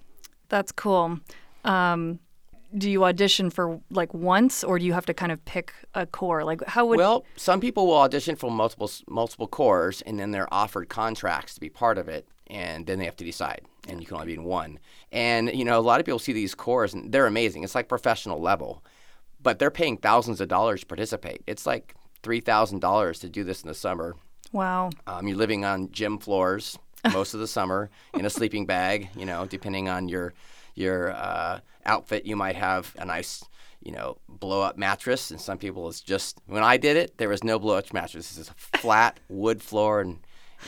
That's 0.48 0.70
cool. 0.70 1.18
Um, 1.64 2.20
do 2.76 2.90
you 2.90 3.04
audition 3.04 3.50
for 3.50 3.80
like 3.90 4.12
once, 4.14 4.64
or 4.64 4.78
do 4.78 4.84
you 4.84 4.92
have 4.92 5.06
to 5.06 5.14
kind 5.14 5.32
of 5.32 5.44
pick 5.44 5.72
a 5.94 6.06
corps 6.06 6.44
Like, 6.44 6.64
how 6.66 6.86
would? 6.86 6.98
Well, 6.98 7.24
some 7.36 7.60
people 7.60 7.86
will 7.86 7.98
audition 7.98 8.36
for 8.36 8.50
multiple 8.50 8.90
multiple 9.08 9.46
corps 9.48 10.02
and 10.06 10.18
then 10.18 10.30
they're 10.30 10.52
offered 10.52 10.88
contracts 10.88 11.54
to 11.54 11.60
be 11.60 11.68
part 11.68 11.98
of 11.98 12.08
it, 12.08 12.26
and 12.48 12.86
then 12.86 12.98
they 12.98 13.04
have 13.04 13.16
to 13.16 13.24
decide, 13.24 13.62
and 13.88 14.00
you 14.00 14.06
can 14.06 14.16
only 14.16 14.26
be 14.26 14.34
in 14.34 14.44
one. 14.44 14.78
And 15.12 15.52
you 15.54 15.64
know, 15.64 15.78
a 15.78 15.80
lot 15.80 16.00
of 16.00 16.06
people 16.06 16.18
see 16.18 16.32
these 16.32 16.54
corps 16.54 16.92
and 16.92 17.12
they're 17.12 17.26
amazing. 17.26 17.64
It's 17.64 17.74
like 17.74 17.88
professional 17.88 18.40
level, 18.40 18.82
but 19.42 19.58
they're 19.58 19.70
paying 19.70 19.96
thousands 19.96 20.40
of 20.40 20.48
dollars 20.48 20.80
to 20.80 20.86
participate. 20.86 21.42
It's 21.46 21.66
like 21.66 21.94
three 22.22 22.40
thousand 22.40 22.80
dollars 22.80 23.20
to 23.20 23.28
do 23.28 23.44
this 23.44 23.62
in 23.62 23.68
the 23.68 23.74
summer. 23.74 24.16
wow. 24.52 24.90
Um, 25.06 25.28
you're 25.28 25.36
living 25.36 25.64
on 25.64 25.90
gym 25.92 26.18
floors 26.18 26.78
most 27.12 27.34
of 27.34 27.40
the 27.40 27.46
summer 27.46 27.88
in 28.14 28.24
a 28.26 28.30
sleeping 28.30 28.66
bag. 28.66 29.08
You 29.16 29.26
know, 29.26 29.46
depending 29.46 29.88
on 29.88 30.08
your 30.08 30.34
your 30.76 31.10
uh, 31.12 31.60
outfit, 31.84 32.26
you 32.26 32.36
might 32.36 32.56
have 32.56 32.94
a 32.98 33.04
nice, 33.04 33.44
you 33.82 33.92
know, 33.92 34.18
blow 34.28 34.60
up 34.62 34.76
mattress. 34.76 35.30
And 35.30 35.40
some 35.40 35.58
people, 35.58 35.88
it's 35.88 36.00
just 36.00 36.40
when 36.46 36.62
I 36.62 36.76
did 36.76 36.96
it, 36.96 37.18
there 37.18 37.28
was 37.28 37.42
no 37.42 37.58
blow 37.58 37.76
up 37.76 37.92
mattress. 37.92 38.28
This 38.28 38.38
is 38.38 38.50
a 38.50 38.54
flat 38.78 39.18
wood 39.28 39.62
floor 39.62 40.00
and, 40.00 40.18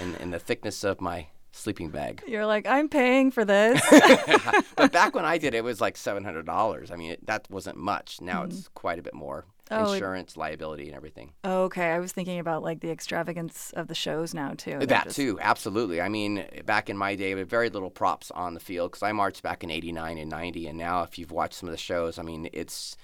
and 0.00 0.16
and 0.16 0.32
the 0.32 0.38
thickness 0.38 0.82
of 0.82 1.00
my 1.00 1.28
sleeping 1.52 1.90
bag. 1.90 2.22
You're 2.26 2.46
like, 2.46 2.66
I'm 2.66 2.88
paying 2.88 3.30
for 3.30 3.44
this. 3.44 3.80
but 4.76 4.92
back 4.92 5.14
when 5.14 5.24
I 5.24 5.38
did 5.38 5.54
it, 5.54 5.58
it 5.58 5.64
was 5.64 5.80
like 5.80 5.96
seven 5.96 6.24
hundred 6.24 6.46
dollars. 6.46 6.90
I 6.90 6.96
mean, 6.96 7.12
it, 7.12 7.26
that 7.26 7.46
wasn't 7.50 7.76
much. 7.76 8.20
Now 8.20 8.44
it's 8.44 8.68
quite 8.68 8.98
a 8.98 9.02
bit 9.02 9.14
more. 9.14 9.44
Oh, 9.70 9.92
it- 9.92 9.96
Insurance, 9.96 10.36
liability, 10.36 10.86
and 10.88 10.96
everything. 10.96 11.32
Oh, 11.44 11.64
okay, 11.64 11.90
I 11.90 11.98
was 11.98 12.12
thinking 12.12 12.38
about 12.38 12.62
like 12.62 12.80
the 12.80 12.90
extravagance 12.90 13.72
of 13.74 13.88
the 13.88 13.94
shows 13.94 14.34
now 14.34 14.54
too. 14.56 14.78
That 14.80 15.04
just- 15.04 15.16
too, 15.16 15.38
absolutely. 15.40 16.00
I 16.00 16.08
mean, 16.08 16.44
back 16.64 16.88
in 16.88 16.96
my 16.96 17.14
day, 17.14 17.34
we 17.34 17.40
had 17.40 17.48
very 17.50 17.70
little 17.70 17.90
props 17.90 18.30
on 18.30 18.54
the 18.54 18.60
field 18.60 18.92
because 18.92 19.02
I 19.02 19.12
marched 19.12 19.42
back 19.42 19.62
in 19.64 19.70
'89 19.70 20.18
and 20.18 20.30
'90, 20.30 20.66
and 20.66 20.78
now 20.78 21.02
if 21.02 21.18
you've 21.18 21.30
watched 21.32 21.54
some 21.54 21.68
of 21.68 21.72
the 21.72 21.78
shows, 21.78 22.18
I 22.18 22.22
mean, 22.22 22.48
it's 22.52 22.96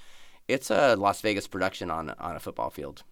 it's 0.48 0.70
a 0.70 0.94
Las 0.96 1.20
Vegas 1.20 1.46
production 1.48 1.90
on 1.90 2.10
on 2.18 2.36
a 2.36 2.40
football 2.40 2.70
field. 2.70 3.02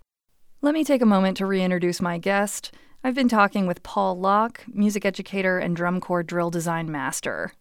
Let 0.60 0.74
me 0.74 0.84
take 0.84 1.02
a 1.02 1.06
moment 1.06 1.36
to 1.38 1.46
reintroduce 1.46 2.00
my 2.00 2.18
guest. 2.18 2.72
I've 3.04 3.16
been 3.16 3.28
talking 3.28 3.66
with 3.66 3.82
Paul 3.82 4.16
Locke, 4.18 4.64
music 4.72 5.04
educator 5.04 5.58
and 5.58 5.74
drum 5.74 6.00
corps 6.00 6.22
drill 6.22 6.50
design 6.50 6.88
master. 6.90 7.52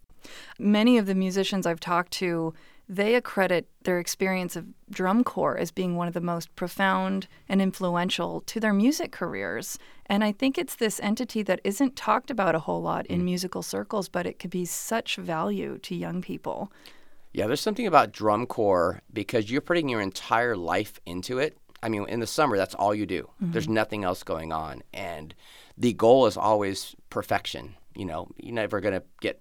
Many 0.60 1.00
of 1.00 1.08
the 1.08 1.16
musicians 1.16 1.66
I've 1.66 1.80
talked 1.80 2.12
to, 2.14 2.54
they 2.92 3.16
accredit 3.16 3.70
their 3.86 4.00
experience 4.00 4.58
of 4.58 4.66
drum 4.90 5.24
corps 5.24 5.58
as 5.58 5.72
being 5.72 5.96
one 5.96 6.10
of 6.10 6.14
the 6.14 6.20
most 6.20 6.54
profound 6.58 7.26
and 7.48 7.62
influential 7.62 8.42
to 8.42 8.60
their 8.60 8.74
music 8.74 9.14
careers. 9.14 9.80
And 10.08 10.26
I 10.26 10.34
think 10.34 10.58
it's 10.58 10.76
this 10.76 11.00
entity 11.00 11.42
that 11.44 11.62
isn't 11.64 11.96
talked 11.96 12.30
about 12.30 12.54
a 12.54 12.60
whole 12.60 12.82
lot 12.82 13.08
in 13.08 13.22
mm. 13.22 13.26
musical 13.26 13.62
circles, 13.62 14.10
but 14.10 14.26
it 14.26 14.40
could 14.40 14.50
be 14.50 14.66
such 14.66 15.16
value 15.16 15.78
to 15.78 15.96
young 15.96 16.22
people. 16.22 16.70
Yeah, 17.32 17.48
there's 17.48 17.62
something 17.62 17.88
about 17.88 18.12
drum 18.12 18.46
corps 18.46 19.02
because 19.14 19.50
you're 19.50 19.62
putting 19.62 19.88
your 19.88 20.02
entire 20.02 20.58
life 20.58 21.00
into 21.06 21.40
it. 21.40 21.58
I 21.82 21.88
mean, 21.88 22.06
in 22.10 22.20
the 22.20 22.28
summer, 22.28 22.58
that's 22.58 22.76
all 22.76 22.94
you 22.94 23.06
do. 23.06 23.30
There's 23.40 23.66
mm-hmm. 23.66 23.74
nothing 23.74 24.04
else 24.04 24.22
going 24.22 24.52
on, 24.52 24.84
and 24.94 25.34
the 25.78 25.94
goal 25.94 26.28
is 26.28 26.36
always 26.38 26.94
perfection. 27.10 27.76
You 27.96 28.06
know, 28.06 28.28
you're 28.38 28.54
never 28.54 28.82
gonna 28.82 29.02
get 29.22 29.41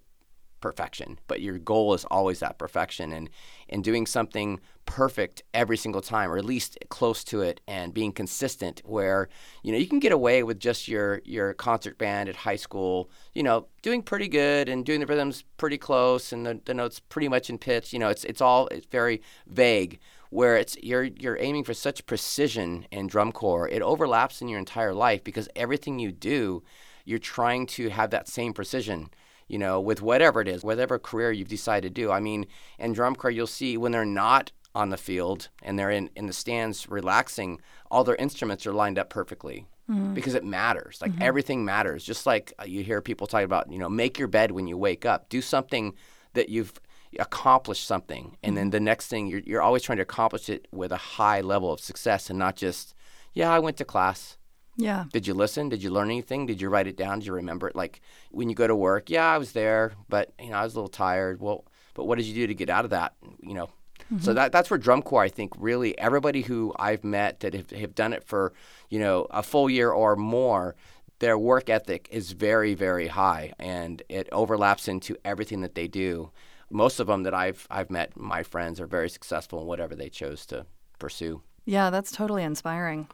perfection, 0.60 1.18
but 1.26 1.40
your 1.40 1.58
goal 1.58 1.94
is 1.94 2.04
always 2.06 2.40
that 2.40 2.58
perfection 2.58 3.12
and 3.12 3.30
and 3.68 3.84
doing 3.84 4.06
something 4.06 4.60
perfect 4.90 5.42
every 5.54 5.76
single 5.76 6.00
time 6.00 6.30
or 6.30 6.36
at 6.36 6.44
least 6.44 6.76
close 6.88 7.22
to 7.22 7.42
it 7.42 7.60
and 7.68 7.94
being 7.94 8.10
consistent 8.10 8.82
where 8.84 9.28
you 9.62 9.70
know 9.70 9.78
you 9.78 9.86
can 9.86 10.00
get 10.00 10.10
away 10.10 10.42
with 10.42 10.58
just 10.58 10.88
your 10.88 11.22
your 11.24 11.54
concert 11.54 11.96
band 11.96 12.28
at 12.28 12.34
high 12.34 12.56
school 12.56 13.08
you 13.32 13.42
know 13.42 13.66
doing 13.82 14.02
pretty 14.02 14.26
good 14.26 14.68
and 14.68 14.84
doing 14.84 14.98
the 14.98 15.06
rhythms 15.06 15.44
pretty 15.58 15.78
close 15.78 16.32
and 16.32 16.44
the, 16.44 16.60
the 16.64 16.74
notes 16.74 16.98
pretty 16.98 17.28
much 17.28 17.48
in 17.48 17.56
pitch 17.56 17.92
you 17.92 18.00
know 18.00 18.08
it's 18.08 18.24
it's 18.24 18.40
all 18.40 18.66
it's 18.68 18.86
very 18.86 19.22
vague 19.46 20.00
where 20.30 20.56
it's 20.56 20.76
you're 20.82 21.04
you're 21.04 21.38
aiming 21.38 21.62
for 21.62 21.74
such 21.74 22.04
precision 22.06 22.84
in 22.90 23.06
drum 23.06 23.30
corps 23.30 23.68
it 23.68 23.82
overlaps 23.82 24.42
in 24.42 24.48
your 24.48 24.58
entire 24.58 24.94
life 24.94 25.22
because 25.22 25.48
everything 25.54 26.00
you 26.00 26.10
do 26.10 26.64
you're 27.04 27.18
trying 27.18 27.64
to 27.64 27.90
have 27.90 28.10
that 28.10 28.28
same 28.28 28.52
precision 28.52 29.08
you 29.50 29.58
know, 29.58 29.80
with 29.80 30.00
whatever 30.00 30.40
it 30.40 30.48
is, 30.48 30.62
whatever 30.62 30.98
career 30.98 31.32
you've 31.32 31.48
decided 31.48 31.94
to 31.94 32.02
do. 32.02 32.12
I 32.12 32.20
mean, 32.20 32.46
in 32.78 32.92
drum 32.92 33.16
corps, 33.16 33.30
you'll 33.30 33.48
see 33.48 33.76
when 33.76 33.90
they're 33.90 34.04
not 34.04 34.52
on 34.74 34.90
the 34.90 34.96
field 34.96 35.48
and 35.62 35.76
they're 35.76 35.90
in, 35.90 36.08
in 36.14 36.26
the 36.26 36.32
stands 36.32 36.88
relaxing, 36.88 37.60
all 37.90 38.04
their 38.04 38.14
instruments 38.14 38.64
are 38.66 38.72
lined 38.72 38.98
up 38.98 39.10
perfectly 39.10 39.66
mm. 39.90 40.14
because 40.14 40.34
it 40.34 40.44
matters. 40.44 40.98
Like 41.02 41.10
mm-hmm. 41.10 41.22
everything 41.22 41.64
matters. 41.64 42.04
Just 42.04 42.26
like 42.26 42.52
uh, 42.60 42.64
you 42.64 42.84
hear 42.84 43.02
people 43.02 43.26
talk 43.26 43.42
about, 43.42 43.72
you 43.72 43.78
know, 43.78 43.88
make 43.88 44.18
your 44.18 44.28
bed 44.28 44.52
when 44.52 44.68
you 44.68 44.76
wake 44.78 45.04
up. 45.04 45.28
Do 45.28 45.42
something 45.42 45.94
that 46.34 46.48
you've 46.48 46.72
accomplished 47.18 47.84
something. 47.84 48.36
And 48.44 48.56
then 48.56 48.66
mm-hmm. 48.66 48.70
the 48.70 48.80
next 48.80 49.08
thing, 49.08 49.26
you're, 49.26 49.40
you're 49.40 49.62
always 49.62 49.82
trying 49.82 49.98
to 49.98 50.02
accomplish 50.02 50.48
it 50.48 50.68
with 50.70 50.92
a 50.92 50.96
high 50.96 51.40
level 51.40 51.72
of 51.72 51.80
success 51.80 52.30
and 52.30 52.38
not 52.38 52.54
just, 52.54 52.94
yeah, 53.34 53.52
I 53.52 53.58
went 53.58 53.76
to 53.78 53.84
class. 53.84 54.36
Yeah. 54.80 55.04
Did 55.12 55.26
you 55.26 55.34
listen? 55.34 55.68
Did 55.68 55.82
you 55.82 55.90
learn 55.90 56.08
anything? 56.08 56.46
Did 56.46 56.60
you 56.60 56.68
write 56.68 56.86
it 56.86 56.96
down? 56.96 57.20
Did 57.20 57.26
you 57.26 57.34
remember 57.34 57.68
it? 57.68 57.76
Like 57.76 58.00
when 58.30 58.48
you 58.48 58.54
go 58.54 58.66
to 58.66 58.74
work, 58.74 59.10
yeah, 59.10 59.26
I 59.30 59.38
was 59.38 59.52
there, 59.52 59.92
but 60.08 60.32
you 60.40 60.50
know, 60.50 60.56
I 60.56 60.64
was 60.64 60.74
a 60.74 60.76
little 60.76 60.88
tired. 60.88 61.40
Well, 61.40 61.64
but 61.94 62.04
what 62.04 62.18
did 62.18 62.26
you 62.26 62.34
do 62.34 62.46
to 62.46 62.54
get 62.54 62.70
out 62.70 62.84
of 62.84 62.90
that? 62.90 63.14
You 63.40 63.54
know, 63.54 63.70
so 64.10 64.16
mm-hmm. 64.16 64.34
that 64.34 64.52
that's 64.52 64.70
where 64.70 64.78
drum 64.78 65.02
corps. 65.02 65.22
I 65.22 65.28
think 65.28 65.52
really 65.56 65.96
everybody 65.98 66.42
who 66.42 66.74
I've 66.76 67.04
met 67.04 67.40
that 67.40 67.54
have, 67.54 67.70
have 67.70 67.94
done 67.94 68.12
it 68.12 68.24
for 68.24 68.52
you 68.88 68.98
know 68.98 69.26
a 69.30 69.42
full 69.42 69.70
year 69.70 69.90
or 69.90 70.16
more, 70.16 70.74
their 71.20 71.38
work 71.38 71.70
ethic 71.70 72.08
is 72.10 72.32
very 72.32 72.74
very 72.74 73.06
high, 73.06 73.52
and 73.58 74.02
it 74.08 74.28
overlaps 74.32 74.88
into 74.88 75.16
everything 75.24 75.60
that 75.60 75.76
they 75.76 75.86
do. 75.86 76.30
Most 76.70 76.98
of 76.98 77.06
them 77.06 77.22
that 77.22 77.34
I've 77.34 77.68
I've 77.70 77.90
met, 77.90 78.16
my 78.16 78.42
friends, 78.42 78.80
are 78.80 78.86
very 78.86 79.08
successful 79.08 79.60
in 79.60 79.66
whatever 79.66 79.94
they 79.94 80.08
chose 80.08 80.44
to 80.46 80.66
pursue. 80.98 81.42
Yeah, 81.64 81.90
that's 81.90 82.10
totally 82.10 82.42
inspiring. 82.42 83.06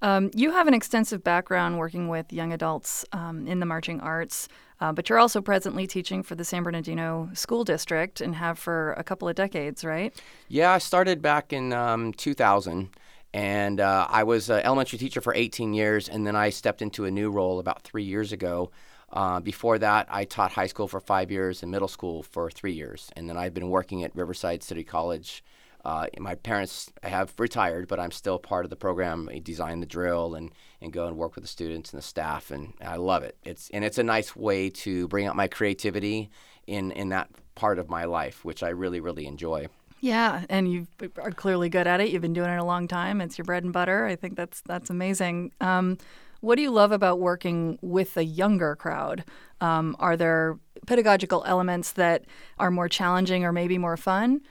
Um, 0.00 0.30
you 0.34 0.52
have 0.52 0.68
an 0.68 0.74
extensive 0.74 1.24
background 1.24 1.78
working 1.78 2.08
with 2.08 2.32
young 2.32 2.52
adults 2.52 3.04
um, 3.12 3.46
in 3.46 3.58
the 3.58 3.66
marching 3.66 4.00
arts, 4.00 4.48
uh, 4.80 4.92
but 4.92 5.08
you're 5.08 5.18
also 5.18 5.40
presently 5.40 5.86
teaching 5.86 6.22
for 6.22 6.36
the 6.36 6.44
San 6.44 6.62
Bernardino 6.62 7.30
School 7.34 7.64
District 7.64 8.20
and 8.20 8.36
have 8.36 8.58
for 8.58 8.92
a 8.92 9.02
couple 9.02 9.28
of 9.28 9.34
decades, 9.34 9.84
right? 9.84 10.14
Yeah, 10.46 10.70
I 10.70 10.78
started 10.78 11.20
back 11.20 11.52
in 11.52 11.72
um, 11.72 12.12
2000, 12.12 12.90
and 13.34 13.80
uh, 13.80 14.06
I 14.08 14.22
was 14.22 14.50
an 14.50 14.60
elementary 14.60 14.98
teacher 14.98 15.20
for 15.20 15.34
18 15.34 15.74
years, 15.74 16.08
and 16.08 16.24
then 16.24 16.36
I 16.36 16.50
stepped 16.50 16.80
into 16.80 17.04
a 17.04 17.10
new 17.10 17.30
role 17.30 17.58
about 17.58 17.82
three 17.82 18.04
years 18.04 18.32
ago. 18.32 18.70
Uh, 19.12 19.40
before 19.40 19.78
that, 19.78 20.06
I 20.10 20.24
taught 20.24 20.52
high 20.52 20.66
school 20.66 20.86
for 20.86 21.00
five 21.00 21.30
years 21.30 21.62
and 21.62 21.72
middle 21.72 21.88
school 21.88 22.22
for 22.22 22.50
three 22.50 22.72
years, 22.72 23.10
and 23.16 23.28
then 23.28 23.36
I've 23.36 23.54
been 23.54 23.70
working 23.70 24.04
at 24.04 24.14
Riverside 24.14 24.62
City 24.62 24.84
College 24.84 25.42
uh, 25.88 26.06
my 26.18 26.34
parents 26.34 26.92
have 27.02 27.32
retired, 27.38 27.88
but 27.88 27.98
I'm 27.98 28.10
still 28.10 28.38
part 28.38 28.66
of 28.66 28.70
the 28.70 28.76
program. 28.76 29.26
I 29.32 29.38
design 29.38 29.80
the 29.80 29.86
drill 29.86 30.34
and, 30.34 30.52
and 30.82 30.92
go 30.92 31.06
and 31.06 31.16
work 31.16 31.34
with 31.34 31.44
the 31.44 31.48
students 31.48 31.92
and 31.92 31.98
the 31.98 32.04
staff, 32.04 32.50
and 32.50 32.74
I 32.84 32.96
love 32.96 33.22
it. 33.22 33.38
It's 33.42 33.70
and 33.70 33.82
it's 33.82 33.96
a 33.96 34.02
nice 34.02 34.36
way 34.36 34.68
to 34.68 35.08
bring 35.08 35.26
out 35.26 35.34
my 35.34 35.48
creativity 35.48 36.28
in 36.66 36.92
in 36.92 37.08
that 37.08 37.30
part 37.54 37.78
of 37.78 37.88
my 37.88 38.04
life, 38.04 38.44
which 38.44 38.62
I 38.62 38.68
really 38.68 39.00
really 39.00 39.26
enjoy. 39.26 39.68
Yeah, 40.00 40.44
and 40.50 40.70
you 40.70 40.86
are 41.16 41.30
clearly 41.30 41.70
good 41.70 41.86
at 41.86 42.02
it. 42.02 42.10
You've 42.10 42.20
been 42.20 42.34
doing 42.34 42.50
it 42.50 42.58
a 42.58 42.64
long 42.64 42.86
time. 42.86 43.22
It's 43.22 43.38
your 43.38 43.46
bread 43.46 43.64
and 43.64 43.72
butter. 43.72 44.04
I 44.04 44.14
think 44.14 44.36
that's 44.36 44.60
that's 44.66 44.90
amazing. 44.90 45.52
Um, 45.62 45.96
what 46.40 46.56
do 46.56 46.62
you 46.62 46.70
love 46.70 46.92
about 46.92 47.18
working 47.18 47.78
with 47.80 48.14
a 48.18 48.24
younger 48.24 48.76
crowd? 48.76 49.24
Um, 49.62 49.96
are 49.98 50.18
there 50.18 50.58
pedagogical 50.86 51.44
elements 51.46 51.92
that 51.92 52.26
are 52.58 52.70
more 52.70 52.90
challenging 52.90 53.42
or 53.46 53.52
maybe 53.52 53.78
more 53.78 53.96
fun? 53.96 54.42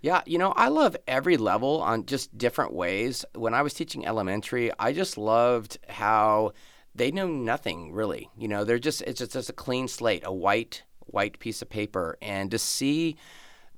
Yeah, 0.00 0.22
you 0.26 0.38
know, 0.38 0.52
I 0.52 0.68
love 0.68 0.96
every 1.08 1.36
level 1.36 1.82
on 1.82 2.06
just 2.06 2.36
different 2.38 2.72
ways. 2.72 3.24
When 3.34 3.52
I 3.52 3.62
was 3.62 3.74
teaching 3.74 4.06
elementary, 4.06 4.70
I 4.78 4.92
just 4.92 5.18
loved 5.18 5.78
how 5.88 6.52
they 6.94 7.10
know 7.10 7.26
nothing 7.26 7.92
really. 7.92 8.30
You 8.36 8.46
know, 8.48 8.64
they're 8.64 8.78
just 8.78 9.02
it's 9.02 9.18
just 9.18 9.32
just 9.32 9.50
a 9.50 9.54
clean 9.54 9.88
slate, 9.88 10.22
a 10.24 10.32
white 10.32 10.84
white 11.06 11.38
piece 11.40 11.62
of 11.62 11.68
paper, 11.68 12.16
and 12.22 12.50
to 12.52 12.58
see 12.58 13.16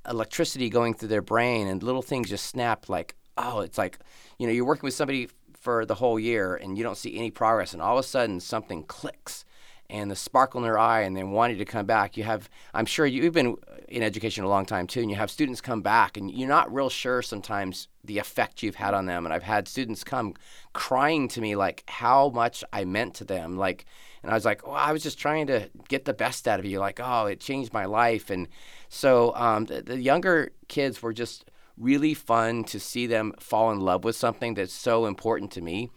electricity 0.08 0.68
going 0.68 0.94
through 0.94 1.08
their 1.08 1.22
brain 1.22 1.66
and 1.66 1.82
little 1.82 2.02
things 2.02 2.30
just 2.30 2.46
snap 2.46 2.88
like 2.88 3.16
oh 3.36 3.60
it's 3.60 3.76
like 3.76 3.98
you 4.38 4.46
know 4.46 4.52
you're 4.52 4.64
working 4.64 4.86
with 4.86 4.94
somebody 4.94 5.28
for 5.52 5.84
the 5.84 5.94
whole 5.94 6.18
year 6.18 6.56
and 6.56 6.78
you 6.78 6.82
don't 6.82 6.96
see 6.96 7.18
any 7.18 7.30
progress 7.30 7.74
and 7.74 7.82
all 7.82 7.98
of 7.98 8.04
a 8.04 8.08
sudden 8.08 8.40
something 8.40 8.82
clicks 8.84 9.44
and 9.90 10.10
the 10.10 10.16
sparkle 10.16 10.58
in 10.58 10.64
their 10.64 10.78
eye 10.78 11.02
and 11.02 11.16
then 11.16 11.30
wanting 11.30 11.58
to 11.58 11.64
come 11.64 11.86
back 11.86 12.16
you 12.16 12.24
have 12.24 12.48
i'm 12.74 12.86
sure 12.86 13.06
you've 13.06 13.34
been 13.34 13.56
in 13.88 14.02
education 14.02 14.44
a 14.44 14.48
long 14.48 14.64
time 14.64 14.86
too 14.86 15.00
and 15.00 15.10
you 15.10 15.16
have 15.16 15.30
students 15.30 15.60
come 15.60 15.82
back 15.82 16.16
and 16.16 16.30
you're 16.30 16.48
not 16.48 16.72
real 16.72 16.88
sure 16.88 17.22
sometimes 17.22 17.88
the 18.04 18.18
effect 18.18 18.62
you've 18.62 18.76
had 18.76 18.94
on 18.94 19.06
them 19.06 19.26
and 19.26 19.34
i've 19.34 19.42
had 19.42 19.68
students 19.68 20.04
come 20.04 20.34
crying 20.72 21.28
to 21.28 21.40
me 21.40 21.56
like 21.56 21.82
how 21.88 22.28
much 22.30 22.62
i 22.72 22.84
meant 22.84 23.14
to 23.14 23.24
them 23.24 23.56
like 23.56 23.84
and 24.22 24.30
i 24.30 24.34
was 24.34 24.44
like 24.44 24.66
well 24.66 24.76
i 24.76 24.92
was 24.92 25.02
just 25.02 25.18
trying 25.18 25.46
to 25.46 25.68
get 25.88 26.04
the 26.04 26.14
best 26.14 26.46
out 26.46 26.58
of 26.58 26.64
you 26.64 26.78
like 26.78 27.00
oh 27.02 27.26
it 27.26 27.40
changed 27.40 27.72
my 27.72 27.84
life 27.84 28.30
and 28.30 28.48
so 28.88 29.34
um, 29.36 29.66
the, 29.66 29.82
the 29.82 30.00
younger 30.00 30.50
kids 30.68 31.00
were 31.00 31.12
just 31.12 31.44
really 31.80 32.14
fun 32.14 32.62
to 32.64 32.78
see 32.78 33.06
them 33.06 33.32
fall 33.40 33.72
in 33.72 33.80
love 33.80 34.04
with 34.04 34.14
something 34.14 34.54
that's 34.54 34.72
so 34.72 35.06
important 35.06 35.50
to 35.52 35.60
me. 35.60 35.90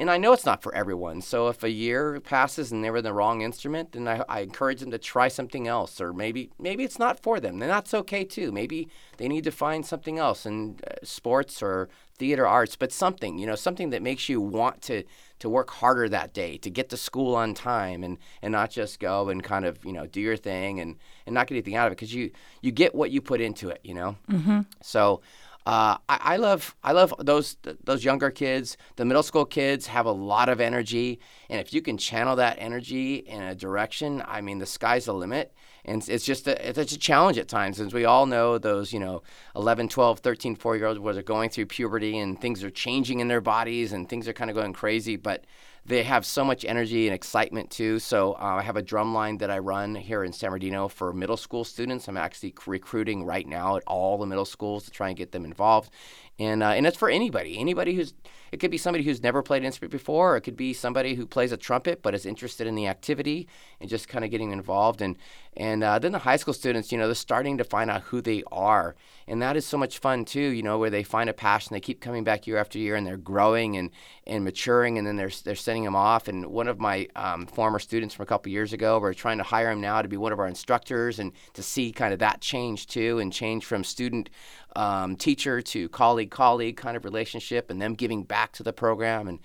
And 0.00 0.10
I 0.10 0.16
know 0.16 0.32
it's 0.32 0.46
not 0.46 0.62
for 0.62 0.74
everyone. 0.74 1.20
So 1.20 1.48
if 1.48 1.62
a 1.62 1.70
year 1.70 2.20
passes 2.20 2.72
and 2.72 2.82
they're 2.82 2.96
in 2.96 3.04
the 3.04 3.12
wrong 3.12 3.42
instrument, 3.42 3.92
then 3.92 4.08
I, 4.08 4.24
I, 4.30 4.40
encourage 4.40 4.80
them 4.80 4.90
to 4.92 4.98
try 4.98 5.28
something 5.28 5.68
else. 5.68 6.00
Or 6.00 6.14
maybe 6.14 6.50
maybe 6.58 6.84
it's 6.84 6.98
not 6.98 7.22
for 7.22 7.38
them. 7.38 7.58
Then 7.58 7.68
that's 7.68 7.92
okay 7.92 8.24
too. 8.24 8.50
Maybe 8.50 8.88
they 9.18 9.28
need 9.28 9.44
to 9.44 9.50
find 9.50 9.84
something 9.84 10.18
else 10.18 10.46
in 10.46 10.80
uh, 10.86 10.94
sports 11.02 11.62
or 11.62 11.90
theater 12.16 12.46
arts, 12.46 12.76
but 12.76 12.92
something, 12.92 13.36
you 13.36 13.46
know, 13.46 13.54
something 13.54 13.90
that 13.90 14.00
makes 14.00 14.26
you 14.26 14.40
want 14.40 14.80
to 14.82 15.04
to 15.40 15.48
work 15.48 15.70
harder 15.70 16.08
that 16.08 16.32
day, 16.32 16.56
to 16.58 16.70
get 16.70 16.90
to 16.90 16.96
school 16.96 17.34
on 17.34 17.54
time 17.54 18.04
and, 18.04 18.18
and 18.42 18.52
not 18.52 18.70
just 18.70 19.00
go 19.00 19.30
and 19.30 19.42
kind 19.42 19.64
of, 19.64 19.82
you 19.84 19.92
know, 19.92 20.06
do 20.06 20.20
your 20.20 20.36
thing 20.36 20.80
and, 20.80 20.96
and 21.26 21.34
not 21.34 21.46
get 21.46 21.54
anything 21.54 21.76
out 21.76 21.86
of 21.86 21.92
it 21.92 21.96
because 21.96 22.14
you, 22.14 22.30
you 22.60 22.70
get 22.70 22.94
what 22.94 23.10
you 23.10 23.22
put 23.22 23.40
into 23.40 23.70
it, 23.70 23.80
you 23.82 23.94
know? 23.94 24.16
Mm-hmm. 24.30 24.60
So 24.82 25.22
uh, 25.66 25.98
I, 26.08 26.18
I, 26.20 26.36
love 26.36 26.74
I 26.82 26.92
love 26.92 27.12
those 27.18 27.56
those 27.84 28.02
younger 28.02 28.30
kids. 28.30 28.76
The 28.96 29.04
middle 29.04 29.22
school 29.22 29.44
kids 29.44 29.86
have 29.88 30.06
a 30.06 30.12
lot 30.12 30.48
of 30.48 30.60
energy, 30.60 31.20
and 31.50 31.60
if 31.60 31.74
you 31.74 31.82
can 31.82 31.98
channel 31.98 32.36
that 32.36 32.56
energy 32.58 33.16
in 33.16 33.42
a 33.42 33.54
direction, 33.54 34.22
I 34.26 34.40
mean, 34.40 34.58
the 34.58 34.66
sky's 34.66 35.04
the 35.04 35.14
limit. 35.14 35.52
And 35.84 36.06
it's 36.08 36.26
just 36.26 36.46
a, 36.46 36.68
it's 36.68 36.78
a 36.78 36.98
challenge 36.98 37.38
at 37.38 37.48
times, 37.48 37.80
as 37.80 37.94
we 37.94 38.04
all 38.04 38.26
know 38.26 38.58
those 38.58 38.92
you 38.92 39.00
know 39.00 39.22
11, 39.54 39.88
12, 39.88 40.20
13, 40.20 40.56
4 40.56 40.76
year 40.76 40.86
olds 40.86 41.00
where 41.00 41.14
they're 41.14 41.22
going 41.22 41.50
through 41.50 41.66
puberty 41.66 42.18
and 42.18 42.40
things 42.40 42.64
are 42.64 42.70
changing 42.70 43.20
in 43.20 43.28
their 43.28 43.40
bodies 43.40 43.92
and 43.92 44.08
things 44.08 44.28
are 44.28 44.32
kind 44.32 44.50
of 44.50 44.56
going 44.56 44.72
crazy, 44.72 45.16
but 45.16 45.44
they 45.84 46.02
have 46.02 46.24
so 46.26 46.44
much 46.44 46.64
energy 46.64 47.06
and 47.06 47.14
excitement 47.14 47.70
too. 47.70 47.98
So 47.98 48.34
uh, 48.34 48.56
I 48.58 48.62
have 48.62 48.76
a 48.76 48.82
drum 48.82 49.14
line 49.14 49.38
that 49.38 49.50
I 49.50 49.58
run 49.58 49.94
here 49.94 50.24
in 50.24 50.32
San 50.32 50.50
Bernardino 50.50 50.88
for 50.88 51.12
middle 51.12 51.36
school 51.36 51.64
students. 51.64 52.08
I'm 52.08 52.16
actually 52.16 52.54
recruiting 52.66 53.24
right 53.24 53.46
now 53.46 53.76
at 53.76 53.82
all 53.86 54.18
the 54.18 54.26
middle 54.26 54.44
schools 54.44 54.84
to 54.84 54.90
try 54.90 55.08
and 55.08 55.16
get 55.16 55.32
them 55.32 55.44
involved, 55.44 55.90
and 56.40 56.62
uh, 56.62 56.68
and 56.68 56.86
it's 56.86 56.96
for 56.96 57.10
anybody. 57.10 57.58
Anybody 57.58 57.94
who's 57.94 58.14
it 58.50 58.58
could 58.58 58.70
be 58.70 58.78
somebody 58.78 59.04
who's 59.04 59.22
never 59.22 59.42
played 59.42 59.62
an 59.62 59.66
instrument 59.66 59.92
before, 59.92 60.32
or 60.32 60.36
it 60.36 60.40
could 60.40 60.56
be 60.56 60.72
somebody 60.72 61.14
who 61.14 61.24
plays 61.24 61.52
a 61.52 61.56
trumpet 61.56 62.02
but 62.02 62.14
is 62.14 62.26
interested 62.26 62.66
in 62.66 62.74
the 62.74 62.88
activity 62.88 63.46
and 63.80 63.88
just 63.88 64.08
kind 64.08 64.24
of 64.24 64.30
getting 64.30 64.50
involved. 64.50 65.02
And 65.02 65.16
and 65.56 65.84
uh, 65.84 65.98
then 65.98 66.12
the 66.12 66.20
high 66.20 66.36
school 66.36 66.54
students, 66.54 66.90
you 66.90 66.98
know, 66.98 67.06
they're 67.06 67.14
starting 67.14 67.58
to 67.58 67.64
find 67.64 67.90
out 67.90 68.02
who 68.02 68.20
they 68.20 68.42
are, 68.50 68.96
and 69.28 69.42
that 69.42 69.56
is 69.56 69.66
so 69.66 69.76
much 69.76 69.98
fun 69.98 70.24
too. 70.24 70.40
You 70.40 70.62
know, 70.62 70.78
where 70.78 70.90
they 70.90 71.02
find 71.02 71.28
a 71.28 71.34
passion, 71.34 71.74
they 71.74 71.80
keep 71.80 72.00
coming 72.00 72.24
back 72.24 72.46
year 72.46 72.56
after 72.56 72.78
year, 72.78 72.96
and 72.96 73.06
they're 73.06 73.18
growing 73.18 73.76
and 73.76 73.90
and 74.26 74.42
maturing, 74.42 74.96
and 74.96 75.06
then 75.06 75.16
they're 75.16 75.30
they're 75.44 75.54
sending 75.54 75.84
them 75.84 75.96
off. 75.96 76.26
And 76.26 76.46
one 76.46 76.68
of 76.68 76.80
my 76.80 77.06
um, 77.16 77.46
former 77.46 77.78
students 77.78 78.14
from 78.14 78.22
a 78.22 78.26
couple 78.26 78.50
years 78.50 78.72
ago, 78.72 78.98
we're 78.98 79.12
trying 79.12 79.38
to 79.38 79.44
hire 79.44 79.70
him 79.70 79.80
now 79.80 80.00
to 80.00 80.08
be 80.08 80.16
one 80.16 80.32
of 80.32 80.38
our 80.38 80.48
instructors, 80.48 81.18
and 81.18 81.32
to 81.52 81.62
see 81.62 81.92
kind 81.92 82.14
of 82.14 82.18
that 82.20 82.40
change 82.40 82.86
too, 82.86 83.18
and 83.18 83.32
change 83.32 83.66
from 83.66 83.84
student 83.84 84.30
um, 84.76 85.16
teacher 85.16 85.60
to 85.62 85.88
colleague 85.88 86.30
colleague 86.30 86.76
kind 86.76 86.96
of 86.96 87.04
relationship, 87.04 87.70
and 87.70 87.80
them 87.80 87.94
giving 87.94 88.22
back 88.22 88.52
to 88.52 88.62
the 88.62 88.72
program. 88.72 89.28
And 89.28 89.40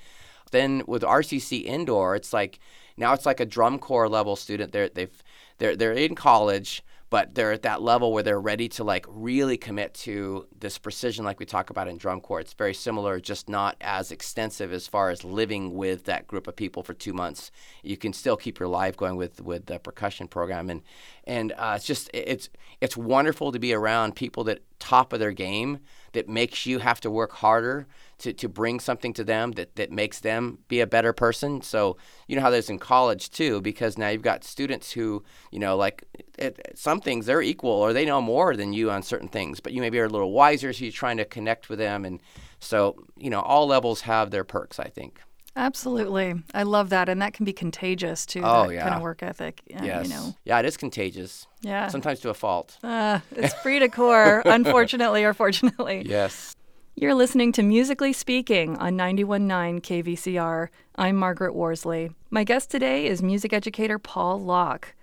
then 0.51 0.84
with 0.88 1.03
RCC 1.03 1.63
indoor, 1.65 2.15
it's 2.15 2.34
like 2.34 2.59
now 2.97 3.13
it's 3.13 3.26
like 3.26 3.39
a 3.39 3.45
drum 3.45 3.80
corps 3.80 4.09
level 4.09 4.36
student. 4.36 4.71
They're 4.71 4.89
they've 4.89 5.23
they're 5.57 5.76
they're 5.76 5.93
in 5.93 6.15
college 6.15 6.84
but 7.09 7.36
they're 7.36 7.51
at 7.51 7.61
that 7.61 7.82
level 7.82 8.11
where 8.11 8.23
they're 8.23 8.41
ready 8.41 8.67
to 8.67 8.84
like 8.84 9.05
really 9.07 9.57
commit 9.57 9.93
to 9.93 10.45
this 10.59 10.78
precision 10.78 11.23
like 11.23 11.39
we 11.39 11.45
talk 11.45 11.69
about 11.69 11.88
in 11.88 11.97
drum 11.97 12.19
corps 12.19 12.39
it's 12.39 12.53
very 12.53 12.73
similar 12.73 13.19
just 13.19 13.47
not 13.47 13.76
as 13.82 14.11
extensive 14.11 14.73
as 14.73 14.88
far 14.88 15.09
as 15.09 15.23
living 15.23 15.73
with 15.73 16.05
that 16.05 16.28
group 16.28 16.47
of 16.47 16.55
people 16.55 16.84
for 16.84 16.93
two 16.93 17.13
months 17.13 17.51
you 17.84 17.95
can 17.95 18.11
still 18.11 18.36
keep 18.36 18.59
your 18.59 18.67
life 18.67 18.97
going 18.97 19.15
with 19.15 19.41
with 19.41 19.65
the 19.67 19.80
percussion 19.80 20.28
program 20.28 20.69
and 20.69 20.82
and 21.26 21.53
uh, 21.53 21.73
it's 21.76 21.86
just 21.86 22.09
it's 22.13 22.49
it's 22.82 22.97
wonderful 22.97 23.51
to 23.51 23.59
be 23.59 23.73
around 23.73 24.15
people 24.15 24.43
that 24.43 24.61
top 24.80 25.13
of 25.13 25.19
their 25.19 25.32
game 25.32 25.80
that 26.13 26.30
makes 26.30 26.65
you 26.65 26.80
have 26.80 26.99
to 27.01 27.11
work 27.11 27.32
harder 27.34 27.88
to, 28.17 28.32
to 28.32 28.47
bring 28.47 28.80
something 28.80 29.13
to 29.13 29.23
them 29.23 29.51
that, 29.53 29.76
that 29.76 29.91
makes 29.91 30.19
them 30.21 30.59
be 30.67 30.80
a 30.80 30.88
better 30.88 31.11
person. 31.11 31.61
So, 31.61 31.97
you 32.28 32.36
know 32.36 32.41
how 32.41 32.49
there's 32.49 32.69
in 32.69 32.80
college 32.80 33.30
too, 33.30 33.61
because 33.61 33.97
now 33.97 34.09
you've 34.09 34.21
got 34.21 34.43
students 34.43 34.91
who, 34.91 35.23
you 35.51 35.59
know, 35.59 35.76
like 35.76 36.05
it, 36.38 36.59
some 36.76 37.01
things 37.01 37.26
they're 37.26 37.41
equal 37.41 37.71
or 37.71 37.91
they 37.91 38.05
know 38.05 38.21
more 38.21 38.55
than 38.55 38.71
you 38.71 38.89
on 38.89 39.03
certain 39.03 39.28
things, 39.28 39.59
but 39.59 39.73
you 39.73 39.82
maybe 39.82 39.99
are 39.99 40.05
a 40.05 40.09
little 40.09 40.32
wiser, 40.32 40.71
so 40.71 40.86
you're 40.86 40.91
trying 40.91 41.17
to 41.17 41.26
connect 41.26 41.69
with 41.69 41.80
them. 41.80 42.05
And 42.05 42.21
so, 42.59 42.95
you 43.17 43.30
know, 43.30 43.41
all 43.41 43.67
levels 43.67 44.01
have 44.01 44.32
their 44.32 44.45
perks, 44.45 44.80
I 44.80 44.88
think. 44.88 45.21
Absolutely. 45.56 46.36
I 46.53 46.64
love 46.64 46.89
that. 46.89 47.08
And 47.08 47.22
that 47.22 47.34
can 47.34 47.45
be 47.45 47.53
contagious 47.53 48.26
too. 48.26 48.41
Oh, 48.43 48.68
that 48.68 48.74
yeah. 48.74 48.84
kind 48.84 48.95
of 48.95 49.01
work 49.01 49.24
ethic. 49.24 49.62
Yes. 49.68 50.08
You 50.08 50.14
know. 50.14 50.36
Yeah, 50.43 50.60
it 50.60 50.66
is 50.66 50.78
contagious. 50.78 51.47
Yeah. 51.62 51.88
Sometimes 51.88 52.20
to 52.22 52.30
a 52.30 52.34
fault. 52.34 52.78
Uh, 52.84 53.20
it's 53.36 53.53
free 53.64 53.80
to 53.80 53.88
core, 53.89 54.41
unfortunately 54.45 55.24
or 55.24 55.34
fortunately. 55.34 56.03
Yes. 56.06 56.56
You're 56.97 57.14
listening 57.14 57.51
to 57.53 57.64
Musically 57.64 58.14
Speaking 58.14 58.78
on 58.78 58.97
91.9 58.97 59.82
KVCR. 59.82 60.70
I'm 60.95 61.18
Margaret 61.18 61.53
Worsley. 61.53 62.12
My 62.30 62.45
guest 62.45 62.72
today 62.72 63.08
is 63.08 63.22
music 63.22 63.51
educator 63.51 63.99
Paul 63.99 64.39
Locke. 64.39 64.95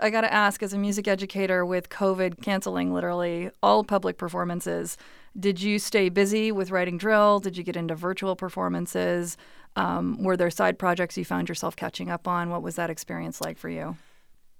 I 0.00 0.10
got 0.10 0.22
to 0.22 0.32
ask, 0.32 0.62
as 0.62 0.72
a 0.72 0.78
music 0.78 1.06
educator 1.06 1.64
with 1.66 1.90
COVID 1.90 2.42
canceling 2.42 2.92
literally 2.92 3.50
all 3.62 3.84
public 3.84 4.16
performances, 4.16 4.96
did 5.38 5.60
you 5.60 5.78
stay 5.78 6.08
busy 6.08 6.50
with 6.50 6.70
writing 6.70 6.98
drill? 6.98 7.40
Did 7.40 7.56
you 7.56 7.62
get 7.62 7.76
into 7.76 7.94
virtual 7.94 8.36
performances? 8.36 9.36
Um, 9.76 10.22
were 10.22 10.36
there 10.36 10.50
side 10.50 10.78
projects 10.78 11.16
you 11.16 11.24
found 11.24 11.48
yourself 11.48 11.76
catching 11.76 12.10
up 12.10 12.28
on? 12.28 12.50
What 12.50 12.62
was 12.62 12.76
that 12.76 12.90
experience 12.90 13.40
like 13.40 13.58
for 13.58 13.68
you? 13.68 13.96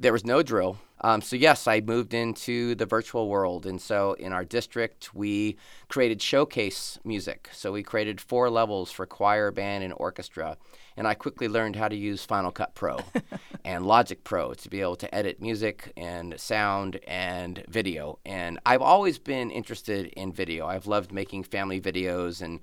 there 0.02 0.12
was 0.12 0.24
no 0.24 0.42
drill. 0.42 0.78
Um, 1.04 1.20
so, 1.20 1.34
yes, 1.34 1.66
I 1.66 1.80
moved 1.80 2.14
into 2.14 2.76
the 2.76 2.86
virtual 2.86 3.28
world. 3.28 3.66
And 3.66 3.80
so, 3.80 4.12
in 4.14 4.32
our 4.32 4.44
district, 4.44 5.14
we 5.14 5.56
created 5.88 6.22
showcase 6.22 6.98
music. 7.04 7.48
So, 7.52 7.72
we 7.72 7.82
created 7.82 8.20
four 8.20 8.50
levels 8.50 8.92
for 8.92 9.06
choir, 9.06 9.50
band, 9.50 9.82
and 9.82 9.94
orchestra. 9.96 10.58
And 10.96 11.08
I 11.08 11.14
quickly 11.14 11.48
learned 11.48 11.76
how 11.76 11.88
to 11.88 11.96
use 11.96 12.24
Final 12.24 12.52
Cut 12.52 12.74
Pro 12.74 12.98
and 13.64 13.86
Logic 13.86 14.22
Pro 14.22 14.54
to 14.54 14.68
be 14.68 14.80
able 14.80 14.96
to 14.96 15.12
edit 15.12 15.40
music 15.40 15.92
and 15.96 16.38
sound 16.38 17.00
and 17.06 17.64
video. 17.68 18.18
And 18.24 18.60
I've 18.66 18.82
always 18.82 19.18
been 19.18 19.50
interested 19.50 20.06
in 20.06 20.32
video. 20.32 20.66
I've 20.66 20.86
loved 20.86 21.12
making 21.12 21.44
family 21.44 21.80
videos 21.80 22.42
and 22.42 22.60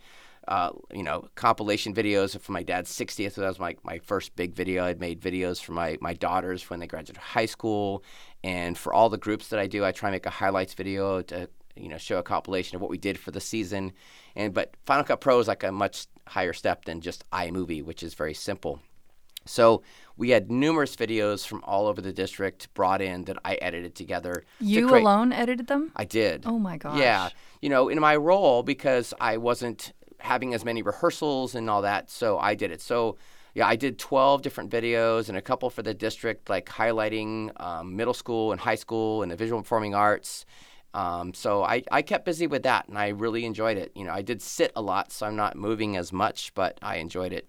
uh, 0.50 0.72
you 0.92 1.04
know, 1.04 1.28
compilation 1.36 1.94
videos 1.94 2.38
for 2.42 2.52
my 2.52 2.64
dad's 2.64 2.92
60th. 2.92 3.34
So 3.34 3.42
that 3.42 3.48
was 3.48 3.60
my, 3.60 3.76
my 3.84 4.00
first 4.00 4.36
big 4.36 4.56
video. 4.56 4.84
I'd 4.84 5.00
made 5.00 5.22
videos 5.22 5.62
for 5.62 5.74
my, 5.74 5.98
my 6.02 6.14
daughters 6.16 6.70
when 6.72 6.80
they 6.80 6.88
graduated 6.88 7.18
high 7.18 7.46
school. 7.46 8.04
And 8.44 8.76
for 8.76 8.92
all 8.92 9.10
the 9.10 9.18
groups 9.20 9.50
that 9.50 9.60
I 9.60 9.68
do, 9.68 9.86
I 9.86 9.92
try 9.92 10.10
and 10.10 10.16
make 10.16 10.26
a 10.26 10.32
highlights 10.32 10.74
video 10.74 11.22
to, 11.22 11.48
you 11.76 11.88
know, 11.88 12.00
show 12.00 12.18
a 12.18 12.24
compilation 12.24 12.76
of 12.76 12.82
what 12.82 12.90
we 12.90 12.98
did 12.98 13.20
for 13.20 13.30
the 13.30 13.40
season. 13.40 13.94
And 14.36 14.52
But 14.52 14.74
Final 14.88 15.04
Cut 15.04 15.22
Pro 15.22 15.40
is 15.40 15.48
like 15.48 15.64
a 15.64 15.72
much 15.72 16.08
higher 16.28 16.54
step 16.54 16.86
than 16.86 17.00
just 17.00 17.30
iMovie, 17.32 17.84
which 17.84 18.02
is 18.02 18.16
very 18.16 18.34
simple. 18.34 18.80
So 19.46 19.82
we 20.18 20.30
had 20.32 20.52
numerous 20.52 20.96
videos 20.96 21.46
from 21.48 21.64
all 21.64 21.88
over 21.88 22.02
the 22.02 22.12
district 22.12 22.72
brought 22.74 23.02
in 23.02 23.24
that 23.26 23.38
I 23.46 23.56
edited 23.56 23.96
together. 23.96 24.44
to 24.60 24.66
You 24.66 24.88
create- 24.88 25.02
alone 25.02 25.32
edited 25.32 25.68
them? 25.68 25.92
I 25.96 26.06
did. 26.06 26.44
Oh 26.46 26.60
my 26.60 26.78
gosh. 26.78 27.00
Yeah, 27.00 27.30
you 27.62 27.70
know, 27.70 27.88
in 27.90 28.00
my 28.00 28.16
role 28.16 28.62
because 28.64 29.14
I 29.20 29.38
wasn't 29.38 29.94
having 30.20 30.54
as 30.54 30.66
many 30.66 30.82
rehearsals 30.82 31.56
and 31.56 31.70
all 31.70 31.82
that, 31.82 32.10
so 32.10 32.38
I 32.38 32.56
did 32.56 32.72
it. 32.72 32.82
So 32.82 33.18
yeah, 33.54 33.68
I 33.68 33.76
did 33.76 33.98
12 33.98 34.42
different 34.42 34.72
videos 34.72 35.30
and 35.30 35.38
a 35.38 35.42
couple 35.42 35.70
for 35.70 35.82
the 35.82 35.94
district, 35.94 36.50
like 36.50 36.68
highlighting 36.68 37.52
um, 37.62 37.96
middle 37.96 38.14
school 38.14 38.52
and 38.52 38.62
high 38.62 38.76
school 38.76 39.24
and 39.24 39.32
the 39.32 39.36
visual 39.36 39.62
performing 39.62 39.96
arts. 39.96 40.46
Um, 40.94 41.34
so 41.34 41.64
I, 41.64 41.84
I 41.92 42.02
kept 42.02 42.26
busy 42.26 42.48
with 42.48 42.64
that 42.64 42.88
and 42.88 42.98
I 42.98 43.10
really 43.10 43.46
enjoyed 43.46 43.78
it. 43.78 43.92
You 43.96 44.06
know, 44.06 44.12
I 44.12 44.22
did 44.22 44.42
sit 44.42 44.72
a 44.76 44.82
lot, 44.82 45.12
so 45.12 45.26
I'm 45.26 45.36
not 45.36 45.56
moving 45.56 45.98
as 45.98 46.12
much, 46.12 46.54
but 46.54 46.80
I 46.82 46.98
enjoyed 46.98 47.34
it. 47.34 47.48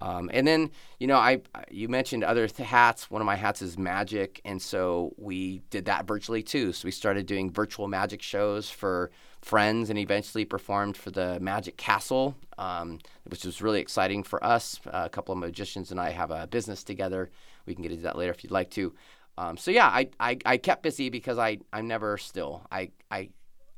Um, 0.00 0.30
and 0.32 0.46
then, 0.46 0.70
you 1.00 1.06
know, 1.06 1.16
I 1.16 1.40
you 1.70 1.88
mentioned 1.88 2.22
other 2.22 2.46
th- 2.46 2.68
hats. 2.68 3.10
One 3.10 3.20
of 3.20 3.26
my 3.26 3.34
hats 3.34 3.62
is 3.62 3.76
magic, 3.76 4.40
and 4.44 4.62
so 4.62 5.12
we 5.16 5.62
did 5.70 5.86
that 5.86 6.06
virtually 6.06 6.42
too. 6.42 6.72
So 6.72 6.86
we 6.86 6.92
started 6.92 7.26
doing 7.26 7.50
virtual 7.50 7.88
magic 7.88 8.22
shows 8.22 8.70
for 8.70 9.10
friends, 9.48 9.88
and 9.88 9.98
eventually 9.98 10.44
performed 10.44 10.94
for 10.96 11.10
the 11.10 11.40
Magic 11.40 11.78
Castle, 11.78 12.36
um, 12.58 12.98
which 13.24 13.44
was 13.46 13.62
really 13.62 13.80
exciting 13.80 14.22
for 14.22 14.44
us. 14.44 14.78
Uh, 14.86 15.02
a 15.06 15.08
couple 15.08 15.32
of 15.32 15.38
magicians 15.38 15.90
and 15.90 15.98
I 15.98 16.10
have 16.10 16.30
a 16.30 16.46
business 16.46 16.84
together. 16.84 17.30
We 17.64 17.74
can 17.74 17.82
get 17.82 17.90
into 17.90 18.04
that 18.04 18.18
later 18.18 18.30
if 18.30 18.44
you'd 18.44 18.52
like 18.52 18.70
to. 18.72 18.92
Um, 19.38 19.56
so 19.56 19.70
yeah, 19.70 19.86
I, 19.86 20.10
I 20.20 20.36
I 20.44 20.56
kept 20.58 20.82
busy 20.82 21.08
because 21.08 21.38
I 21.38 21.58
I'm 21.72 21.88
never 21.88 22.18
still. 22.18 22.66
I 22.70 22.90
I 23.10 23.30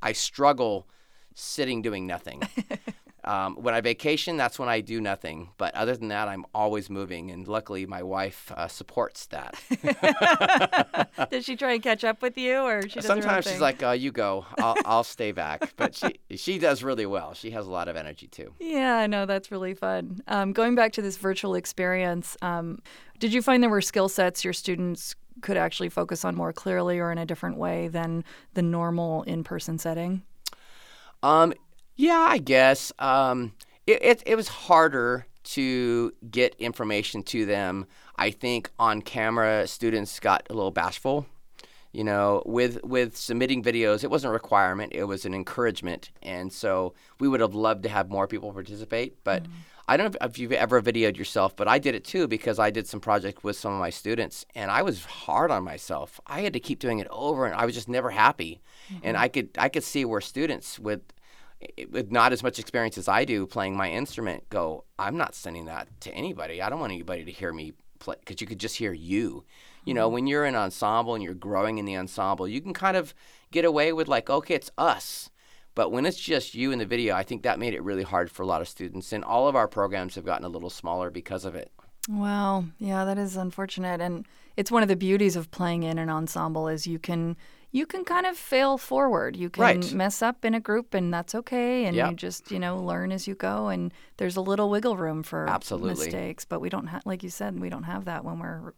I 0.03 0.13
struggle 0.13 0.89
sitting 1.35 1.83
doing 1.83 2.07
nothing. 2.07 2.43
Um, 3.25 3.57
when 3.57 3.75
I 3.75 3.81
vacation, 3.81 4.37
that's 4.37 4.59
when 4.59 4.69
I 4.69 4.81
do 4.81 5.01
nothing. 5.01 5.51
But 5.59 5.75
other 5.75 5.97
than 5.97 6.09
that, 6.09 6.29
I'm 6.29 6.45
always 6.55 6.89
moving, 6.89 7.31
and 7.31 7.47
luckily, 7.47 7.87
my 7.87 8.03
wife 8.03 8.51
uh, 8.57 8.69
supports 8.69 9.27
that. 9.27 9.55
Does 11.31 11.45
she 11.45 11.57
try 11.57 11.75
and 11.75 11.83
catch 11.83 12.05
up 12.05 12.23
with 12.23 12.39
you, 12.39 12.59
or 12.61 12.83
she 12.83 13.01
does 13.01 13.07
her 13.07 13.15
own 13.15 13.23
Sometimes 13.23 13.47
she's 13.47 13.61
like, 13.61 13.83
uh, 13.83 13.91
"You 13.91 14.11
go, 14.13 14.47
I'll, 14.59 14.77
I'll 14.85 15.05
stay 15.05 15.33
back." 15.33 15.75
But 15.77 15.95
she 15.95 16.21
she 16.37 16.59
does 16.59 16.83
really 16.83 17.07
well. 17.07 17.35
She 17.35 17.51
has 17.51 17.67
a 17.67 17.71
lot 17.71 17.89
of 17.89 17.97
energy 17.97 18.27
too. 18.27 18.55
Yeah, 18.59 18.97
I 18.97 19.07
know 19.07 19.27
that's 19.27 19.51
really 19.51 19.75
fun. 19.75 20.21
Um, 20.27 20.53
going 20.53 20.75
back 20.75 20.93
to 20.93 21.03
this 21.03 21.17
virtual 21.17 21.55
experience, 21.55 22.37
um, 22.43 22.81
did 23.19 23.33
you 23.33 23.43
find 23.43 23.63
there 23.63 23.71
were 23.71 23.83
skill 23.83 24.09
sets 24.09 24.45
your 24.45 24.53
students 24.53 25.15
could 25.43 25.57
actually 25.57 25.89
focus 25.89 26.25
on 26.25 26.35
more 26.35 26.53
clearly 26.53 26.99
or 26.99 27.11
in 27.11 27.19
a 27.19 27.27
different 27.27 27.57
way 27.57 27.89
than 27.89 28.25
the 28.55 28.63
normal 28.63 29.23
in-person 29.23 29.79
setting? 29.79 30.23
Um, 31.23 31.53
yeah, 32.01 32.27
I 32.29 32.39
guess 32.39 32.93
um, 32.99 33.53
it, 33.87 34.03
it 34.03 34.23
it 34.25 34.35
was 34.35 34.49
harder 34.49 35.27
to 35.43 36.13
get 36.31 36.55
information 36.59 37.23
to 37.25 37.45
them. 37.45 37.87
I 38.17 38.31
think 38.31 38.71
on 38.79 39.03
camera, 39.03 39.67
students 39.67 40.19
got 40.19 40.47
a 40.49 40.55
little 40.55 40.71
bashful. 40.71 41.27
You 41.93 42.05
know, 42.05 42.43
with 42.47 42.83
with 42.85 43.17
submitting 43.17 43.63
videos, 43.63 44.03
it 44.03 44.11
wasn't 44.11 44.31
a 44.31 44.33
requirement; 44.33 44.93
it 44.95 45.05
was 45.05 45.27
an 45.27 45.35
encouragement, 45.35 46.11
and 46.23 46.51
so 46.51 46.95
we 47.19 47.29
would 47.29 47.41
have 47.41 47.55
loved 47.55 47.83
to 47.83 47.91
have 47.91 48.09
more 48.09 48.27
people 48.27 48.51
participate. 48.53 49.23
But 49.23 49.45
I 49.87 49.97
don't 49.99 50.13
know 50.13 50.27
if 50.27 50.39
you've 50.39 50.53
ever 50.53 50.81
videoed 50.81 51.19
yourself, 51.19 51.55
but 51.55 51.69
I 51.69 51.79
did 51.79 51.95
it 51.95 52.05
too 52.05 52.29
because 52.29 52.59
I 52.59 52.71
did 52.71 52.87
some 52.87 53.01
project 53.01 53.45
with 53.45 53.57
some 53.57 53.75
of 53.75 53.81
my 53.81 53.91
students, 53.91 54.47
and 54.55 54.71
I 54.71 54.83
was 54.83 55.05
hard 55.05 55.51
on 55.51 55.65
myself. 55.65 56.19
I 56.27 56.41
had 56.41 56.55
to 56.55 56.61
keep 56.61 56.79
doing 56.79 57.01
it 57.01 57.09
over, 57.11 57.45
and 57.45 57.55
I 57.55 57.67
was 57.67 57.75
just 57.75 57.89
never 57.89 58.11
happy. 58.11 58.63
And 59.03 59.17
I 59.17 59.29
could 59.29 59.51
I 59.59 59.69
could 59.69 59.85
see 59.85 60.05
where 60.05 60.21
students 60.21 60.79
with 60.79 61.03
with 61.91 62.11
not 62.11 62.33
as 62.33 62.43
much 62.43 62.59
experience 62.59 62.97
as 62.99 63.09
I 63.09 63.25
do 63.25 63.47
playing 63.47 63.77
my 63.77 63.91
instrument 63.91 64.49
go, 64.49 64.85
I'm 64.99 65.17
not 65.17 65.35
sending 65.35 65.67
that 65.67 65.89
to 66.01 66.15
anybody. 66.15 66.63
I 66.63 66.71
don't 66.71 66.81
want 66.81 66.93
anybody 66.93 67.25
to 67.25 67.33
hear 67.33 67.53
me 67.53 67.75
play 67.99 68.17
because 68.21 68.41
you 68.41 68.47
could 68.47 68.61
just 68.61 68.77
hear 68.77 68.93
you. 68.93 69.45
You 69.85 69.95
know, 69.95 70.07
mm-hmm. 70.07 70.15
when 70.15 70.27
you're 70.27 70.47
in 70.47 70.55
ensemble 70.55 71.15
and 71.15 71.23
you're 71.23 71.35
growing 71.35 71.79
in 71.79 71.85
the 71.85 71.97
ensemble, 71.97 72.49
you 72.49 72.61
can 72.61 72.75
kind 72.75 72.97
of 72.97 73.15
get 73.51 73.65
away 73.65 73.93
with 73.93 74.09
like, 74.09 74.31
okay, 74.31 74.55
it's 74.55 74.71
us. 74.79 75.31
But 75.75 75.93
when 75.93 76.05
it's 76.05 76.19
just 76.19 76.55
you 76.55 76.73
in 76.73 76.79
the 76.79 76.87
video, 76.87 77.15
I 77.15 77.23
think 77.23 77.43
that 77.43 77.59
made 77.59 77.75
it 77.75 77.83
really 77.83 78.03
hard 78.03 78.31
for 78.31 78.43
a 78.43 78.47
lot 78.47 78.61
of 78.61 78.69
students. 78.69 79.13
And 79.13 79.25
all 79.25 79.49
of 79.49 79.57
our 79.57 79.69
programs 79.69 80.17
have 80.17 80.25
gotten 80.25 80.45
a 80.45 80.49
little 80.49 80.71
smaller 80.71 81.11
because 81.11 81.45
of 81.45 81.55
it. 81.55 81.71
Wow, 82.09 82.65
yeah, 82.79 83.05
that 83.05 83.19
is 83.19 83.37
unfortunate, 83.37 84.01
and 84.01 84.27
it's 84.57 84.71
one 84.71 84.83
of 84.83 84.89
the 84.89 84.97
beauties 84.97 85.37
of 85.37 85.51
playing 85.51 85.83
in 85.83 85.99
an 85.99 86.09
ensemble 86.09 86.67
is 86.67 86.87
you 86.87 86.99
can 86.99 87.37
you 87.73 87.87
can 87.87 88.05
kind 88.05 88.27
of 88.27 88.37
fail 88.37 88.79
forward. 88.79 89.37
You 89.37 89.49
can 89.51 89.63
Right. 89.63 89.93
mess 89.93 90.23
up 90.23 90.45
in 90.45 90.55
a 90.55 90.61
group, 90.61 90.95
and 90.95 91.13
that's 91.13 91.35
okay. 91.35 91.85
And 91.85 91.95
Yeah. 91.95 92.11
you 92.11 92.17
just 92.17 92.51
you 92.51 92.59
know 92.59 92.79
learn 92.83 93.13
as 93.13 93.29
you 93.29 93.35
go, 93.35 93.69
and 93.69 93.93
there's 94.17 94.37
a 94.37 94.41
little 94.41 94.71
wiggle 94.71 94.97
room 94.97 95.23
for 95.23 95.49
Absolutely. 95.49 95.91
mistakes. 95.91 96.45
But 96.45 96.61
we 96.61 96.69
don't 96.69 96.89
have, 96.89 97.03
like 97.07 97.23
you 97.23 97.31
said, 97.31 97.59
we 97.61 97.69
don't 97.69 97.85
have 97.85 98.07
that 98.07 98.25
when 98.25 98.39
we're 98.39 98.75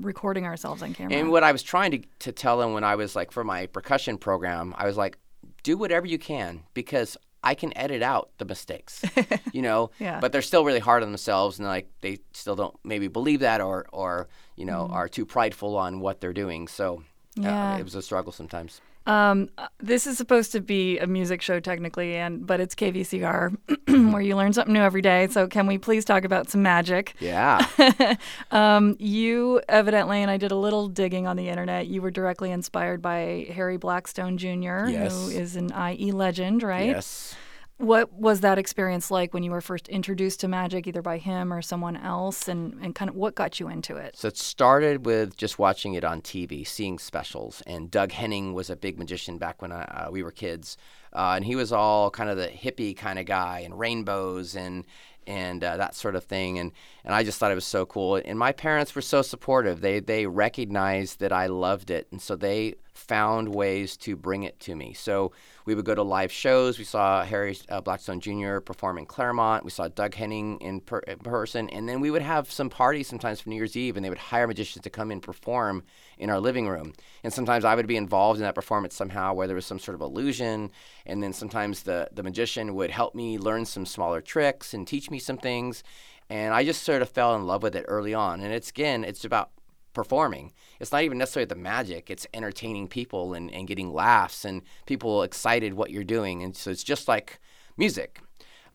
recording 0.00 0.46
ourselves 0.46 0.82
on 0.82 0.94
camera. 0.94 1.14
And 1.14 1.30
what 1.30 1.44
I 1.44 1.52
was 1.52 1.62
trying 1.62 1.90
to, 1.90 2.00
to 2.20 2.32
tell 2.32 2.58
them 2.58 2.72
when 2.72 2.84
I 2.84 2.94
was 2.94 3.14
like 3.14 3.30
for 3.30 3.44
my 3.44 3.66
percussion 3.66 4.16
program, 4.18 4.74
I 4.76 4.86
was 4.86 4.96
like, 4.96 5.18
do 5.62 5.76
whatever 5.76 6.06
you 6.06 6.18
can 6.18 6.62
because 6.74 7.16
I 7.44 7.54
can 7.54 7.76
edit 7.76 8.02
out 8.02 8.30
the 8.38 8.44
mistakes, 8.44 9.04
you 9.52 9.62
know. 9.62 9.90
Yeah. 9.98 10.20
But 10.20 10.32
they're 10.32 10.42
still 10.42 10.64
really 10.64 10.78
hard 10.78 11.02
on 11.02 11.10
themselves, 11.10 11.58
and 11.58 11.66
like 11.66 11.90
they 12.00 12.18
still 12.32 12.54
don't 12.56 12.76
maybe 12.84 13.08
believe 13.08 13.40
that, 13.40 13.60
or 13.60 13.86
or 13.92 14.28
you 14.56 14.64
know 14.64 14.84
mm-hmm. 14.84 14.92
are 14.92 15.08
too 15.08 15.26
prideful 15.26 15.76
on 15.76 16.00
what 16.00 16.20
they're 16.20 16.32
doing. 16.32 16.68
So 16.68 17.02
uh, 17.38 17.42
Yeah. 17.42 17.78
it 17.78 17.84
was 17.84 17.94
a 17.94 18.02
struggle 18.02 18.32
sometimes. 18.32 18.80
Um, 19.04 19.48
uh, 19.58 19.66
this 19.80 20.06
is 20.06 20.16
supposed 20.16 20.52
to 20.52 20.60
be 20.60 20.96
a 21.00 21.08
music 21.08 21.42
show 21.42 21.58
technically, 21.58 22.14
and 22.14 22.46
but 22.46 22.60
it's 22.60 22.76
KVCR, 22.76 23.50
where 24.12 24.22
you 24.22 24.36
learn 24.36 24.52
something 24.52 24.72
new 24.72 24.80
every 24.80 25.02
day. 25.02 25.26
So 25.26 25.48
can 25.48 25.66
we 25.66 25.76
please 25.76 26.04
talk 26.04 26.22
about 26.24 26.48
some 26.48 26.62
magic? 26.62 27.14
Yeah. 27.18 27.66
um, 28.52 28.94
you 29.00 29.60
evidently, 29.68 30.22
and 30.22 30.30
I 30.30 30.36
did 30.36 30.52
a 30.52 30.56
little 30.56 30.86
digging 30.86 31.26
on 31.26 31.36
the 31.36 31.48
internet. 31.48 31.88
You 31.88 32.00
were 32.00 32.12
directly 32.12 32.52
inspired 32.52 33.02
by 33.02 33.48
Harry 33.52 33.76
Blackstone 33.76 34.38
Jr., 34.38 34.86
Yes. 34.88 35.12
who 35.12 35.30
is 35.30 35.56
an 35.56 35.72
IE 35.72 36.12
legend, 36.12 36.62
right? 36.62 36.90
yes. 36.90 37.34
What 37.78 38.12
was 38.12 38.40
that 38.40 38.58
experience 38.58 39.10
like 39.10 39.34
when 39.34 39.42
you 39.42 39.50
were 39.50 39.60
first 39.60 39.88
introduced 39.88 40.40
to 40.40 40.48
magic, 40.48 40.86
either 40.86 41.02
by 41.02 41.18
him 41.18 41.52
or 41.52 41.62
someone 41.62 41.96
else, 41.96 42.46
and 42.46 42.78
and 42.80 42.94
kind 42.94 43.08
of 43.08 43.16
what 43.16 43.34
got 43.34 43.58
you 43.58 43.68
into 43.68 43.96
it? 43.96 44.16
So 44.16 44.28
it 44.28 44.36
started 44.36 45.04
with 45.04 45.36
just 45.36 45.58
watching 45.58 45.94
it 45.94 46.04
on 46.04 46.20
TV, 46.20 46.66
seeing 46.66 46.98
specials. 46.98 47.62
And 47.66 47.90
Doug 47.90 48.12
Henning 48.12 48.54
was 48.54 48.70
a 48.70 48.76
big 48.76 48.98
magician 48.98 49.38
back 49.38 49.60
when 49.60 49.72
I, 49.72 49.82
uh, 49.82 50.10
we 50.10 50.22
were 50.22 50.30
kids, 50.30 50.76
uh, 51.12 51.32
and 51.36 51.44
he 51.44 51.56
was 51.56 51.72
all 51.72 52.10
kind 52.10 52.30
of 52.30 52.36
the 52.36 52.48
hippie 52.48 52.96
kind 52.96 53.18
of 53.18 53.26
guy, 53.26 53.60
and 53.60 53.78
rainbows 53.78 54.54
and 54.54 54.84
and 55.26 55.62
uh, 55.62 55.76
that 55.76 55.94
sort 55.94 56.14
of 56.14 56.24
thing. 56.24 56.58
And 56.58 56.72
and 57.04 57.14
I 57.14 57.24
just 57.24 57.38
thought 57.38 57.52
it 57.52 57.56
was 57.56 57.64
so 57.64 57.86
cool. 57.86 58.16
And 58.16 58.38
my 58.38 58.52
parents 58.52 58.94
were 58.94 59.02
so 59.02 59.22
supportive. 59.22 59.80
They 59.80 60.00
they 60.00 60.26
recognized 60.26 61.20
that 61.20 61.32
I 61.32 61.46
loved 61.46 61.90
it, 61.90 62.06
and 62.10 62.20
so 62.20 62.36
they 62.36 62.74
found 63.02 63.54
ways 63.54 63.96
to 63.98 64.16
bring 64.16 64.44
it 64.44 64.58
to 64.60 64.74
me. 64.74 64.94
So 64.94 65.32
we 65.66 65.74
would 65.74 65.84
go 65.84 65.94
to 65.94 66.02
live 66.02 66.32
shows. 66.32 66.78
We 66.78 66.84
saw 66.84 67.24
Harry 67.24 67.58
uh, 67.68 67.80
Blackstone 67.80 68.20
Jr. 68.20 68.58
perform 68.60 68.98
in 68.98 69.06
Claremont. 69.06 69.64
We 69.64 69.70
saw 69.70 69.88
Doug 69.88 70.14
Henning 70.14 70.58
in, 70.60 70.80
per- 70.80 71.00
in 71.00 71.18
person, 71.18 71.68
and 71.70 71.88
then 71.88 72.00
we 72.00 72.10
would 72.10 72.22
have 72.22 72.50
some 72.50 72.70
parties 72.70 73.08
sometimes 73.08 73.40
for 73.40 73.48
New 73.48 73.56
Year's 73.56 73.76
Eve, 73.76 73.96
and 73.96 74.04
they 74.04 74.08
would 74.08 74.18
hire 74.18 74.46
magicians 74.46 74.82
to 74.84 74.90
come 74.90 75.10
and 75.10 75.22
perform 75.22 75.82
in 76.18 76.30
our 76.30 76.40
living 76.40 76.68
room. 76.68 76.92
And 77.24 77.32
sometimes 77.32 77.64
I 77.64 77.74
would 77.74 77.86
be 77.86 77.96
involved 77.96 78.38
in 78.38 78.44
that 78.44 78.54
performance 78.54 78.94
somehow, 78.94 79.34
where 79.34 79.46
there 79.46 79.56
was 79.56 79.66
some 79.66 79.78
sort 79.78 79.94
of 79.94 80.00
illusion, 80.00 80.70
and 81.04 81.22
then 81.22 81.32
sometimes 81.32 81.82
the 81.82 82.08
the 82.12 82.22
magician 82.22 82.74
would 82.74 82.90
help 82.90 83.14
me 83.14 83.38
learn 83.38 83.64
some 83.64 83.86
smaller 83.86 84.20
tricks 84.20 84.72
and 84.74 84.86
teach 84.86 85.10
me 85.10 85.18
some 85.18 85.38
things. 85.38 85.82
And 86.30 86.54
I 86.54 86.64
just 86.64 86.82
sort 86.82 87.02
of 87.02 87.10
fell 87.10 87.34
in 87.34 87.46
love 87.46 87.62
with 87.62 87.76
it 87.76 87.84
early 87.88 88.14
on. 88.14 88.40
And 88.40 88.52
it's 88.52 88.70
again, 88.70 89.04
it's 89.04 89.24
about 89.24 89.50
performing. 89.92 90.52
It's 90.80 90.92
not 90.92 91.02
even 91.02 91.18
necessarily 91.18 91.46
the 91.46 91.54
magic, 91.54 92.10
it's 92.10 92.26
entertaining 92.34 92.88
people 92.88 93.34
and, 93.34 93.50
and 93.50 93.68
getting 93.68 93.92
laughs 93.92 94.44
and 94.44 94.62
people 94.86 95.22
excited 95.22 95.74
what 95.74 95.90
you're 95.90 96.04
doing. 96.04 96.42
And 96.42 96.56
so 96.56 96.70
it's 96.70 96.84
just 96.84 97.08
like 97.08 97.40
music. 97.76 98.20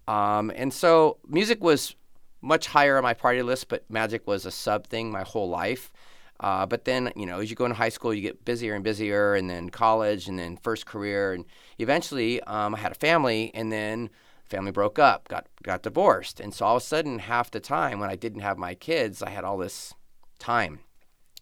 Um, 0.08 0.52
and 0.56 0.74
so 0.74 1.18
music 1.28 1.64
was 1.64 1.96
much 2.42 2.68
higher 2.68 2.98
on 2.98 3.04
my 3.04 3.14
party 3.14 3.42
list, 3.42 3.68
but 3.68 3.84
magic 3.90 4.26
was 4.28 4.46
a 4.46 4.52
sub 4.52 4.88
thing 4.88 5.12
my 5.12 5.24
whole 5.24 5.50
life. 5.50 5.92
Uh, 6.40 6.66
but 6.66 6.86
then, 6.86 7.12
you 7.16 7.26
know, 7.26 7.40
as 7.40 7.50
you 7.50 7.56
go 7.56 7.66
into 7.66 7.76
high 7.76 7.90
school, 7.90 8.14
you 8.14 8.22
get 8.22 8.46
busier 8.46 8.76
and 8.76 8.84
busier, 8.84 9.34
and 9.34 9.50
then 9.50 9.70
college, 9.70 10.28
and 10.28 10.38
then 10.38 10.56
first 10.58 10.86
career, 10.86 11.34
and 11.34 11.46
eventually, 11.80 12.42
um, 12.44 12.76
I 12.76 12.78
had 12.78 12.92
a 12.92 12.96
family, 12.96 13.52
and 13.56 13.72
then 13.72 14.12
family 14.46 14.72
broke 14.72 15.00
up, 15.00 15.28
got 15.28 15.48
got 15.64 15.82
divorced, 15.82 16.40
and 16.40 16.54
so 16.54 16.66
all 16.66 16.78
of 16.78 16.84
a 16.84 16.86
sudden, 16.86 17.20
half 17.20 17.50
the 17.50 17.60
time 17.60 18.00
when 18.00 18.10
I 18.10 18.16
didn't 18.16 18.42
have 18.42 18.58
my 18.58 18.76
kids, 18.76 19.24
I 19.24 19.32
had 19.32 19.44
all 19.44 19.58
this 19.58 19.96
time, 20.38 20.80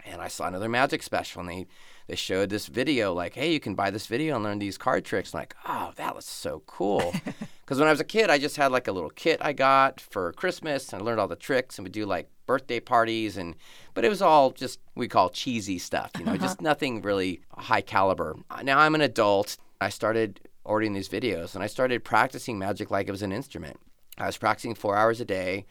and 0.06 0.22
I 0.22 0.28
saw 0.28 0.48
another 0.48 0.70
magic 0.70 1.04
special, 1.04 1.42
and 1.42 1.50
they 1.50 1.68
they 2.08 2.16
showed 2.16 2.50
this 2.50 2.68
video 2.68 3.14
like, 3.14 3.34
hey, 3.34 3.52
you 3.52 3.60
can 3.60 3.74
buy 3.74 3.90
this 3.90 4.06
video 4.06 4.36
and 4.36 4.44
learn 4.44 4.60
these 4.60 4.78
card 4.78 5.06
tricks. 5.06 5.34
Like, 5.34 5.56
oh, 5.66 5.92
that 5.96 6.16
was 6.16 6.26
so 6.26 6.62
cool. 6.68 7.14
Because 7.66 7.80
when 7.80 7.88
I 7.88 7.92
was 7.92 8.00
a 8.00 8.04
kid, 8.06 8.30
I 8.30 8.38
just 8.38 8.58
had 8.58 8.72
like 8.72 8.88
a 8.88 8.92
little 8.92 9.10
kit 9.10 9.40
I 9.42 9.52
got 9.52 10.00
for 10.00 10.32
Christmas, 10.34 10.94
and 10.94 11.02
I 11.02 11.06
learned 11.06 11.20
all 11.20 11.28
the 11.28 11.36
tricks, 11.36 11.80
and 11.80 11.84
we 11.84 11.90
do 11.90 12.06
like 12.06 12.30
birthday 12.46 12.80
parties, 12.80 13.38
and 13.38 13.56
but 13.96 14.06
it 14.06 14.10
was 14.10 14.22
all 14.22 14.52
just 14.52 14.80
we 14.94 15.08
call 15.08 15.30
cheesy 15.32 15.80
stuff, 15.80 16.12
you 16.20 16.26
know, 16.26 16.38
just 16.38 16.62
nothing 16.70 17.02
really 17.02 17.42
high 17.58 17.82
caliber. 17.82 18.36
Now 18.62 18.78
I'm 18.78 18.94
an 18.94 19.02
adult. 19.02 19.58
I 19.82 19.90
started 19.90 20.42
ordering 20.64 20.94
these 20.94 21.10
videos, 21.10 21.56
and 21.56 21.64
I 21.64 21.68
started 21.68 22.04
practicing 22.04 22.60
magic 22.60 22.92
like 22.92 23.08
it 23.08 23.12
was 23.12 23.24
an 23.24 23.32
instrument. 23.32 23.80
I 24.20 24.28
was 24.28 24.38
practicing 24.38 24.76
four 24.76 24.96
hours 24.96 25.20
a 25.20 25.26
day, 25.26 25.66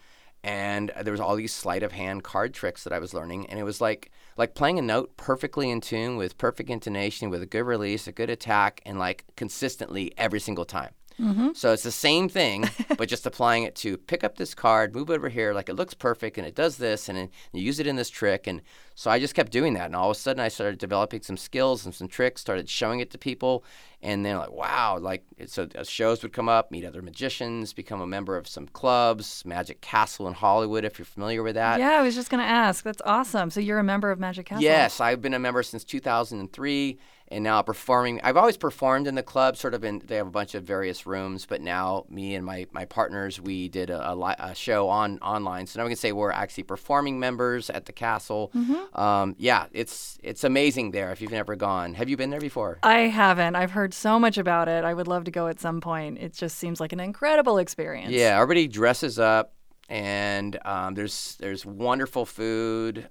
and 0.45 0.93
there 1.01 1.13
was 1.13 1.21
all 1.21 1.37
these 1.37 1.55
sleight 1.55 1.83
of 1.83 1.93
hand 1.93 2.23
card 2.23 2.53
tricks 2.53 2.85
that 2.85 2.93
I 2.93 2.99
was 2.99 3.15
learning, 3.15 3.47
and 3.49 3.59
it 3.59 3.65
was 3.65 3.81
like 3.81 4.13
like 4.37 4.55
playing 4.55 4.79
a 4.79 4.83
note 4.83 5.17
perfectly 5.17 5.71
in 5.71 5.81
tune 5.81 6.17
with 6.17 6.37
perfect 6.37 6.69
intonation, 6.69 7.31
with 7.31 7.43
a 7.43 7.47
good 7.47 7.63
release, 7.63 8.07
a 8.07 8.13
good 8.13 8.29
attack, 8.29 8.83
and 8.85 8.99
like 8.99 9.25
consistently 9.37 10.13
every 10.19 10.41
single 10.41 10.67
time. 10.67 10.91
Mm-hmm. 11.19 11.51
So 11.55 11.73
it's 11.73 11.85
the 11.85 11.93
same 11.93 12.29
thing, 12.29 12.69
but 12.99 13.09
just 13.09 13.25
applying 13.25 13.63
it 13.63 13.75
to 13.77 13.97
pick 13.97 14.23
up 14.23 14.37
this 14.37 14.55
card, 14.55 14.95
move 14.95 15.09
it 15.11 15.15
over 15.15 15.31
here, 15.31 15.55
like 15.55 15.71
it 15.71 15.75
looks 15.75 15.95
perfect, 15.95 16.37
and 16.37 16.47
it 16.47 16.55
does 16.55 16.77
this, 16.77 17.09
and 17.09 17.31
you 17.53 17.63
use 17.63 17.81
it 17.81 17.87
in 17.87 17.97
this 17.97 18.11
trick. 18.11 18.47
And 18.47 18.61
so 18.95 19.11
I 19.11 19.19
just 19.19 19.35
kept 19.35 19.51
doing 19.51 19.75
that, 19.75 19.87
and 19.87 19.97
all 19.97 20.11
of 20.11 20.17
a 20.17 20.21
sudden 20.21 20.41
I 20.41 20.49
started 20.49 20.79
developing 20.79 21.23
some 21.23 21.37
skills 21.37 21.85
and 21.85 21.95
some 21.95 22.09
tricks, 22.09 22.41
started 22.41 22.69
showing 22.69 23.01
it 23.01 23.11
to 23.11 23.19
people, 23.19 23.65
and 24.03 24.25
then 24.25 24.37
like 24.37 24.53
wow, 24.53 24.99
like 24.99 25.25
so 25.47 25.69
uh, 25.77 25.83
shows 25.83 26.23
would 26.23 26.33
come 26.33 26.49
up, 26.49 26.71
meet 26.71 26.85
other 26.85 27.03
magicians, 27.03 27.73
become 27.73 28.01
a 28.01 28.07
member 28.07 28.37
of 28.37 28.47
some 28.47 28.67
clubs, 28.69 29.43
Magic 29.45 29.81
Castle 29.81 30.29
in 30.29 30.35
Hollywood, 30.35 30.85
if 30.85 30.99
you're 30.99 31.07
familiar 31.07 31.43
with 31.43 31.55
that. 31.57 31.81
Yeah, 31.81 31.99
I 31.99 32.03
was 32.03 32.15
just 32.15 32.31
gonna 32.31 32.45
ask. 32.45 32.85
That's 32.85 33.03
awesome. 33.05 33.51
So 33.51 33.61
you're 33.61 33.79
a 33.79 33.85
member 33.85 34.11
of 34.11 34.21
Magic 34.21 34.47
Castle? 34.47 34.63
Yes, 34.63 35.01
I've 35.01 35.21
been 35.21 35.35
a 35.35 35.39
member 35.39 35.63
since 35.63 35.85
2003 35.85 36.99
and 37.29 37.43
now 37.43 37.63
performing. 37.63 38.21
I've 38.23 38.37
always 38.37 38.57
performed 38.57 39.07
in 39.07 39.15
the 39.15 39.23
club, 39.23 39.57
sort 39.57 39.75
of 39.75 39.85
in. 39.85 40.03
They 40.05 40.17
have 40.17 40.27
a 40.27 40.31
bunch 40.31 40.55
of 40.55 40.65
various 40.65 41.07
rooms, 41.07 41.47
but 41.47 41.61
now 41.61 42.05
me 42.09 42.35
and 42.35 42.45
my, 42.45 42.67
my 42.73 42.85
partners 42.85 43.41
we 43.41 43.69
did 43.69 43.91
a, 43.91 44.11
a, 44.11 44.37
a 44.39 44.55
show 44.55 44.89
on 44.89 45.19
online. 45.19 45.67
So 45.67 45.81
now 45.81 45.85
we 45.85 45.91
can 45.91 45.97
say 45.97 46.13
we're 46.13 46.31
actually 46.31 46.65
performing 46.65 47.19
members 47.19 47.71
at 47.71 47.87
the 47.87 47.93
castle. 47.93 48.51
Mm-hmm. 48.55 48.84
Um, 48.93 49.35
yeah, 49.39 49.67
it's 49.73 50.19
it's 50.23 50.45
amazing 50.45 50.91
there. 50.91 51.11
If 51.13 51.21
you've 51.21 51.33
never 51.33 51.57
gone, 51.57 51.95
have 51.95 52.09
you 52.09 52.17
been 52.17 52.31
there 52.31 52.41
before? 52.41 52.79
I 52.83 53.01
haven't. 53.01 53.57
I've 53.57 53.73
heard 53.73 53.95
so 53.95 54.19
much 54.19 54.39
about 54.39 54.69
it. 54.69 54.85
I 54.85 54.95
would 54.95 55.09
love 55.09 55.25
to 55.25 55.31
go 55.31 55.49
at 55.49 55.61
some 55.61 55.81
point. 55.81 56.19
It 56.19 56.35
just 56.35 56.59
seems 56.59 56.81
like 56.81 56.93
an 56.93 57.01
incredible 57.01 57.59
experience. 57.59 58.13
Yeah, 58.13 58.37
everybody 58.41 58.69
dresses 58.69 59.19
up, 59.19 59.55
and 59.89 60.59
um, 60.65 60.95
there's 60.95 61.37
there's 61.41 61.65
wonderful 61.65 62.27
food, 62.27 63.09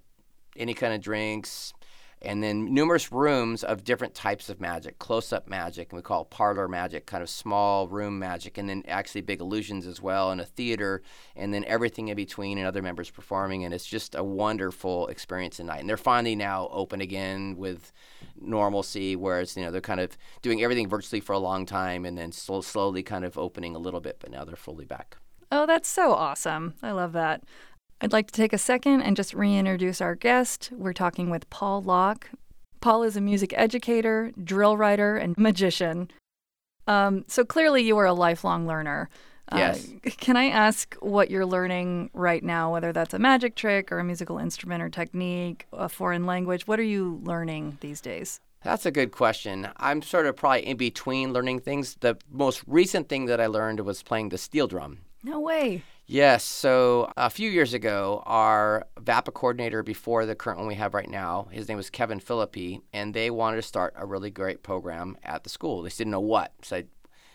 any 0.56 0.74
kind 0.74 0.94
of 0.94 1.02
drinks 1.02 1.74
and 2.24 2.42
then 2.42 2.74
numerous 2.74 3.12
rooms 3.12 3.64
of 3.64 3.84
different 3.84 4.14
types 4.14 4.50
of 4.50 4.62
magic 4.62 4.98
close-up 5.00 5.48
magic 5.48 5.92
and 5.92 5.98
we 5.98 6.02
call 6.02 6.26
parlor 6.26 6.68
magic 6.68 7.06
kind 7.06 7.22
of 7.22 7.30
small 7.30 7.88
room 7.88 8.18
magic 8.18 8.58
and 8.58 8.70
then 8.70 8.84
actually 8.88 9.22
big 9.22 9.42
illusions 9.42 9.86
as 9.86 10.02
well 10.02 10.32
and 10.32 10.40
a 10.40 10.46
theater 10.46 11.02
and 11.36 11.54
then 11.54 11.64
everything 11.66 12.08
in 12.08 12.16
between 12.16 12.58
and 12.58 12.66
other 12.66 12.82
members 12.82 13.10
performing 13.10 13.66
and 13.66 13.74
it's 13.74 13.86
just 13.86 14.16
a 14.16 14.24
wonderful 14.24 15.08
experience 15.08 15.58
tonight 15.58 15.80
and 15.80 15.90
they're 15.90 15.98
finally 15.98 16.36
now 16.36 16.70
open 16.72 17.02
again 17.02 17.56
with 17.58 17.92
normalcy 18.40 19.16
whereas 19.16 19.56
you 19.58 19.64
know 19.64 19.72
they're 19.72 19.82
kind 19.82 20.00
of 20.00 20.18
doing 20.42 20.64
everything 20.64 20.88
virtually 20.88 21.20
for 21.20 21.34
a 21.34 21.40
long 21.40 21.66
time 21.66 22.06
and 22.06 22.18
then 22.18 22.32
slow, 22.32 22.62
slowly 22.62 23.04
kind 23.04 23.26
of 23.26 23.38
opening 23.38 23.76
a 23.76 23.80
little 23.80 24.02
bit 24.02 24.18
but 24.20 24.32
now 24.32 24.44
they're 24.46 24.56
fully 24.56 24.86
back. 24.86 25.18
Oh 25.52 25.68
that's 25.68 25.90
so 25.90 26.14
awesome. 26.14 26.74
I 26.82 26.92
love 26.92 27.14
that 27.14 27.44
I'd 28.04 28.12
like 28.12 28.28
to 28.28 28.34
take 28.34 28.52
a 28.52 28.58
second 28.58 29.02
and 29.02 29.16
just 29.16 29.34
reintroduce 29.34 30.02
our 30.02 30.14
guest. 30.14 30.70
We're 30.74 30.92
talking 30.92 31.30
with 31.30 31.50
Paul 31.50 31.82
Locke. 31.82 32.30
Paul 32.82 33.04
is 33.04 33.16
a 33.16 33.22
music 33.22 33.54
educator, 33.56 34.34
drill 34.44 34.76
writer, 34.76 35.16
and 35.16 35.38
magician. 35.38 36.12
Um, 36.86 37.24
so 37.30 37.46
clearly, 37.46 37.82
you 37.82 37.98
are 37.98 38.06
a 38.06 38.14
lifelong 38.14 38.68
learner. 38.68 39.10
Uh, 39.50 39.58
yes. 39.58 39.88
Uh, 40.06 40.10
can 40.18 40.36
I 40.36 40.50
ask 40.50 40.96
what 40.96 41.32
you're 41.32 41.46
learning 41.46 42.10
right 42.14 42.44
now, 42.44 42.74
whether 42.74 42.92
that's 42.92 43.14
a 43.14 43.20
magic 43.20 43.56
trick 43.56 43.90
or 43.90 44.00
a 44.00 44.04
musical 44.04 44.38
instrument 44.38 44.84
or 44.84 44.90
technique, 44.90 45.66
a 45.72 45.88
foreign 45.88 46.26
language? 46.26 46.68
What 46.68 46.82
are 46.82 46.84
you 46.84 47.22
learning 47.24 47.78
these 47.80 48.02
days? 48.02 48.42
That's 48.66 48.86
a 48.86 48.92
good 48.92 49.12
question. 49.12 49.70
I'm 49.78 50.02
sort 50.02 50.26
of 50.26 50.36
probably 50.36 50.68
in 50.68 50.76
between 50.76 51.32
learning 51.32 51.62
things. 51.62 51.96
The 52.02 52.18
most 52.30 52.64
recent 52.68 53.08
thing 53.08 53.28
that 53.28 53.40
I 53.40 53.48
learned 53.48 53.80
was 53.80 54.04
playing 54.04 54.28
the 54.28 54.38
steel 54.38 54.68
drum. 54.68 55.00
No 55.24 55.40
way. 55.40 55.84
Yes. 56.06 56.44
So 56.44 57.12
a 57.16 57.30
few 57.30 57.50
years 57.50 57.74
ago, 57.74 58.24
our 58.26 58.86
VAPA 59.00 59.34
coordinator 59.34 59.84
before 59.84 60.26
the 60.26 60.36
current 60.36 60.60
one 60.60 60.68
we 60.68 60.76
have 60.76 60.94
right 60.94 61.10
now, 61.10 61.48
his 61.52 61.68
name 61.68 61.78
was 61.78 61.90
Kevin 61.90 62.20
Philippi, 62.20 62.82
and 62.92 63.14
they 63.14 63.30
wanted 63.30 63.58
to 63.58 63.62
start 63.62 63.94
a 63.98 64.06
really 64.06 64.30
great 64.30 64.64
program 64.64 65.18
at 65.24 65.44
the 65.44 65.50
school. 65.50 65.82
They 65.82 65.90
didn't 65.90 66.12
know 66.12 66.20
what. 66.20 66.52
Said, 66.62 66.88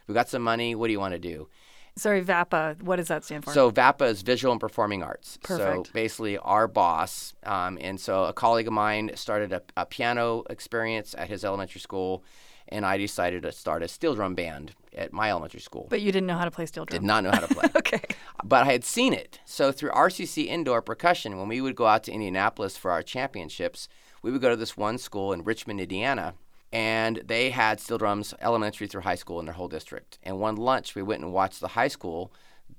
"We 0.06 0.14
got 0.14 0.28
some 0.28 0.42
money. 0.42 0.74
What 0.74 0.88
do 0.88 0.92
you 0.92 1.00
want 1.00 1.14
to 1.14 1.18
do?" 1.18 1.48
Sorry, 1.96 2.22
VAPA. 2.22 2.80
What 2.82 2.96
does 2.96 3.08
that 3.08 3.24
stand 3.24 3.44
for? 3.44 3.52
So 3.52 3.72
VAPA 3.72 4.06
is 4.06 4.22
Visual 4.22 4.52
and 4.52 4.60
Performing 4.60 5.02
Arts. 5.02 5.38
Perfect. 5.42 5.88
So 5.88 5.92
basically, 5.92 6.38
our 6.38 6.68
boss, 6.68 7.34
um, 7.42 7.76
and 7.80 7.98
so 7.98 8.24
a 8.24 8.32
colleague 8.32 8.68
of 8.68 8.72
mine 8.72 9.10
started 9.16 9.52
a, 9.52 9.62
a 9.76 9.84
piano 9.84 10.44
experience 10.48 11.14
at 11.18 11.28
his 11.28 11.44
elementary 11.44 11.80
school 11.80 12.22
and 12.68 12.84
I 12.84 12.98
decided 12.98 13.42
to 13.42 13.52
start 13.52 13.82
a 13.82 13.88
steel 13.88 14.14
drum 14.14 14.34
band 14.34 14.74
at 14.94 15.12
my 15.12 15.30
elementary 15.30 15.60
school. 15.60 15.86
But 15.88 16.00
you 16.00 16.12
didn't 16.12 16.26
know 16.26 16.36
how 16.36 16.44
to 16.44 16.50
play 16.50 16.66
steel 16.66 16.84
drum. 16.84 17.00
Did 17.00 17.06
not 17.06 17.24
know 17.24 17.30
how 17.30 17.40
to 17.40 17.54
play. 17.54 17.68
okay. 17.76 18.02
But 18.44 18.66
I 18.66 18.72
had 18.72 18.84
seen 18.84 19.12
it. 19.12 19.40
So 19.44 19.72
through 19.72 19.90
RCC 19.90 20.46
Indoor 20.46 20.82
Percussion, 20.82 21.38
when 21.38 21.48
we 21.48 21.60
would 21.60 21.76
go 21.76 21.86
out 21.86 22.04
to 22.04 22.12
Indianapolis 22.12 22.76
for 22.76 22.90
our 22.90 23.02
championships, 23.02 23.88
we 24.22 24.30
would 24.30 24.40
go 24.40 24.50
to 24.50 24.56
this 24.56 24.76
one 24.76 24.98
school 24.98 25.32
in 25.32 25.44
Richmond, 25.44 25.80
Indiana, 25.80 26.34
and 26.72 27.22
they 27.24 27.50
had 27.50 27.80
steel 27.80 27.98
drums 27.98 28.34
elementary 28.40 28.86
through 28.86 29.02
high 29.02 29.14
school 29.14 29.40
in 29.40 29.46
their 29.46 29.54
whole 29.54 29.68
district. 29.68 30.18
And 30.22 30.38
one 30.38 30.56
lunch, 30.56 30.94
we 30.94 31.02
went 31.02 31.22
and 31.22 31.32
watched 31.32 31.60
the 31.60 31.68
high 31.68 31.88
school 31.88 32.32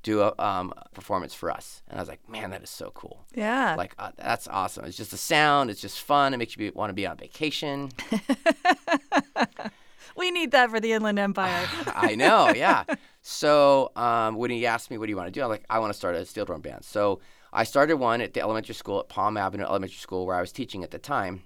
do 0.04 0.22
a 0.22 0.34
um, 0.40 0.74
performance 0.94 1.34
for 1.34 1.52
us. 1.52 1.82
And 1.88 2.00
I 2.00 2.02
was 2.02 2.10
like, 2.10 2.28
man, 2.30 2.52
that 2.52 2.64
is 2.64 2.70
so 2.70 2.92
cool. 2.94 3.26
Yeah. 3.34 3.76
Like, 3.76 3.96
uh, 3.98 4.12
that's 4.18 4.48
awesome. 4.48 4.86
It's 4.86 4.98
just 4.98 5.12
the 5.12 5.18
sound, 5.18 5.70
it's 5.70 5.82
just 5.82 6.00
fun. 6.02 6.34
It 6.34 6.38
makes 6.38 6.56
you 6.56 6.72
want 6.76 6.90
to 6.90 6.94
be 6.94 7.06
on 7.06 7.18
vacation. 7.18 7.90
we 10.16 10.32
need 10.32 10.52
that 10.52 10.70
for 10.70 10.80
the 10.80 10.94
Inland 10.94 11.20
Empire. 11.20 11.68
I 11.88 12.16
know, 12.16 12.52
yeah. 12.56 12.84
So 13.22 13.92
um, 13.96 14.36
when 14.36 14.52
he 14.52 14.66
asked 14.66 14.92
me, 14.92 14.98
what 14.98 15.06
do 15.06 15.12
you 15.12 15.18
want 15.18 15.28
to 15.28 15.32
do? 15.32 15.44
I'm 15.44 15.50
like, 15.50 15.66
I 15.70 15.80
want 15.80 15.92
to 15.92 15.98
start 15.98 16.16
a 16.16 16.26
steel 16.26 16.46
drum 16.46 16.62
band. 16.62 16.84
So 16.86 17.20
I 17.52 17.64
started 17.64 17.98
one 17.98 18.22
at 18.22 18.34
the 18.34 18.42
elementary 18.42 18.76
school 18.76 19.00
at 19.00 19.10
Palm 19.10 19.38
Avenue 19.38 19.64
Elementary 19.64 19.98
School 19.98 20.26
where 20.26 20.36
I 20.36 20.42
was 20.42 20.52
teaching 20.52 20.84
at 20.84 20.92
the 20.92 21.00
time. 21.00 21.44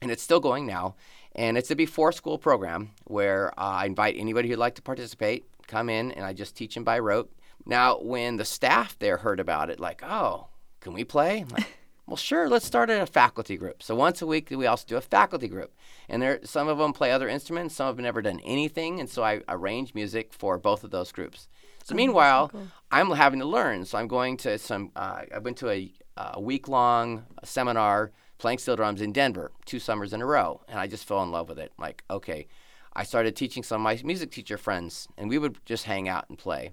And 0.00 0.10
it's 0.10 0.22
still 0.22 0.40
going 0.40 0.66
now. 0.66 0.96
And 1.34 1.56
it's 1.56 1.70
a 1.70 1.76
before 1.76 2.12
school 2.12 2.38
program 2.38 2.90
where 3.04 3.48
uh, 3.58 3.62
I 3.62 3.86
invite 3.86 4.16
anybody 4.18 4.48
who'd 4.48 4.58
like 4.58 4.74
to 4.74 4.82
participate, 4.82 5.46
come 5.66 5.88
in, 5.88 6.12
and 6.12 6.24
I 6.24 6.32
just 6.32 6.56
teach 6.56 6.74
them 6.74 6.84
by 6.84 6.98
rote. 6.98 7.32
Now, 7.64 7.98
when 8.00 8.36
the 8.36 8.44
staff 8.44 8.98
there 8.98 9.18
heard 9.18 9.40
about 9.40 9.70
it, 9.70 9.78
like, 9.78 10.02
oh, 10.02 10.48
can 10.80 10.92
we 10.92 11.04
play? 11.04 11.44
Like, 11.50 11.66
well, 12.06 12.16
sure, 12.16 12.48
let's 12.48 12.66
start 12.66 12.90
at 12.90 13.00
a 13.00 13.06
faculty 13.06 13.56
group. 13.56 13.82
So 13.82 13.94
once 13.94 14.20
a 14.20 14.26
week, 14.26 14.48
we 14.50 14.66
also 14.66 14.84
do 14.86 14.96
a 14.96 15.00
faculty 15.00 15.48
group. 15.48 15.72
And 16.08 16.20
there, 16.20 16.40
some 16.44 16.68
of 16.68 16.78
them 16.78 16.92
play 16.92 17.12
other 17.12 17.28
instruments, 17.28 17.74
some 17.76 17.86
have 17.86 17.98
never 17.98 18.22
done 18.22 18.40
anything. 18.40 19.00
And 19.00 19.08
so 19.08 19.22
I 19.22 19.42
arrange 19.48 19.94
music 19.94 20.32
for 20.32 20.58
both 20.58 20.84
of 20.84 20.90
those 20.90 21.12
groups. 21.12 21.48
So 21.84 21.94
oh, 21.94 21.96
meanwhile, 21.96 22.48
so 22.48 22.58
cool. 22.58 22.68
I'm 22.90 23.10
having 23.12 23.40
to 23.40 23.46
learn. 23.46 23.84
So 23.84 23.98
I'm 23.98 24.08
going 24.08 24.36
to 24.38 24.58
some, 24.58 24.90
uh, 24.96 25.22
I 25.34 25.38
went 25.38 25.56
to 25.58 25.70
a, 25.70 25.92
a 26.16 26.40
week 26.40 26.68
long 26.68 27.24
seminar 27.44 28.12
playing 28.38 28.58
steel 28.58 28.76
drums 28.76 29.00
in 29.00 29.12
Denver 29.12 29.52
two 29.64 29.78
summers 29.78 30.12
in 30.12 30.20
a 30.20 30.26
row. 30.26 30.60
And 30.68 30.78
I 30.78 30.88
just 30.88 31.04
fell 31.06 31.22
in 31.22 31.30
love 31.30 31.48
with 31.48 31.58
it. 31.58 31.72
Like, 31.78 32.04
okay. 32.10 32.48
I 32.94 33.04
started 33.04 33.34
teaching 33.34 33.62
some 33.62 33.80
of 33.80 33.84
my 33.84 33.98
music 34.04 34.30
teacher 34.30 34.58
friends, 34.58 35.08
and 35.16 35.30
we 35.30 35.38
would 35.38 35.56
just 35.64 35.84
hang 35.84 36.08
out 36.10 36.28
and 36.28 36.36
play 36.36 36.72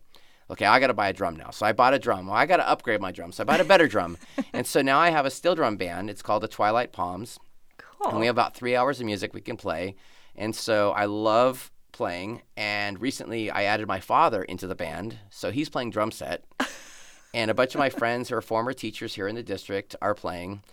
okay, 0.50 0.66
I 0.66 0.80
got 0.80 0.88
to 0.88 0.94
buy 0.94 1.10
a 1.10 1.14
drum 1.14 1.36
now. 1.36 1.52
So 1.52 1.66
I 1.66 1.74
bought 1.74 1.94
a 1.94 2.00
drum. 2.00 2.28
Well, 2.28 2.36
I 2.36 2.46
got 2.46 2.58
to 2.58 2.68
upgrade 2.68 3.02
my 3.02 3.12
drum. 3.12 3.32
So 3.32 3.44
I 3.44 3.46
bought 3.46 3.62
a 3.62 3.66
better 3.66 3.88
drum. 3.88 4.18
And 4.54 4.66
so 4.66 4.82
now 4.82 5.00
I 5.00 5.12
have 5.12 5.26
a 5.26 5.30
steel 5.30 5.56
drum 5.56 5.78
band. 5.78 6.10
It's 6.10 6.24
called 6.24 6.44
the 6.44 6.48
Twilight 6.48 6.92
Palms. 6.92 7.40
Cool. 7.78 8.12
And 8.12 8.20
we 8.20 8.26
have 8.26 8.36
about 8.36 8.56
three 8.56 8.76
hours 8.76 9.00
of 9.00 9.06
music 9.06 9.34
we 9.34 9.42
can 9.42 9.58
play. 9.58 9.96
And 10.36 10.56
so 10.56 10.92
I 10.92 11.06
love 11.06 11.72
playing. 11.92 12.42
And 12.58 13.00
recently 13.00 13.52
I 13.52 13.64
added 13.64 13.88
my 13.88 14.00
father 14.00 14.44
into 14.44 14.66
the 14.66 14.76
band. 14.76 15.20
So 15.30 15.52
he's 15.52 15.70
playing 15.70 15.92
drum 15.92 16.12
set. 16.12 16.46
and 17.34 17.52
a 17.52 17.54
bunch 17.54 17.76
of 17.76 17.80
my 17.80 17.90
friends 17.90 18.30
who 18.30 18.36
are 18.36 18.42
former 18.42 18.74
teachers 18.74 19.16
here 19.16 19.28
in 19.28 19.36
the 19.36 19.44
district 19.44 19.96
are 20.02 20.16
playing. 20.16 20.64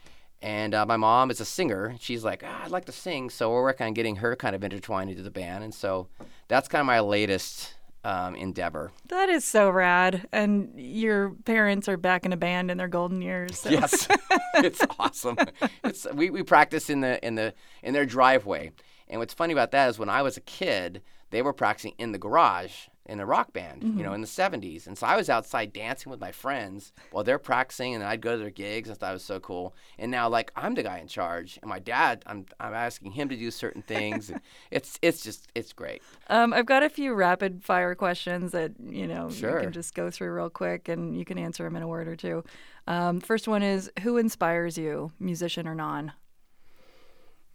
And 0.40 0.74
uh, 0.74 0.86
my 0.86 0.96
mom 0.96 1.30
is 1.30 1.40
a 1.40 1.44
singer. 1.44 1.96
She's 2.00 2.24
like, 2.24 2.42
oh, 2.44 2.60
I'd 2.64 2.70
like 2.70 2.84
to 2.86 2.92
sing. 2.92 3.30
So 3.30 3.50
we're 3.50 3.62
working 3.62 3.86
on 3.86 3.94
getting 3.94 4.16
her 4.16 4.36
kind 4.36 4.56
of 4.56 4.64
intertwined 4.64 5.10
into 5.10 5.22
the 5.22 5.30
band. 5.30 5.64
And 5.64 5.74
so 5.74 6.08
that's 6.48 6.68
kind 6.68 6.80
of 6.80 6.86
my 6.86 7.00
latest 7.00 7.74
um, 8.06 8.36
endeavor. 8.36 8.92
That 9.08 9.28
is 9.28 9.44
so 9.44 9.68
rad. 9.68 10.28
And 10.32 10.72
your 10.76 11.30
parents 11.44 11.88
are 11.88 11.96
back 11.96 12.24
in 12.24 12.32
a 12.32 12.36
band 12.36 12.70
in 12.70 12.78
their 12.78 12.86
golden 12.86 13.20
years. 13.20 13.58
So. 13.58 13.70
Yes, 13.70 14.06
it's 14.54 14.80
awesome. 14.98 15.36
It's 15.82 16.06
we, 16.14 16.30
we 16.30 16.44
practice 16.44 16.88
in 16.88 17.00
the 17.00 17.24
in 17.26 17.34
the 17.34 17.52
in 17.82 17.92
their 17.92 18.06
driveway. 18.06 18.70
And 19.08 19.18
what's 19.18 19.34
funny 19.34 19.52
about 19.52 19.72
that 19.72 19.88
is 19.88 19.98
when 19.98 20.08
I 20.08 20.22
was 20.22 20.36
a 20.36 20.40
kid, 20.40 21.02
they 21.30 21.42
were 21.42 21.52
practicing 21.52 21.94
in 21.98 22.12
the 22.12 22.18
garage 22.18 22.86
in 23.08 23.20
a 23.20 23.26
rock 23.26 23.52
band, 23.52 23.82
mm-hmm. 23.82 23.98
you 23.98 24.04
know, 24.04 24.10
mm-hmm. 24.10 24.16
in 24.16 24.60
the 24.60 24.66
70s. 24.66 24.86
And 24.86 24.96
so 24.96 25.06
I 25.06 25.16
was 25.16 25.30
outside 25.30 25.72
dancing 25.72 26.10
with 26.10 26.20
my 26.20 26.32
friends 26.32 26.92
while 27.10 27.24
they're 27.24 27.38
practicing, 27.38 27.94
and 27.94 28.04
I'd 28.04 28.20
go 28.20 28.32
to 28.32 28.38
their 28.38 28.50
gigs 28.50 28.88
and 28.88 28.98
thought 28.98 29.10
it 29.10 29.14
was 29.14 29.24
so 29.24 29.40
cool. 29.40 29.74
And 29.98 30.10
now, 30.10 30.28
like, 30.28 30.52
I'm 30.56 30.74
the 30.74 30.82
guy 30.82 30.98
in 30.98 31.08
charge, 31.08 31.58
and 31.62 31.68
my 31.68 31.78
dad, 31.78 32.22
I'm, 32.26 32.46
I'm 32.60 32.74
asking 32.74 33.12
him 33.12 33.28
to 33.28 33.36
do 33.36 33.50
certain 33.50 33.82
things. 33.82 34.32
it's 34.70 34.98
it's 35.02 35.22
just, 35.22 35.48
it's 35.54 35.72
great. 35.72 36.02
Um, 36.28 36.52
I've 36.52 36.66
got 36.66 36.82
a 36.82 36.88
few 36.88 37.14
rapid 37.14 37.64
fire 37.64 37.94
questions 37.94 38.52
that, 38.52 38.72
you 38.84 39.06
know, 39.06 39.30
sure. 39.30 39.56
you 39.56 39.64
can 39.64 39.72
just 39.72 39.94
go 39.94 40.10
through 40.10 40.32
real 40.32 40.50
quick 40.50 40.88
and 40.88 41.16
you 41.16 41.24
can 41.24 41.38
answer 41.38 41.64
them 41.64 41.76
in 41.76 41.82
a 41.82 41.88
word 41.88 42.08
or 42.08 42.16
two. 42.16 42.44
Um, 42.86 43.20
first 43.20 43.48
one 43.48 43.62
is 43.62 43.90
Who 44.02 44.16
inspires 44.16 44.78
you, 44.78 45.12
musician 45.18 45.66
or 45.66 45.74
non? 45.74 46.12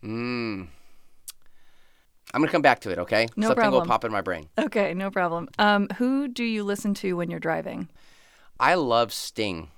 Hmm. 0.02 0.64
I'm 2.34 2.42
gonna 2.42 2.52
come 2.52 2.62
back 2.62 2.80
to 2.82 2.90
it. 2.92 2.98
Okay. 3.00 3.28
No 3.36 3.48
Something 3.48 3.62
problem. 3.62 3.82
will 3.82 3.88
pop 3.88 4.06
in 4.06 4.12
my 4.12 4.22
brain. 4.22 4.50
Okay, 4.58 4.94
no 4.94 5.12
problem. 5.12 5.50
Um, 5.60 5.88
who 5.98 6.28
do 6.28 6.44
you 6.44 6.64
listen 6.64 6.94
to 6.96 7.16
when 7.18 7.30
you're 7.30 7.40
driving? 7.40 7.90
I 8.60 8.76
love 8.76 9.12
Sting. 9.12 9.70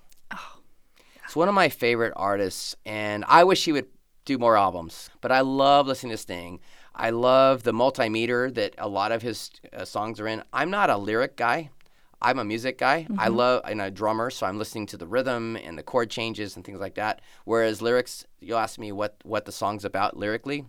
It's 1.25 1.35
one 1.35 1.47
of 1.47 1.55
my 1.55 1.69
favorite 1.69 2.13
artists, 2.15 2.75
and 2.85 3.23
I 3.27 3.43
wish 3.43 3.65
he 3.65 3.71
would 3.71 3.87
do 4.25 4.37
more 4.37 4.57
albums. 4.57 5.09
But 5.21 5.31
I 5.31 5.41
love 5.41 5.87
listening 5.87 6.11
to 6.11 6.17
Sting. 6.17 6.59
I 6.93 7.09
love 7.09 7.63
the 7.63 7.71
multimeter 7.71 8.53
that 8.53 8.75
a 8.77 8.87
lot 8.87 9.11
of 9.11 9.21
his 9.21 9.49
uh, 9.75 9.83
songs 9.85 10.19
are 10.19 10.27
in. 10.27 10.43
I'm 10.53 10.69
not 10.69 10.89
a 10.89 10.97
lyric 10.97 11.35
guy. 11.35 11.69
I'm 12.23 12.39
a 12.39 12.45
music 12.45 12.77
guy. 12.77 13.05
I 13.17 13.27
love 13.27 13.61
and 13.65 13.81
a 13.81 13.91
drummer, 13.91 14.29
so 14.29 14.45
I'm 14.47 14.57
listening 14.57 14.85
to 14.87 14.97
the 14.97 15.05
rhythm 15.05 15.57
and 15.57 15.77
the 15.77 15.83
chord 15.83 16.09
changes 16.09 16.55
and 16.55 16.63
things 16.65 16.79
like 16.79 16.95
that. 16.95 17.21
Whereas 17.45 17.81
lyrics, 17.81 18.25
you'll 18.39 18.57
ask 18.59 18.79
me 18.79 18.91
what 18.91 19.17
what 19.23 19.45
the 19.45 19.51
song's 19.51 19.83
about 19.85 20.15
lyrically. 20.17 20.65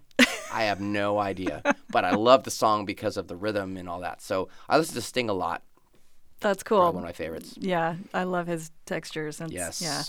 I 0.53 0.65
have 0.65 0.81
no 0.81 1.19
idea, 1.19 1.63
but 1.91 2.05
I 2.05 2.13
love 2.15 2.45
the 2.45 2.51
song 2.51 2.85
because 2.85 3.17
of 3.17 3.29
the 3.29 3.37
rhythm 3.37 3.77
and 3.77 3.89
all 3.89 4.01
that. 4.01 4.21
So 4.23 4.49
I 4.69 4.79
listen 4.79 4.95
to 4.95 5.01
Sting 5.03 5.31
a 5.31 5.33
lot. 5.33 5.63
That's 6.41 6.63
Probably 6.63 6.85
cool. 6.85 6.93
one 6.93 7.03
of 7.05 7.09
my 7.09 7.13
favorites. 7.13 7.55
Yeah, 7.57 7.97
I 8.13 8.25
love 8.25 8.47
his 8.47 8.71
textures. 8.85 9.41
And 9.41 9.51
Yes. 9.51 9.81
Yeah. 9.81 10.03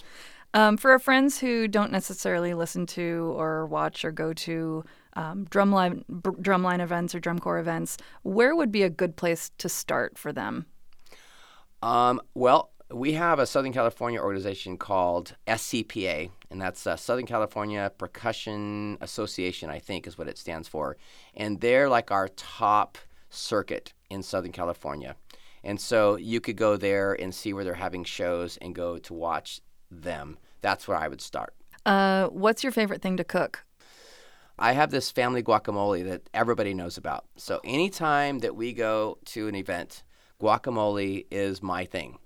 Um, 0.54 0.78
for 0.78 0.92
our 0.92 1.00
friends 1.00 1.40
who 1.40 1.68
don't 1.68 1.92
necessarily 1.92 2.54
listen 2.54 2.86
to 2.88 3.34
or 3.38 3.66
watch 3.66 4.06
or 4.06 4.12
go 4.12 4.32
to 4.34 4.84
um, 5.16 5.46
drumline 5.48 6.04
b- 6.08 6.42
drumline 6.42 6.80
events 6.82 7.14
or 7.14 7.20
drum 7.20 7.40
corps 7.40 7.60
events, 7.60 7.98
where 8.24 8.56
would 8.56 8.72
be 8.72 8.84
a 8.84 8.90
good 8.90 9.16
place 9.18 9.52
to 9.58 9.68
start 9.70 10.18
for 10.18 10.32
them? 10.32 10.66
Um, 11.86 12.20
well, 12.34 12.72
we 12.92 13.14
have 13.14 13.38
a 13.38 13.46
Southern 13.46 13.72
California 13.72 14.20
organization 14.20 14.76
called 14.76 15.36
SCPA, 15.46 16.32
and 16.50 16.60
that's 16.60 16.88
uh, 16.88 16.96
Southern 16.96 17.28
California 17.28 17.92
Percussion 17.96 18.98
Association, 19.02 19.70
I 19.70 19.78
think 19.78 20.08
is 20.08 20.18
what 20.18 20.28
it 20.28 20.40
stands 20.40 20.68
for. 20.68 20.98
And 21.36 21.62
they're 21.62 21.88
like 21.88 22.10
our 22.10 22.28
top 22.30 22.98
circuit 23.30 23.94
in 24.10 24.24
Southern 24.24 24.52
California. 24.52 25.16
And 25.64 25.80
so 25.80 26.16
you 26.16 26.42
could 26.42 26.58
go 26.58 26.76
there 26.76 27.14
and 27.14 27.36
see 27.36 27.54
where 27.54 27.64
they're 27.64 27.76
having 27.76 28.04
shows 28.04 28.58
and 28.58 28.74
go 28.74 28.98
to 28.98 29.14
watch 29.14 29.62
them. 29.92 30.40
That's 30.62 30.88
where 30.88 30.98
I 30.98 31.08
would 31.08 31.22
start. 31.22 31.54
Uh, 31.86 32.30
what's 32.30 32.64
your 32.64 32.72
favorite 32.72 33.04
thing 33.04 33.18
to 33.18 33.24
cook? 33.24 33.64
I 34.58 34.72
have 34.72 34.90
this 34.90 35.12
family 35.12 35.44
guacamole 35.44 36.04
that 36.06 36.30
everybody 36.34 36.74
knows 36.74 36.98
about. 36.98 37.26
So 37.36 37.62
anytime 37.64 38.40
that 38.40 38.56
we 38.56 38.74
go 38.74 39.20
to 39.26 39.48
an 39.48 39.54
event, 39.54 40.04
guacamole 40.42 41.26
is 41.32 41.62
my 41.64 41.86
thing. 41.86 42.18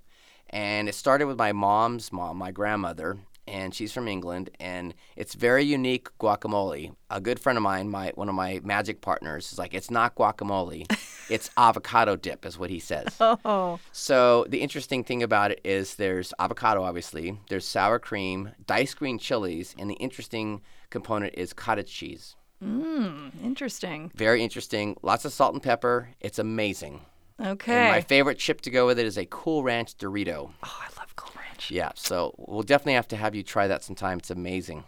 And 0.50 0.90
it 0.90 0.96
started 0.96 1.28
with 1.28 1.38
my 1.38 1.52
mom's 1.52 2.12
mom, 2.12 2.38
my 2.38 2.52
grandmother, 2.52 3.20
and 3.48 3.74
she's 3.74 3.92
from 3.92 4.08
England, 4.08 4.52
and 4.60 4.94
it's 5.16 5.34
very 5.34 5.64
unique 5.64 6.08
guacamole. 6.20 6.94
A 7.10 7.20
good 7.20 7.40
friend 7.40 7.58
of 7.58 7.64
mine, 7.64 7.90
my 7.90 8.12
one 8.16 8.30
of 8.30 8.36
my 8.36 8.60
magic 8.64 9.02
partners, 9.02 9.52
is 9.52 9.58
like, 9.58 9.74
it's 9.74 9.90
not 9.92 10.16
guacamole, 10.16 10.86
it's 11.30 11.50
avocado 11.58 12.16
dip, 12.16 12.46
is 12.46 12.58
what 12.60 12.70
he 12.70 12.80
says. 12.80 13.16
Oh, 13.22 13.80
So 13.92 14.46
the 14.50 14.62
interesting 14.62 15.04
thing 15.04 15.24
about 15.24 15.52
it 15.52 15.62
is 15.64 15.96
there's 15.96 16.34
avocado, 16.40 16.84
obviously. 16.84 17.40
There's 17.50 17.66
sour 17.66 18.00
cream, 18.00 18.52
diced 18.68 18.98
green 18.98 19.18
chilies, 19.18 19.76
and 19.80 19.90
the 19.90 19.96
interesting 19.96 20.62
component 20.90 21.34
is 21.36 21.54
cottage 21.54 21.92
cheese. 21.92 22.36
Mm, 22.64 23.32
interesting. 23.44 24.12
Very 24.16 24.44
interesting. 24.44 24.96
Lots 25.02 25.26
of 25.26 25.34
salt 25.34 25.54
and 25.54 25.64
pepper. 25.64 26.10
It's 26.20 26.40
amazing. 26.40 27.02
Okay. 27.40 27.74
And 27.74 27.92
my 27.92 28.02
favorite 28.02 28.38
chip 28.38 28.62
to 28.62 28.70
go 28.70 28.86
with 28.86 29.00
it 29.00 29.06
is 29.06 29.18
a 29.18 29.26
Cool 29.26 29.64
Ranch 29.64 29.98
Dorito. 29.98 30.52
oh, 30.64 30.80
I 30.82 30.88
love 31.00 31.16
Cool 31.16 31.32
Ranch. 31.42 31.72
Yeah, 31.72 31.92
so 31.96 32.34
we'll 32.38 32.64
definitely 32.64 32.94
have 32.94 33.08
to 33.10 33.16
have 33.18 33.36
you 33.36 33.44
try 33.44 33.68
that 33.68 33.84
sometime. 33.84 34.20
It's 34.20 34.30
amazing. 34.30 34.84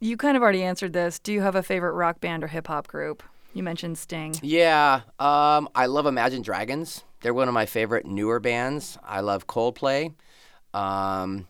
You 0.00 0.16
kind 0.16 0.36
of 0.36 0.42
already 0.42 0.62
answered 0.62 0.92
this. 0.92 1.18
Do 1.18 1.32
you 1.32 1.42
have 1.42 1.54
a 1.56 1.62
favorite 1.62 1.92
rock 1.92 2.20
band 2.20 2.42
or 2.44 2.46
hip 2.46 2.68
hop 2.68 2.86
group? 2.86 3.22
You 3.52 3.62
mentioned 3.62 3.98
Sting. 3.98 4.34
Yeah, 4.42 5.00
um, 5.18 5.68
I 5.74 5.86
love 5.86 6.06
Imagine 6.06 6.42
Dragons. 6.42 7.02
They're 7.20 7.34
one 7.34 7.48
of 7.48 7.54
my 7.54 7.66
favorite 7.66 8.06
newer 8.06 8.40
bands. 8.40 8.96
I 9.04 9.20
love 9.20 9.46
Coldplay. 9.46 10.14
Um, 10.72 11.48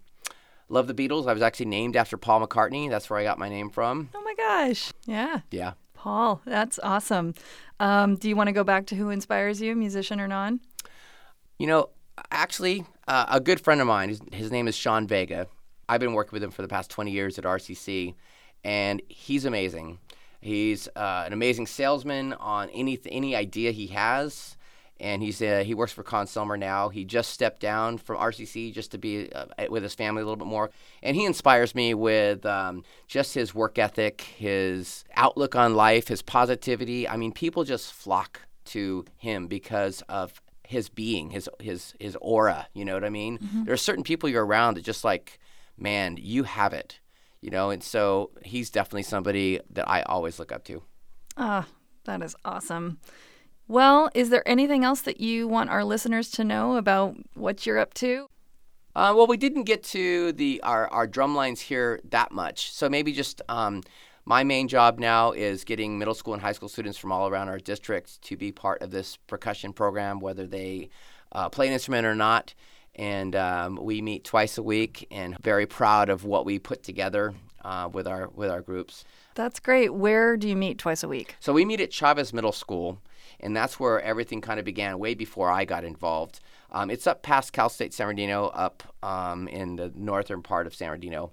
love 0.69 0.87
the 0.87 0.95
Beatles. 0.95 1.29
I 1.29 1.33
was 1.33 1.43
actually 1.43 1.67
named 1.67 1.97
after 1.97 2.17
Paul 2.17 2.45
McCartney. 2.47 2.89
That's 2.89 3.09
where 3.11 3.19
I 3.19 3.23
got 3.25 3.39
my 3.39 3.49
name 3.49 3.71
from. 3.71 4.09
Oh 4.15 4.23
my 4.23 4.35
gosh. 4.35 4.93
Yeah. 5.07 5.41
Yeah. 5.51 5.73
Paul, 6.01 6.41
that's 6.47 6.79
awesome. 6.83 7.35
Um, 7.79 8.17
do 8.17 8.31
you 8.31 8.35
want 8.35 8.49
to 8.49 8.53
go 8.53 8.65
back 8.65 8.87
to 8.87 8.95
who 8.95 9.11
inspires 9.11 9.61
you, 9.61 9.77
musician 9.77 10.19
or 10.19 10.27
non? 10.27 10.61
You 11.59 11.67
know, 11.67 11.91
actually, 12.31 12.87
uh, 13.07 13.27
a 13.29 13.39
good 13.39 13.61
friend 13.61 13.83
of 13.83 13.87
mine, 13.87 14.09
his, 14.09 14.23
his 14.33 14.51
name 14.51 14.67
is 14.67 14.75
Sean 14.75 15.07
Vega. 15.07 15.47
I've 15.91 16.01
been 16.01 16.15
working 16.15 16.33
with 16.33 16.43
him 16.43 16.53
for 16.53 16.63
the 16.63 16.69
past 16.69 16.91
20 16.91 17.11
years 17.11 17.39
at 17.39 17.45
RCC, 17.45 18.15
and 18.65 19.03
he's 19.11 19.45
amazing. 19.45 19.99
He's 20.41 20.89
uh, 20.97 21.25
an 21.27 21.35
amazing 21.35 21.67
salesman 21.67 22.33
on 22.33 22.71
any 22.71 22.99
any 23.05 23.37
idea 23.37 23.71
he 23.71 23.89
has, 23.89 24.57
and 25.01 25.23
he's 25.23 25.41
uh, 25.43 25.63
he 25.65 25.75
works 25.75 25.93
for 25.93 26.03
Con 26.03 26.21
Consumer 26.21 26.57
now. 26.57 26.89
He 26.91 27.05
just 27.05 27.31
stepped 27.31 27.61
down 27.61 27.99
from 27.99 28.19
RCC 28.19 28.73
just 28.73 28.91
to 28.93 28.99
be 28.99 29.33
uh, 29.33 29.47
with 29.69 29.83
his 29.83 29.95
family 29.95 30.23
a 30.23 30.25
little 30.25 30.37
bit 30.37 30.47
more, 30.47 30.71
and 31.03 31.17
he 31.17 31.25
inspires 31.25 31.75
me 31.75 31.95
with 31.95 32.45
um, 32.47 32.85
just 33.09 33.35
his 33.35 33.55
work 33.55 33.79
ethic, 33.79 34.21
his 34.21 35.05
outlook 35.17 35.57
on 35.57 35.75
life, 35.75 36.09
his 36.09 36.23
positivity. 36.23 37.09
I 37.09 37.17
mean, 37.17 37.33
people 37.33 37.65
just 37.65 37.93
flock 37.93 38.43
to 38.67 39.05
him 39.17 39.47
because 39.49 40.03
of 40.09 40.41
his 40.67 40.89
being, 40.89 41.31
his 41.31 41.49
his 41.59 41.95
his 41.99 42.17
aura. 42.21 42.69
You 42.75 42.85
know 42.85 42.95
what 42.95 43.05
I 43.05 43.11
mean? 43.11 43.39
There 43.65 43.75
are 43.75 43.79
certain 43.79 44.05
people 44.05 44.29
you're 44.29 44.47
around 44.47 44.77
that 44.77 44.85
just 44.85 45.03
like, 45.05 45.39
man, 45.77 46.17
you 46.21 46.45
have 46.45 46.73
it. 46.73 47.01
You 47.41 47.51
know, 47.51 47.71
and 47.71 47.83
so 47.83 48.31
he's 48.45 48.69
definitely 48.69 49.05
somebody 49.05 49.61
that 49.71 49.89
I 49.89 50.03
always 50.03 50.39
look 50.39 50.53
up 50.53 50.63
to. 50.65 50.83
Ah, 51.39 51.67
that 52.05 52.23
is 52.23 52.37
awesome. 52.45 52.99
Well, 53.71 54.11
is 54.15 54.31
there 54.31 54.43
anything 54.49 54.83
else 54.83 55.01
that 55.03 55.21
you 55.21 55.47
want 55.47 55.71
our 55.71 55.85
listeners 55.85 56.29
to 56.33 56.43
know 56.43 56.75
about 56.75 57.15
what 57.35 57.65
you're 57.65 57.79
up 57.79 57.95
to? 57.95 58.27
Uh, 58.97 59.15
well, 59.17 59.29
we 59.29 59.37
didn't 59.37 59.63
get 59.63 59.85
to 59.85 60.33
the 60.33 60.61
our, 60.65 60.89
our 60.89 61.07
drum 61.07 61.37
lines 61.37 61.61
here 61.61 62.01
that 62.09 62.33
much, 62.33 62.73
so 62.73 62.89
maybe 62.89 63.13
just 63.13 63.41
um, 63.49 63.85
my 64.25 64.43
main 64.43 64.67
job 64.67 64.99
now 64.99 65.31
is 65.31 65.63
getting 65.63 66.01
middle 66.01 66.15
school 66.15 66.35
and 66.35 66.43
high 66.43 66.51
school 66.51 66.69
students 66.69 66.99
from 66.99 67.13
all 67.13 67.29
around 67.29 67.49
our 67.49 67.61
district 67.61 68.21
to 68.23 68.37
be 68.37 68.51
part 68.51 68.83
of 68.83 68.91
this 68.91 69.19
percussion 69.29 69.73
program, 69.73 70.19
whether 70.19 70.49
they 70.49 70.89
uh, 71.31 71.49
play 71.49 71.69
an 71.69 71.73
instrument 71.73 72.05
or 72.05 72.17
not. 72.17 72.55
And 72.97 73.37
um, 73.37 73.77
we 73.81 74.03
meet 74.03 74.25
twice 74.25 74.59
a 74.59 74.65
week, 74.65 75.07
and 75.13 75.39
very 75.39 75.67
proud 75.67 76.09
of 76.09 76.25
what 76.25 76.45
we 76.45 76.59
put 76.59 76.83
together 76.83 77.35
uh, 77.65 77.89
with 77.93 78.09
our 78.09 78.31
with 78.35 78.51
our 78.51 78.63
groups. 78.63 79.05
That's 79.37 79.61
great. 79.61 79.95
Where 79.95 80.37
do 80.37 80.49
you 80.49 80.57
meet 80.57 80.79
twice 80.79 81.05
a 81.05 81.09
week? 81.09 81.37
So 81.39 81.53
we 81.53 81.65
meet 81.65 81.81
at 81.81 81.93
Chavez 81.93 82.33
Middle 82.33 82.51
School, 82.51 83.01
and 83.41 83.57
that's 83.57 83.81
where 83.81 84.01
everything 84.01 84.41
kind 84.41 84.59
of 84.59 84.65
began 84.65 84.99
way 84.99 85.15
before 85.15 85.51
I 85.51 85.65
got 85.65 85.85
involved. 85.85 86.41
Um, 86.71 86.91
it's 86.91 87.07
up 87.07 87.23
past 87.23 87.53
Cal 87.53 87.69
State 87.69 87.93
San 87.93 88.07
Bernardino, 88.07 88.47
up 88.49 88.83
um, 89.03 89.49
in 89.49 89.77
the 89.77 89.93
northern 89.95 90.43
part 90.43 90.67
of 90.67 90.75
San 90.75 90.89
Bernardino. 90.89 91.33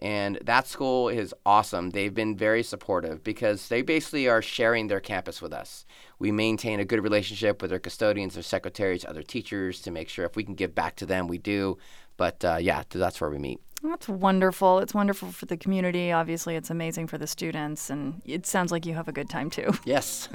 And 0.00 0.38
that 0.44 0.68
school 0.68 1.08
is 1.08 1.34
awesome. 1.44 1.90
They've 1.90 2.14
been 2.14 2.36
very 2.36 2.62
supportive 2.62 3.24
because 3.24 3.68
they 3.68 3.82
basically 3.82 4.28
are 4.28 4.40
sharing 4.40 4.86
their 4.86 5.00
campus 5.00 5.42
with 5.42 5.52
us. 5.52 5.84
We 6.20 6.30
maintain 6.30 6.78
a 6.78 6.84
good 6.84 7.02
relationship 7.02 7.60
with 7.60 7.70
their 7.70 7.80
custodians, 7.80 8.34
their 8.34 8.44
secretaries, 8.44 9.04
other 9.04 9.24
teachers 9.24 9.80
to 9.82 9.90
make 9.90 10.08
sure 10.08 10.24
if 10.24 10.36
we 10.36 10.44
can 10.44 10.54
give 10.54 10.74
back 10.74 10.94
to 10.96 11.06
them, 11.06 11.26
we 11.26 11.38
do. 11.38 11.78
But 12.16 12.44
uh, 12.44 12.58
yeah, 12.60 12.84
that's 12.88 13.20
where 13.20 13.30
we 13.30 13.38
meet. 13.38 13.60
That's 13.82 14.08
wonderful. 14.08 14.80
It's 14.80 14.92
wonderful 14.92 15.30
for 15.30 15.46
the 15.46 15.56
community. 15.56 16.10
Obviously, 16.10 16.56
it's 16.56 16.68
amazing 16.70 17.06
for 17.06 17.16
the 17.16 17.28
students, 17.28 17.90
and 17.90 18.20
it 18.24 18.44
sounds 18.44 18.72
like 18.72 18.84
you 18.84 18.94
have 18.94 19.06
a 19.08 19.12
good 19.12 19.30
time 19.30 19.50
too. 19.50 19.70
Yes, 19.84 20.28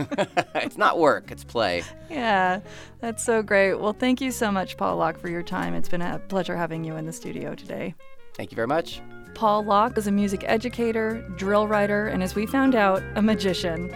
it's 0.56 0.78
not 0.78 0.98
work, 0.98 1.30
it's 1.30 1.44
play. 1.44 1.84
yeah, 2.10 2.62
that's 3.02 3.24
so 3.24 3.44
great. 3.44 3.76
Well, 3.76 3.94
thank 3.94 4.22
you 4.22 4.32
so 4.32 4.52
much, 4.52 4.78
Paul 4.78 4.96
Locke, 4.98 5.20
for 5.20 5.30
your 5.30 5.44
time. 5.44 5.74
It's 5.74 5.89
been 5.89 6.02
a 6.02 6.20
pleasure 6.20 6.56
having 6.56 6.84
you 6.84 6.96
in 6.96 7.06
the 7.06 7.14
studio 7.14 7.54
today. 7.54 7.94
Thank 8.36 8.52
you 8.52 8.56
very 8.56 8.68
much. 8.68 9.02
Paul 9.36 9.64
Locke 9.64 9.98
is 9.98 10.08
a 10.08 10.12
music 10.12 10.44
educator, 10.48 11.22
drill 11.38 11.68
writer, 11.68 12.08
and 12.08 12.24
as 12.24 12.36
we 12.36 12.46
found 12.46 12.76
out, 12.76 13.04
a 13.16 13.22
magician. 13.22 13.94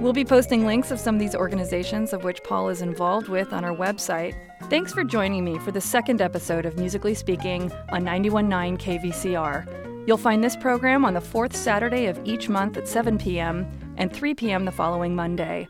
We'll 0.00 0.12
be 0.12 0.24
posting 0.24 0.64
links 0.66 0.90
of 0.90 0.98
some 0.98 1.16
of 1.16 1.20
these 1.20 1.34
organizations 1.34 2.12
of 2.12 2.24
which 2.24 2.42
Paul 2.44 2.68
is 2.70 2.80
involved 2.82 3.28
with 3.28 3.52
on 3.52 3.64
our 3.64 3.74
website. 3.74 4.34
Thanks 4.64 4.92
for 4.92 5.02
joining 5.02 5.44
me 5.44 5.58
for 5.60 5.70
the 5.72 5.80
second 5.80 6.20
episode 6.20 6.66
of 6.66 6.76
Musically 6.78 7.14
Speaking 7.14 7.72
on 7.90 8.04
919 8.04 8.76
KVCR. 8.76 10.06
You'll 10.06 10.18
find 10.18 10.44
this 10.44 10.56
program 10.56 11.06
on 11.06 11.14
the 11.14 11.20
fourth 11.20 11.56
Saturday 11.56 12.06
of 12.06 12.20
each 12.24 12.48
month 12.50 12.76
at 12.76 12.86
7 12.86 13.16
p.m. 13.18 13.66
and 13.96 14.12
3 14.12 14.34
p.m. 14.34 14.66
the 14.66 14.72
following 14.72 15.14
Monday. 15.14 15.68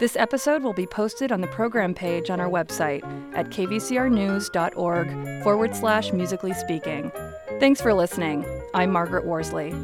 This 0.00 0.16
episode 0.16 0.62
will 0.62 0.72
be 0.72 0.86
posted 0.86 1.30
on 1.30 1.42
the 1.42 1.46
program 1.48 1.94
page 1.94 2.30
on 2.30 2.40
our 2.40 2.48
website 2.48 3.04
at 3.36 3.50
kvcrnews.org 3.50 5.42
forward 5.44 5.76
slash 5.76 6.12
musically 6.12 6.54
speaking. 6.54 7.12
Thanks 7.60 7.80
for 7.80 7.94
listening. 7.94 8.44
I'm 8.74 8.90
Margaret 8.90 9.26
Worsley. 9.26 9.74